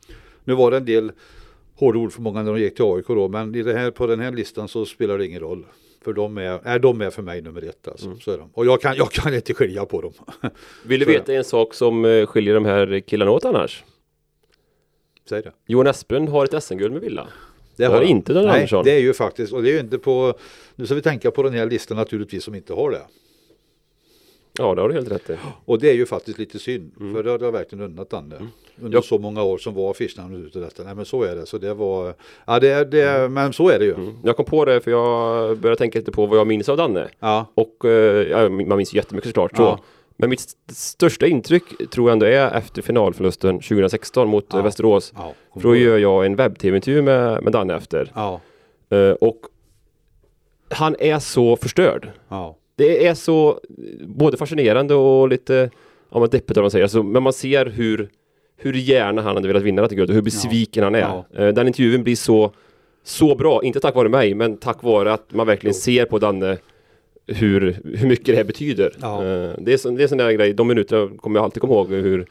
nu 0.44 0.54
var 0.54 0.72
det 0.72 0.78
en 0.78 0.86
del 0.86 1.12
hårda 1.76 2.00
ord 2.00 2.14
för 2.14 2.22
många 2.22 2.44
när 2.44 2.54
de 2.54 2.60
gick 2.60 2.76
till 2.76 2.86
AIK 2.86 3.08
då, 3.08 3.28
men 3.28 3.56
i 3.56 3.64
det 3.64 3.74
här, 3.74 3.92
på 3.92 4.08
den 4.08 4.20
här 4.20 4.32
listan 4.32 4.68
så 4.68 4.86
spelar 4.86 5.18
det 5.18 5.26
ingen 5.26 5.40
roll. 5.40 5.66
För 6.04 6.14
de 6.14 6.38
är, 6.38 6.60
är, 6.64 6.80
de 6.80 7.02
är 7.02 7.10
för 7.10 7.22
mig 7.22 7.42
nummer 7.42 7.62
ett 7.62 7.88
alltså. 7.88 8.06
Mm. 8.06 8.20
Så 8.20 8.32
är 8.32 8.38
de. 8.38 8.50
Och 8.54 8.66
jag 8.66 8.82
kan, 8.82 8.96
jag 8.96 9.12
kan 9.12 9.34
inte 9.34 9.54
skilja 9.54 9.86
på 9.86 10.02
dem. 10.02 10.14
Vill 10.86 11.00
du 11.00 11.06
veta 11.06 11.34
en 11.34 11.44
sak 11.44 11.74
som 11.74 12.06
eh, 12.06 12.26
skiljer 12.26 12.54
de 12.54 12.66
här 12.66 13.00
killarna 13.00 13.32
åt 13.32 13.46
annars? 13.46 13.84
Säg 15.30 15.42
det. 15.42 15.52
Johan 15.68 15.88
Esplund 15.88 16.30
har 16.30 16.46
ett 16.46 16.64
SM-guld 16.64 16.94
med 16.94 17.02
Villa. 17.02 17.28
Det 17.76 17.86
har 17.86 18.02
inte 18.02 18.34
Daniel 18.34 18.48
Nej, 18.48 18.56
Andersson. 18.56 18.86
det 18.86 18.92
är 18.92 19.00
ju 19.00 19.14
faktiskt, 19.14 19.54
och 19.54 19.64
det 19.64 19.70
är 19.70 19.74
ju 19.74 19.80
inte 19.80 19.98
på, 19.98 20.34
nu 20.76 20.86
ska 20.86 20.96
vi 20.96 21.02
tänka 21.02 21.32
på 21.32 21.44
den 21.44 21.54
här 21.54 21.66
listan 21.66 21.98
naturligtvis 21.98 22.44
som 22.44 22.56
inte 22.56 22.74
har 22.74 22.92
det. 22.92 23.02
Ja, 24.58 24.76
det 24.76 24.82
har 24.82 24.90
du 24.90 24.96
helt 24.96 25.12
rätt 25.12 25.30
i. 25.30 25.36
Och 25.66 25.80
det 25.80 25.90
är 25.90 25.94
ju 25.94 26.06
faktiskt 26.06 26.40
lite 26.40 26.60
synd, 26.60 26.92
Mm. 27.00 27.14
för 27.16 27.24
det 27.24 27.32
hade 27.32 27.46
jag 27.46 27.52
verkligen 27.52 27.86
unnat 27.86 28.10
Danne. 28.10 28.36
Under 28.82 28.98
Ja. 28.98 29.02
så 29.02 29.18
många 29.20 29.44
år 29.44 29.58
som 29.58 29.74
var 29.74 29.92
affischnamnet 29.92 30.40
ute 30.40 30.60
detta. 30.60 30.84
Nej 30.84 30.96
men 30.96 31.06
så 31.06 31.24
är 31.24 31.36
det, 31.36 31.46
så 31.46 31.58
det 31.58 31.74
var, 31.74 32.14
ja 32.48 32.60
det 32.60 32.92
det, 32.92 33.30
men 33.30 33.54
så 33.54 33.70
är 33.70 33.80
det 33.80 33.86
ju. 33.86 33.94
Mm. 33.94 34.14
Jag 34.24 34.36
kom 34.36 34.46
på 34.46 34.66
det 34.66 34.82
för 34.82 34.92
jag 34.92 35.58
började 35.58 35.78
tänka 35.78 36.00
lite 36.00 36.12
på 36.12 36.26
vad 36.26 36.40
jag 36.40 36.48
minns 36.48 36.70
av 36.70 36.78
Danne. 36.78 37.08
Ja, 37.20 37.46
Och 37.56 37.86
eh, 37.86 38.28
ja, 38.28 38.50
man 38.50 38.78
minns 38.78 38.94
jättemycket 38.94 39.30
såklart. 39.30 39.52
Ja. 39.58 39.78
Så. 39.78 39.84
Men 40.18 40.30
mitt 40.30 40.40
st- 40.40 40.74
största 40.74 41.28
intryck 41.28 41.64
tror 41.92 42.10
jag 42.10 42.14
ändå 42.14 42.26
är 42.26 42.52
efter 42.58 42.82
finalförlusten 42.82 43.56
2016 43.60 44.28
mot 44.28 44.54
eh, 44.54 44.58
Ja. 44.60 44.64
Västerås. 44.64 45.14
ja. 45.16 45.34
För 45.54 45.62
då 45.62 45.76
gör 45.76 45.98
jag 45.98 46.26
en 46.26 46.36
webb-tv-intervju 46.36 47.02
med, 47.02 47.44
med 47.44 47.54
Danne 47.54 47.76
efter. 47.76 48.12
Ja, 48.16 48.42
Eh, 48.90 49.12
och 49.12 49.40
han 50.70 50.96
är 51.00 51.20
så 51.20 51.56
förstörd. 51.56 52.12
ja, 52.30 52.56
Det 52.76 53.08
är 53.08 53.14
så 53.14 53.60
både 54.02 54.38
fascinerande 54.38 54.94
och 54.94 55.30
lite 55.30 55.70
ja, 56.12 56.20
men 56.20 56.30
deppigt 56.30 56.58
om 56.58 56.62
man 56.64 56.72
säger. 56.72 56.84
Alltså, 56.84 57.04
men 57.04 57.24
man 57.24 57.34
ser 57.34 57.66
hur, 57.66 58.10
hur 58.58 58.74
gärna 58.74 59.22
han 59.22 59.36
hade 59.36 59.48
velat 59.48 59.64
vinna 59.64 59.82
detta 59.82 59.96
guld 59.96 60.10
och 60.10 60.16
hur 60.16 60.22
besviken 60.22 60.84
han 60.84 60.96
är. 60.96 61.00
Ja. 61.00 61.26
Eh, 61.38 61.48
Den 61.48 61.68
intervjun 61.68 62.04
blir 62.04 62.16
så, 62.16 62.52
så 63.04 63.36
bra, 63.36 63.64
inte 63.64 63.80
tack 63.80 63.96
vare 63.96 64.10
mig, 64.10 64.34
men 64.34 64.58
tack 64.58 64.84
vare 64.84 65.14
att 65.14 65.34
man 65.34 65.48
verkligen 65.48 65.74
ser 65.74 66.06
på 66.06 66.20
Danne 66.20 66.58
hur, 67.28 67.80
hur 67.98 68.08
mycket 68.08 68.26
det 68.26 68.36
här 68.36 68.44
betyder. 68.44 68.94
Ja. 69.02 69.16
Eh, 69.26 69.52
Det 69.58 69.74
är, 69.74 69.78
så, 69.78 69.90
det 69.90 70.04
är 70.04 70.08
sån 70.08 70.18
där 70.18 70.32
grej, 70.32 70.54
de 70.54 70.68
minuterna 70.68 71.10
kommer 71.18 71.40
jag 71.40 71.44
alltid 71.44 71.62
komma 71.62 71.74
ihåg 71.74 71.92
hur, 71.92 72.26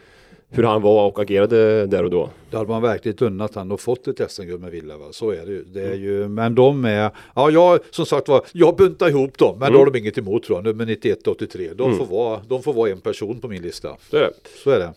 hur 0.54 0.62
han 0.62 0.82
var 0.82 1.06
och 1.06 1.18
agerade 1.20 1.86
där 1.86 2.04
och 2.04 2.10
då. 2.10 2.30
det 2.50 2.56
hade 2.56 2.70
man 2.70 2.82
verkligen 2.82 3.18
unnat 3.20 3.54
han 3.54 3.72
och 3.72 3.80
fått 3.80 4.08
ett 4.08 4.30
SM-guld 4.30 4.60
med 4.62 4.70
Villa 4.70 4.96
va? 4.96 5.04
Så 5.10 5.30
är 5.30 5.46
det 5.46 5.52
ju. 5.52 5.64
Det 5.64 5.80
Mm. 5.80 5.92
är 5.92 5.96
ju, 5.96 6.28
men 6.28 6.54
de 6.54 6.84
är, 6.84 7.10
ja 7.34 7.50
jag 7.50 7.78
som 7.90 8.06
sagt 8.06 8.28
var, 8.28 8.44
jag 8.52 8.76
buntar 8.76 9.08
ihop 9.08 9.38
dem, 9.38 9.58
men 9.58 9.62
Mm. 9.68 9.72
då 9.72 9.78
har 9.78 9.90
de 9.92 9.98
inget 9.98 10.18
emot 10.18 10.42
tror 10.42 10.58
jag, 10.58 10.64
nummer 10.64 10.86
91-83. 10.86 11.74
De, 11.74 11.96
får 11.98 12.06
vara, 12.06 12.40
de 12.48 12.62
får 12.62 12.72
vara 12.72 12.90
en 12.90 13.00
person 13.00 13.40
på 13.40 13.48
min 13.48 13.62
lista. 13.62 13.96
Så 14.10 14.16
är 14.16 14.20
det. 14.20 14.30
Så 14.64 14.70
är 14.70 14.78
det. 14.78 14.92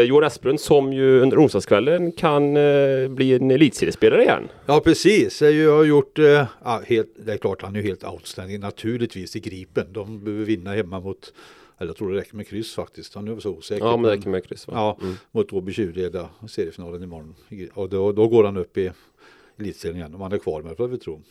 Johan 0.08 0.24
Esplund 0.24 0.60
som 0.60 0.92
ju 0.92 1.20
under 1.20 1.38
onsdagskvällen 1.38 2.12
kan 2.12 2.56
eh, 2.56 3.08
bli 3.08 3.34
en 3.34 3.50
elitseriespelare 3.50 4.22
igen. 4.22 4.48
Ja 4.66 4.80
precis, 4.80 5.42
jag 5.42 5.76
har 5.76 5.84
gjort, 5.84 6.18
eh, 6.18 6.44
helt, 6.86 7.08
det 7.26 7.32
är 7.32 7.36
klart 7.36 7.62
han 7.62 7.76
är 7.76 7.80
ju 7.80 7.86
helt 7.86 8.04
outstanding 8.04 8.60
naturligtvis 8.60 9.36
i 9.36 9.40
Gripen. 9.40 9.86
De 9.92 10.24
behöver 10.24 10.44
vinna 10.44 10.72
hemma 10.72 11.00
mot, 11.00 11.32
eller 11.78 11.88
jag 11.88 11.96
tror 11.96 12.12
det 12.12 12.18
räcker 12.20 12.36
med 12.36 12.48
kryss 12.48 12.74
faktiskt, 12.74 13.14
han 13.14 13.28
är 13.28 13.40
så 13.40 13.50
osäker. 13.50 13.84
Ja, 13.84 13.96
men 13.96 14.02
det 14.02 14.16
räcker 14.16 14.30
med 14.30 14.44
kryss 14.44 14.68
va? 14.68 14.74
Ja, 14.76 14.98
mot 15.30 15.52
Åby 15.52 15.72
Tjureda, 15.72 16.28
seriefinalen 16.48 17.02
imorgon. 17.02 17.34
Och 17.74 17.88
då, 17.88 18.12
då 18.12 18.28
går 18.28 18.44
han 18.44 18.56
upp 18.56 18.78
i 18.78 18.90
elitserien 19.58 19.96
igen 19.96 20.14
om 20.14 20.20
han 20.20 20.32
är 20.32 20.38
kvar 20.38 20.62
med, 20.62 20.76
får 20.76 20.88
vi 20.88 20.98
tro. 20.98 21.22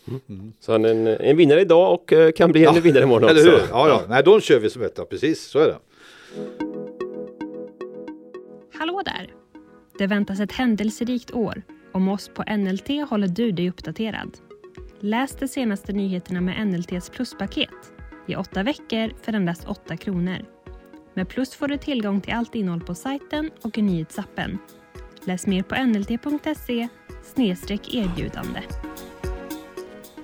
Så 0.60 0.72
han 0.72 0.86
är 0.86 0.90
en, 0.90 1.08
en 1.08 1.38
vinnare 1.38 1.62
idag 1.62 1.94
och 1.94 2.14
eh, 2.14 2.32
kan 2.32 2.52
bli 2.52 2.66
en 2.66 2.82
vinnare 2.82 3.04
imorgon 3.04 3.30
Eller 3.30 3.40
också. 3.42 3.52
hur? 3.52 3.70
Ja, 3.70 3.88
ja. 3.90 4.02
Nej, 4.10 4.24
de 4.24 4.42
kör 4.42 4.60
vi 4.60 4.70
som 4.70 4.82
etta, 4.82 5.06
precis 5.06 5.42
så 5.44 5.60
är 5.60 5.68
det. 5.68 5.78
Hallå 8.74 9.02
där! 9.06 9.34
Det 9.98 10.08
väntas 10.08 10.40
ett 10.40 10.52
händelserikt 10.52 11.32
år. 11.32 11.62
Om 11.92 12.08
oss 12.08 12.32
på 12.36 12.44
NLT 12.58 13.10
håller 13.10 13.28
du 13.28 13.52
dig 13.52 13.70
uppdaterad. 13.70 14.38
Läs 15.00 15.36
de 15.36 15.48
senaste 15.48 15.94
nyheterna 15.94 16.42
med 16.42 16.68
NLTs 16.68 17.10
pluspaket 17.10 17.70
i 18.28 18.36
åtta 18.36 18.64
veckor 18.64 19.12
för 19.24 19.34
endast 19.34 19.68
8 19.68 19.98
kronor. 19.98 20.38
Med 21.14 21.30
Plus 21.30 21.56
får 21.56 21.68
du 21.68 21.78
tillgång 21.78 22.22
till 22.22 22.34
allt 22.34 22.56
innehåll 22.56 22.82
på 22.82 22.96
sajten 22.96 23.52
och 23.62 23.78
i 23.78 23.82
nyhetsappen. 23.82 24.58
Läs 25.26 25.48
mer 25.48 25.64
på 25.64 25.76
nlt.se 25.76 26.88
erbjudande. 27.92 28.60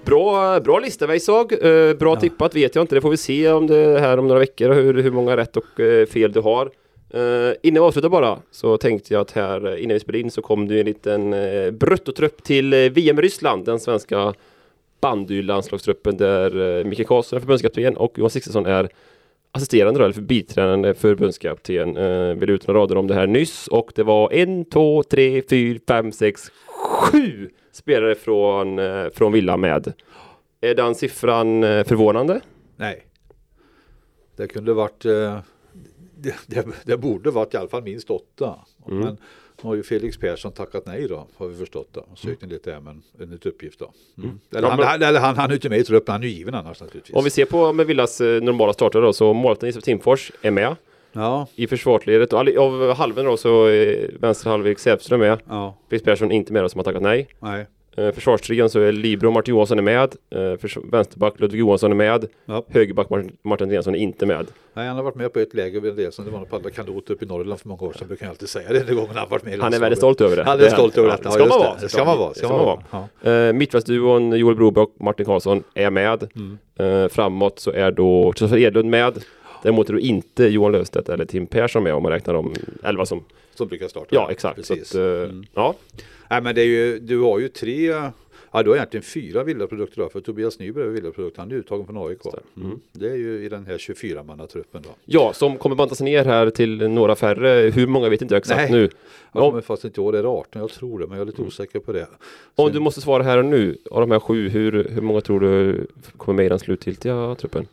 Bra, 0.06 0.60
bra 0.60 0.80
lista 0.80 1.08
Weissag. 1.08 1.52
Eh, 1.54 1.94
bra 1.98 2.14
Ja. 2.14 2.20
tippat 2.20 2.56
vet 2.56 2.76
jag 2.76 2.84
inte. 2.84 2.96
Det 2.96 3.02
får 3.02 3.10
vi 3.10 3.18
se 3.18 3.52
om 3.52 3.68
det 3.68 4.00
här 4.00 4.18
om 4.18 4.28
några 4.28 4.40
veckor 4.40 4.70
hur, 4.74 4.94
hur 5.04 5.12
många 5.12 5.38
rätt 5.38 5.58
och 5.58 5.80
eh, 5.80 6.06
fel 6.06 6.32
du 6.32 6.40
har. 6.40 6.66
Eh, 7.10 7.54
innan 7.64 7.74
vi 7.84 7.88
avslutar 7.88 8.10
bara 8.10 8.40
så 8.52 8.78
tänkte 8.78 9.14
jag 9.14 9.22
att 9.22 9.32
här 9.32 9.68
eh, 9.74 9.84
innan 9.84 9.94
vi 9.94 10.00
spelade 10.00 10.20
in 10.20 10.32
så 10.32 10.42
kom 10.42 10.68
det 10.68 10.80
en 10.80 10.86
liten 10.86 11.34
eh, 11.34 11.72
bruttotrupp 11.72 12.44
till 12.44 12.70
VM 12.74 13.20
i 13.20 13.22
Ryssland. 13.22 13.66
Den 13.66 13.80
svenska 13.80 14.34
bandylandslagstruppen 15.02 16.18
där 16.18 16.80
eh, 16.80 16.86
Micke 16.86 17.08
Karlsson 17.08 17.38
är 17.38 17.40
förbundskapten 17.40 17.98
och 17.98 18.14
Johan 18.18 18.30
Sixtensson 18.30 18.66
är 18.66 18.90
assisterande 19.52 20.00
då, 20.00 20.04
eller 20.04 20.14
för 20.14 20.22
biträdande 20.22 20.94
förbundskapten. 20.94 21.98
Eh, 21.98 22.36
vi 22.36 22.46
la 22.46 22.54
ut 22.54 22.68
några 22.68 22.82
rader 22.82 22.98
om 22.98 23.08
det 23.08 23.14
här 23.14 23.28
nyss 23.28 23.68
och 23.68 23.92
det 23.96 24.04
var 24.04 24.34
en, 24.34 24.66
två, 24.66 25.04
tre, 25.04 25.42
fyra, 25.50 25.80
fem, 25.88 26.12
sex, 26.12 26.52
sju 26.68 27.50
spelare 27.72 28.16
från, 28.16 28.80
eh, 28.80 29.10
från 29.10 29.32
Villa 29.32 29.58
med. 29.58 29.94
Är 30.62 30.76
den 30.76 30.96
siffran 30.96 31.64
eh, 31.64 31.84
förvånande? 31.84 32.42
Nej. 32.76 33.06
Det 34.36 34.48
kunde 34.48 34.74
varit, 34.74 35.06
eh, 35.06 35.40
det, 36.18 36.36
det, 36.48 36.66
det 36.84 36.98
borde 36.98 37.32
varit 37.32 37.54
i 37.54 37.58
alla 37.58 37.70
fall 37.70 37.84
minst 37.84 38.10
åtta. 38.10 38.60
Mm. 38.88 39.00
Men 39.00 39.18
nu 39.64 39.68
har 39.70 39.76
ju 39.76 39.84
Felix 39.84 40.18
Persson 40.18 40.52
tackat 40.52 40.86
nej 40.86 41.08
då, 41.08 41.28
har 41.38 41.48
vi 41.48 41.56
förstått 41.56 41.90
då. 41.92 42.06
Sökt 42.16 42.44
lite 42.44 42.72
här, 42.72 42.80
men 42.80 43.02
enligt 43.22 43.46
uppgift 43.46 43.80
då. 43.80 43.92
Mm. 44.18 44.40
Eller, 44.56 44.68
Ja, 44.68 44.70
han, 44.74 44.84
han, 44.84 45.04
eller 45.04 45.20
han, 45.20 45.38
han 45.38 45.50
är 45.50 45.54
inte 45.54 45.70
med 45.70 45.80
i 45.80 45.84
truppen, 45.84 46.12
han 46.12 46.24
är 46.24 46.28
ju 46.28 46.34
given 46.34 46.56
annars 46.56 46.82
naturligtvis. 46.82 47.16
Om 47.16 47.24
vi 47.24 47.30
ser 47.30 47.46
på 47.46 47.74
med 47.74 47.86
Villas 47.88 48.22
eh, 48.22 48.42
normala 48.42 48.74
starter 48.74 49.02
då 49.02 49.14
så 49.14 49.34
målvakten 49.34 49.70
Isabel 49.70 49.84
Timfors 49.84 50.32
är 50.42 50.52
med 50.52 50.76
Ja, 51.14 51.48
i 51.56 51.68
försvarsledet 51.68 52.34
och 52.34 52.40
all- 52.40 52.58
av 52.58 52.94
halven 52.94 53.26
då 53.26 53.38
så 53.38 53.66
är 53.66 54.12
vänster 54.20 54.50
halvlek 54.50 54.80
Säfström 54.80 55.20
med. 55.20 55.40
ja, 55.50 55.78
Felix 55.90 56.04
Persson 56.06 56.32
inte 56.32 56.54
med 56.54 56.64
då 56.64 56.70
som 56.70 56.80
har 56.80 56.84
tackat 56.84 57.02
nej. 57.02 57.28
nej. 57.40 57.66
Eh, 57.98 58.12
Försvarstrion 58.12 58.70
så 58.70 58.80
är 58.80 58.92
Libro 58.92 59.28
och 59.28 59.34
Martin 59.34 59.56
Johansson 59.56 59.78
är 59.78 59.84
med. 59.84 60.16
Eh, 60.30 60.82
vänsterback 60.92 61.40
Ludvig 61.40 61.60
Johansson 61.60 61.92
är 61.92 61.96
med. 61.96 62.26
Ja. 62.46 62.66
Högerback 62.70 63.10
Martin, 63.10 63.38
Martin 63.44 63.66
Andreasson 63.66 63.96
är 63.96 64.00
inte 64.00 64.26
med. 64.26 64.48
Nej, 64.74 64.88
han 64.88 64.96
har 64.96 65.04
varit 65.04 65.16
med 65.16 65.34
på 65.34 65.40
ett 65.40 65.54
läger 65.54 65.82
vid 65.82 65.96
det 65.96 66.14
som 66.14 66.26
det 66.26 66.32
var 66.32 66.46
på 66.46 66.56
alla 66.56 66.70
kanoter 66.70 67.14
uppe 67.14 67.26
i 67.26 67.28
Norrland 67.28 67.60
för 67.60 67.68
många 67.68 67.82
år 67.82 67.94
sedan. 67.94 68.08
Brukar 68.08 68.26
jag 68.26 68.30
alltid 68.30 68.50
säga 68.50 68.74
det 68.74 68.84
den 68.84 68.96
gången 68.96 69.16
han 69.16 69.30
varit 69.30 69.46
med 69.46 69.60
Han 69.60 69.74
är 69.74 69.80
väldigt 69.80 70.00
stolt 70.00 70.22
över 70.22 70.36
det. 70.36 70.44
Han 70.44 70.60
är 70.60 70.70
stolt 70.70 70.98
över 70.98 71.10
detta. 71.10 71.32
Ska 71.32 71.44
ja, 71.44 71.48
man 71.48 71.58
just 71.58 71.70
vara. 71.70 71.78
Det 71.82 71.90
ska 71.90 72.06
man 72.06 72.18
vara. 72.18 72.34
Ska 72.34 72.48
man 72.48 72.66
vara. 72.66 73.08
Ja. 73.22 73.32
Eh, 73.32 73.54
Mittfältsduon 73.54 74.32
Joel 74.32 74.56
Broberg 74.56 74.84
och 74.84 74.96
Martin 75.00 75.26
Karlsson 75.26 75.64
är 75.74 75.90
med. 75.90 76.28
Mm. 76.36 76.58
Eh, 77.04 77.10
framåt 77.10 77.60
så 77.60 77.72
är 77.72 77.92
då 77.92 78.32
Kristoffer 78.32 78.58
Edlund 78.58 78.90
med. 78.90 79.24
Däremot 79.64 79.90
är 79.90 79.94
då 79.94 80.00
inte 80.00 80.44
Johan 80.46 80.72
Löfstedt 80.72 81.10
eller 81.10 81.26
Tim 81.26 81.46
Persson 81.48 81.84
med 81.84 81.94
om 81.94 82.04
man 82.04 82.12
räknar 82.12 82.34
de 82.34 82.54
elva 82.84 83.06
som... 83.06 83.24
Som 83.56 83.68
brukar 83.68 83.88
starta. 83.88 84.08
Ja, 84.10 84.28
exakt. 84.32 84.56
Precis. 84.56 84.88
Så 84.90 84.98
att, 85.00 85.06
eh, 85.24 85.30
Mm. 85.30 85.44
Ja, 85.54 85.76
Nej, 86.30 86.42
men 86.42 86.56
det 86.56 86.62
är 86.62 86.66
ju, 86.66 87.00
du 87.00 87.20
har 87.20 87.40
ju 87.40 87.48
tre, 87.48 87.86
ja 88.52 88.64
du 88.64 88.70
har 88.70 88.76
egentligen 88.76 89.04
fyra 89.04 89.44
villaprodukter 89.44 90.02
då, 90.02 90.10
för 90.10 90.22
Tobias 90.22 90.60
Nyberg 90.60 90.84
är 90.84 90.88
villaprodukt, 90.90 91.38
han 91.38 91.52
är 91.52 91.56
uttagen 91.56 91.86
från 91.86 91.98
AIK. 92.08 92.20
Mm. 92.58 92.80
Det 92.92 93.10
är 93.10 93.16
ju 93.16 93.46
i 93.46 93.50
den 93.50 93.66
här 93.66 93.78
24-mannatruppen 93.78 94.82
då. 94.84 94.90
ja, 95.06 95.34
som 95.34 95.58
kommer 95.58 95.76
bantas 95.76 96.02
ner 96.02 96.26
här 96.26 96.50
till 96.50 96.88
några 96.90 97.16
färre. 97.16 97.70
Hur 97.70 97.88
många 97.88 98.10
vet 98.10 98.22
inte 98.22 98.34
jag 98.36 98.40
exakt 98.40 98.62
Nej. 98.62 98.72
nu. 98.72 98.90
Jag 99.34 99.44
Om, 99.44 99.50
kommer 99.52 99.62
fast 99.62 99.86
inte 99.86 100.02
ihåg, 100.02 100.14
det 100.14 100.20
är 100.20 100.24
18, 100.40 100.62
jag 100.62 100.72
tror 100.72 101.00
det, 101.00 101.08
men 101.08 101.18
jag 101.18 101.22
är 101.22 101.26
lite 101.32 101.42
osäker 101.42 101.80
på 101.80 101.92
det. 101.92 102.08
om 102.56 102.66
Sen- 102.68 102.74
du 102.74 102.80
måste 102.80 103.02
svara 103.02 103.24
här 103.24 103.38
och 103.38 103.46
nu, 103.46 103.78
av 103.92 104.02
de 104.02 104.12
här 104.12 104.20
sju, 104.20 104.50
hur, 104.50 104.84
hur 104.90 105.02
många 105.02 105.22
tror 105.22 105.40
du 105.40 105.88
kommer 106.18 106.38
med 106.38 106.46
i 106.46 106.50
den 106.50 106.60
slutgiltiga 106.60 107.36
truppen? 107.40 107.68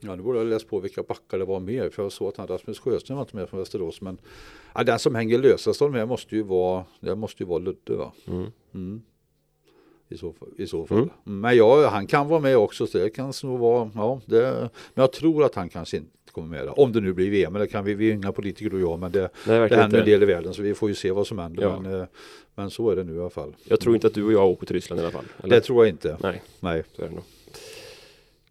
Ja, 0.00 0.16
nu 0.16 0.22
borde 0.22 0.38
jag 0.38 0.46
läst 0.46 0.68
på 0.68 0.80
vilka 0.80 1.02
backar 1.02 1.38
det 1.38 1.44
var 1.44 1.60
mer, 1.60 1.90
för 1.90 2.02
jag 2.02 2.12
såg 2.12 2.28
att 2.28 2.36
han 2.36 2.46
Rasmus 2.46 2.78
Sjöström 2.78 3.16
var 3.16 3.24
inte 3.24 3.36
med 3.36 3.48
från 3.48 3.60
Västerås, 3.60 4.00
men 4.00 4.18
ja, 4.74 4.84
den 4.84 4.98
som 4.98 5.14
hänger 5.14 5.38
lösast 5.38 5.82
av 5.82 5.92
de 5.92 5.98
här 5.98 6.06
måste 6.06 6.36
ju 6.36 6.42
vara, 6.42 6.84
det 7.00 7.14
måste 7.16 7.42
ju 7.42 7.46
vara 7.48 7.58
Ludde 7.58 7.96
va? 7.96 8.12
Mm. 8.26 8.46
Mm. 8.74 9.02
I 10.08 10.16
så, 10.18 10.32
fall- 10.32 10.48
I 10.58 10.66
så 10.66 10.86
fall. 10.86 10.98
Mm. 10.98 11.10
Men 11.24 11.56
ja, 11.56 11.88
han 11.88 12.06
kan 12.06 12.28
vara 12.28 12.40
med 12.40 12.56
också, 12.58 12.86
så 12.86 12.98
det 12.98 13.10
kan 13.10 13.32
nog 13.42 13.58
vara, 13.58 13.90
ja, 13.94 14.20
det, 14.26 14.42
men 14.94 15.02
jag 15.02 15.12
tror 15.12 15.44
att 15.44 15.54
han 15.54 15.68
kanske 15.68 15.96
inte 15.96 16.10
kommer 16.32 16.48
med. 16.48 16.68
Om 16.76 16.92
det 16.92 17.00
nu 17.00 17.12
blir 17.12 17.30
VM, 17.30 17.52
men 17.52 17.60
det 17.60 17.66
kan 17.68 17.84
vi, 17.84 17.94
vi 17.94 18.08
är 18.10 18.14
inga 18.14 18.32
politiker 18.32 18.74
och 18.74 18.80
jag, 18.80 18.98
men 18.98 19.12
det, 19.12 19.28
Nej, 19.46 19.68
det 19.68 19.76
händer 19.76 19.98
en 19.98 20.04
del 20.06 20.22
i 20.22 20.26
världen 20.26 20.54
så 20.54 20.62
vi 20.62 20.74
får 20.74 20.88
ju 20.88 20.94
se 20.94 21.10
vad 21.10 21.26
som 21.26 21.38
händer. 21.38 21.62
Ja. 21.62 21.80
Men, 21.80 22.00
eh, 22.00 22.06
men 22.54 22.70
så 22.70 22.90
är 22.90 22.96
det 22.96 23.04
nu 23.04 23.16
i 23.16 23.20
alla 23.20 23.30
fall. 23.30 23.56
Jag 23.64 23.80
tror 23.80 23.94
inte 23.94 24.06
att 24.06 24.14
du 24.14 24.24
och 24.24 24.32
jag 24.32 24.46
åker 24.50 24.66
till 24.66 24.74
Ryssland 24.76 25.00
i 25.00 25.04
alla 25.04 25.12
fall. 25.12 25.24
Eller? 25.42 25.54
Det 25.56 25.60
tror 25.60 25.84
jag 25.86 25.92
inte. 25.94 26.16
Nej, 26.22 26.42
Nej. 26.60 26.84
så 26.96 27.02
är 27.02 27.08
det 27.08 27.14
nog. 27.14 27.24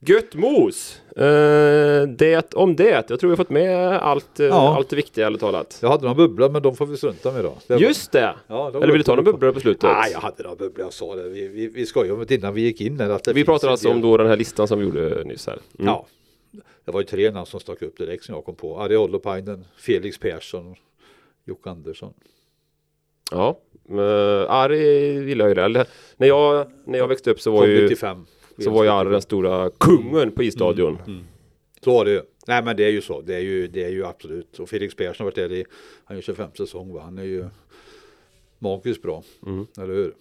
Gött 0.07 0.35
mos! 0.35 1.01
Eh, 1.15 2.07
det 2.07 2.53
om 2.53 2.75
det. 2.75 3.05
Jag 3.09 3.19
tror 3.19 3.27
vi 3.27 3.29
har 3.29 3.35
fått 3.35 3.49
med 3.49 3.97
allt, 3.97 4.39
eh, 4.39 4.45
Ja. 4.45 4.75
allt 4.75 4.89
det 4.89 4.95
viktiga 4.95 5.27
ärligt 5.27 5.39
talat. 5.39 5.79
Jag 5.81 5.89
hade 5.89 6.03
några 6.03 6.15
bubblor 6.15 6.49
men 6.49 6.61
de 6.61 6.75
får 6.75 6.85
vi 6.85 6.97
strunta 6.97 7.31
med 7.31 7.43
då. 7.43 7.57
Det 7.67 7.75
Just 7.75 8.11
det! 8.11 8.35
Ja, 8.47 8.69
Eller 8.69 8.87
vill 8.87 8.97
du 8.97 9.03
ta 9.03 9.11
några 9.15 9.23
på- 9.23 9.31
bubblor 9.31 9.51
på 9.51 9.59
slutet? 9.59 9.83
Nej, 9.83 10.11
jag 10.11 10.19
hade 10.19 10.43
några 10.43 10.55
bubblor. 10.55 10.85
Jag 10.85 10.93
sa 10.93 11.15
det. 11.15 11.29
Vi, 11.29 11.47
vi, 11.47 11.67
vi 11.67 11.85
skojade 11.85 12.13
om 12.13 12.25
det 12.27 12.35
innan 12.35 12.53
vi 12.53 12.61
gick 12.61 12.81
in. 12.81 13.01
Att 13.01 13.27
vi 13.27 13.41
en 13.41 13.49
alltså 13.49 13.89
om 13.89 14.01
då 14.01 14.17
den 14.17 14.27
här 14.27 14.37
listan 14.37 14.67
som 14.67 14.79
vi 14.79 14.85
gjorde 14.85 15.23
nyss 15.23 15.47
här. 15.47 15.59
Mm. 15.79 15.87
Ja. 15.87 16.05
Det 16.85 16.91
var 16.91 16.99
ju 16.99 17.05
tre 17.05 17.31
namn 17.31 17.45
som 17.45 17.59
stack 17.59 17.81
upp 17.81 17.97
direkt 17.97 18.23
som 18.23 18.35
jag 18.35 18.45
kom 18.45 18.55
på. 18.55 18.79
Ari 18.79 18.95
Holopainen, 18.95 19.65
Felix 19.77 20.17
Persson 20.19 20.75
Jocke 21.45 21.69
Andersson. 21.69 22.13
Ja, 23.31 23.57
uh, 23.91 24.51
Ari 24.51 24.79
gillar 25.27 25.47
ju 25.47 25.53
det. 25.53 25.63
Eller, 25.63 25.87
när, 26.17 26.27
jag, 26.27 26.67
när 26.85 26.99
jag 26.99 27.07
växte 27.07 27.31
upp 27.31 27.41
så 27.41 27.51
var 27.51 27.59
Kom 27.59 27.69
ju 27.69 27.83
95. 27.83 28.25
Så 28.63 28.69
var 28.69 28.83
ju 28.83 28.89
Ari 28.89 29.09
den 29.09 29.21
stora 29.21 29.69
kungen 29.69 30.31
på 30.31 30.43
isstadion. 30.43 30.97
Så 31.83 31.91
var 31.93 32.05
det 32.05 32.11
ju. 32.11 32.21
Nej 32.47 32.63
men 32.63 32.75
det 32.77 32.83
är 32.85 32.89
ju 32.91 33.01
så. 33.01 33.21
Det 33.21 33.35
är 33.35 33.39
ju, 33.39 33.67
det 33.67 33.83
är 33.83 33.89
ju 33.89 34.05
absolut. 34.05 34.59
Och 34.59 34.69
Felix 34.69 34.95
Persson 34.95 35.15
har 35.23 35.25
varit 35.25 35.35
där 35.35 35.51
i, 35.51 35.65
han 36.05 36.17
är 36.17 36.21
25 36.21 36.49
säsong 36.57 36.93
va. 36.93 37.01
Han 37.01 37.17
är 37.17 37.23
ju 37.23 37.45
magiskt 38.59 39.01
bra. 39.01 39.23
Mm. 39.45 39.67
Eller 39.77 39.93
hur? 39.93 40.13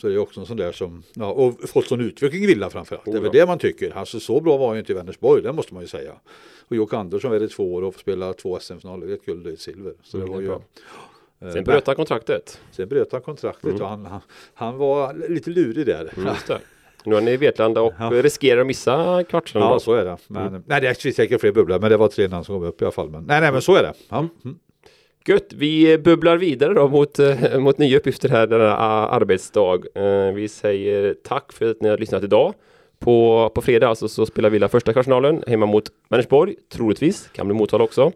Så 0.00 0.08
det 0.08 0.14
är 0.14 0.18
också 0.18 0.40
en 0.40 0.46
sån 0.46 0.56
där 0.56 0.72
som, 0.72 1.02
ja, 1.14 1.32
och 1.32 1.68
fått 1.68 1.86
sån 1.86 2.00
utveckling 2.00 2.42
i 2.44 2.46
Villa 2.46 2.70
framförallt. 2.70 3.04
det 3.04 3.10
är 3.10 3.16
Oh, 3.18 3.22
väl 3.22 3.30
ja. 3.34 3.40
det 3.40 3.46
man 3.46 3.58
tycker. 3.58 3.96
Alltså 3.98 4.20
så 4.20 4.40
bra 4.40 4.56
var 4.56 4.74
ju 4.74 4.80
inte 4.80 4.92
i 4.92 4.94
Vänersborg, 4.94 5.42
det 5.42 5.52
måste 5.52 5.74
man 5.74 5.82
ju 5.82 5.86
säga. 5.88 6.12
Och 6.68 6.76
Jocke 6.76 6.96
Andersson 6.96 7.30
var 7.30 7.38
det 7.38 7.48
två 7.48 7.74
år 7.74 7.82
och 7.82 7.94
spelade 7.94 8.34
två 8.34 8.58
SM-finaler, 8.60 9.14
ett 9.14 9.24
guld 9.26 9.46
och 9.46 9.52
ett 9.52 9.60
silver. 9.60 9.94
Så 10.02 10.16
Mm, 10.16 10.28
var 10.30 10.40
det 10.40 10.46
är 10.46 10.50
ju, 11.40 11.48
eh, 11.48 11.52
Sen 11.52 11.64
bröt 11.64 11.86
han 11.86 11.96
kontraktet. 11.96 12.60
sen 12.72 12.88
bröt 12.88 13.12
han 13.12 13.20
kontraktet 13.20 13.80
och 13.80 13.88
han, 13.88 14.06
han, 14.06 14.20
han 14.54 14.76
var 14.78 15.28
lite 15.28 15.50
lurig 15.50 15.86
där. 15.86 16.12
Mm. 17.06 17.10
Nu 17.10 17.16
är 17.16 17.20
han 17.20 17.28
i 17.28 17.36
Vetlanda 17.36 17.82
och 17.82 17.92
Ja. 17.98 18.10
riskerar 18.10 18.60
att 18.60 18.66
missa 18.66 19.24
kvartsfinalen. 19.24 19.72
Ja, 19.72 19.78
så 19.78 19.92
är 19.92 20.04
det. 20.04 20.16
Men, 20.28 20.62
Nej, 20.66 20.80
det 20.80 20.88
är 20.88 21.12
säkert 21.12 21.40
fler 21.40 21.52
bubblor, 21.52 21.78
men 21.78 21.90
det 21.90 21.96
var 21.96 22.08
tre 22.08 22.28
namn 22.28 22.44
som 22.44 22.54
kom 22.60 22.68
upp 22.68 22.82
i 22.82 22.84
alla 22.84 22.92
fall. 22.92 23.10
Men, 23.10 23.24
nej, 23.24 23.40
nej, 23.40 23.52
men 23.52 23.62
så 23.62 23.74
är 23.74 23.82
det. 23.82 23.92
Ja. 24.08 24.18
Mm. 24.44 24.56
Gött, 25.28 25.52
vi 25.52 25.98
bubblar 25.98 26.36
vidare 26.36 26.74
då 26.74 26.88
mot, 26.88 27.18
eh, 27.18 27.58
mot 27.58 27.78
nya 27.78 27.96
uppgifter 27.96 28.28
här 28.28 28.46
denna 28.46 28.76
ah, 28.76 29.08
arbetsdag. 29.08 29.78
Eh, 29.94 30.32
vi 30.34 30.48
säger 30.48 31.14
tack 31.24 31.52
för 31.52 31.70
att 31.70 31.80
ni 31.80 31.88
har 31.88 31.98
lyssnat 31.98 32.24
idag. 32.24 32.54
På, 32.98 33.50
på 33.54 33.62
fredag 33.62 33.88
alltså 33.88 34.08
så 34.08 34.26
spelar 34.26 34.50
Villa 34.50 34.68
första 34.68 34.92
kvartsfinalen 34.92 35.42
hemma 35.46 35.66
mot 35.66 35.84
Vänersborg, 36.08 36.54
troligtvis. 36.72 37.28
Kan 37.32 37.46
bli 37.48 37.56
Motala 37.56 37.84
också. 37.84 38.12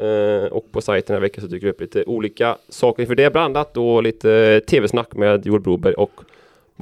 Eh, 0.00 0.52
och 0.52 0.72
på 0.72 0.80
sajten 0.80 1.06
den 1.06 1.14
här 1.16 1.20
veckan 1.20 1.42
så 1.44 1.48
dyker 1.50 1.66
det 1.66 1.72
upp 1.72 1.80
lite 1.80 2.04
olika 2.04 2.56
saker 2.68 3.02
inför 3.02 3.14
det. 3.14 3.32
Bland 3.32 3.56
annat 3.56 3.74
då 3.74 4.00
lite 4.00 4.60
tv-snack 4.60 5.14
med 5.14 5.46
Joel 5.46 5.60
Broberg 5.60 5.94
och 5.94 6.10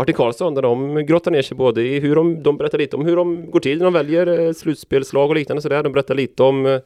Martin 0.01 0.15
Karlsson 0.15 0.55
där 0.55 0.63
de 0.63 1.07
grottar 1.07 1.31
ner 1.31 1.43
sig 1.43 1.57
både 1.57 1.83
i 1.83 2.01
hur 2.01 2.15
de, 2.15 2.43
de 2.43 2.57
berättar 2.57 2.79
lite 2.79 2.97
om 2.97 3.05
hur 3.05 3.17
de 3.17 3.51
går 3.51 3.61
till 3.61 3.79
när 3.79 3.85
de 3.85 3.93
väljer 3.93 4.41
eh, 4.41 4.53
slutspelslag 4.53 5.31
och 5.31 5.35
liknande 5.35 5.63
sådär. 5.63 5.83
De 5.83 5.93
berättar 5.93 6.15
lite 6.15 6.43
om 6.43 6.67
eh, 6.67 6.79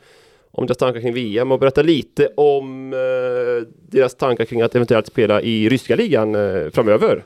om 0.50 0.66
deras 0.66 0.78
tankar 0.78 1.00
kring 1.00 1.14
VM 1.14 1.52
och 1.52 1.58
berätta 1.58 1.82
lite 1.82 2.28
om 2.36 2.92
eh, 2.92 3.68
deras 3.90 4.14
tankar 4.14 4.44
kring 4.44 4.62
att 4.62 4.74
eventuellt 4.74 5.06
spela 5.06 5.42
i 5.42 5.68
ryska 5.68 5.96
ligan 5.96 6.34
eh, 6.34 6.70
framöver. 6.70 7.24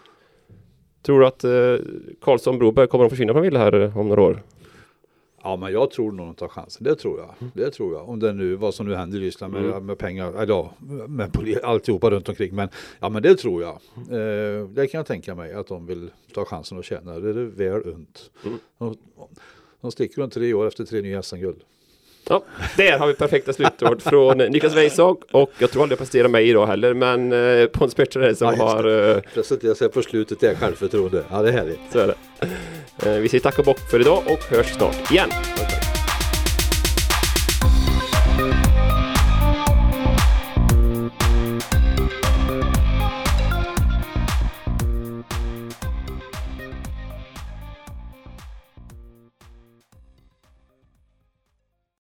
Tror 1.02 1.20
du 1.20 1.26
att 1.26 1.44
eh, 1.44 1.84
Karlsson 2.20 2.58
Broberg 2.58 2.86
kommer 2.86 3.04
att 3.04 3.10
försvinna 3.10 3.32
från 3.32 3.42
Villa 3.42 3.58
här 3.58 3.80
eh, 3.80 3.98
om 3.98 4.08
några 4.08 4.22
år? 4.22 4.42
Ja, 5.42 5.56
men 5.56 5.72
jag 5.72 5.90
tror 5.90 6.12
nog 6.12 6.26
de 6.26 6.34
tar 6.34 6.48
chansen. 6.48 6.84
Det 6.84 6.94
tror 6.94 7.18
jag. 7.20 7.34
Det 7.54 7.70
tror 7.70 7.94
jag. 7.94 8.08
Om 8.08 8.18
det 8.20 8.32
nu, 8.32 8.54
vad 8.54 8.74
som 8.74 8.86
nu 8.88 8.94
händer 8.94 9.18
i 9.18 9.20
Ryssland 9.20 9.52
med, 9.52 9.82
med 9.82 9.98
pengar, 9.98 10.46
ja, 10.48 10.72
med 11.08 11.58
alltihopa 11.62 12.10
runt 12.10 12.28
omkring. 12.28 12.54
Men 12.54 12.68
ja, 13.00 13.08
men 13.08 13.22
det 13.22 13.36
tror 13.36 13.62
jag. 13.62 13.72
Eh, 13.96 14.68
det 14.68 14.86
kan 14.86 14.98
jag 14.98 15.06
tänka 15.06 15.34
mig 15.34 15.52
att 15.52 15.66
de 15.66 15.86
vill 15.86 16.10
ta 16.34 16.44
chansen 16.44 16.78
och 16.78 16.84
tjäna. 16.84 17.18
Det 17.18 17.30
är 17.30 17.34
det 17.34 17.70
väl 17.70 17.82
unt. 17.84 18.30
De, 18.78 18.96
de 19.80 19.92
sticker 19.92 20.22
runt 20.22 20.32
tre 20.34 20.54
år 20.54 20.66
efter 20.66 20.84
tre 20.84 21.00
nya 21.02 21.22
SM-guld. 21.22 21.60
Ja, 22.28 22.42
där 22.76 22.98
har 22.98 23.06
vi 23.06 23.14
perfekta 23.14 23.52
slutord 23.52 24.02
från 24.02 24.38
Niklas 24.38 24.76
Weissag 24.76 25.22
och 25.32 25.50
jag 25.58 25.70
tror 25.70 25.82
aldrig 25.82 25.92
jag 25.94 25.98
presterar 25.98 26.28
mig 26.28 26.48
idag 26.48 26.66
heller 26.66 26.94
men 26.94 27.32
eh, 27.32 27.66
Pontus 27.66 27.94
Pettersson 27.94 28.34
som 28.36 28.54
Ja, 28.58 28.64
har 28.64 29.14
eh, 29.16 29.20
Presentera 29.34 29.74
sig 29.74 29.88
på 29.88 30.02
slutet, 30.02 30.40
det 30.40 30.46
är 30.50 30.54
självförtroende. 30.54 31.24
Ja, 31.30 31.42
det 31.42 31.48
är 31.48 31.52
härligt. 31.52 31.80
så 31.92 31.98
är 31.98 32.06
det. 32.06 32.14
Eh, 33.02 33.12
vi 33.12 33.28
säger 33.28 33.42
tack 33.42 33.58
och 33.58 33.64
bock 33.64 33.78
för 33.90 34.00
idag 34.00 34.22
och 34.26 34.44
hörs 34.50 34.66
snart 34.66 35.10
igen. 35.10 35.30
Tack, 35.56 35.70
tack. 35.70 35.87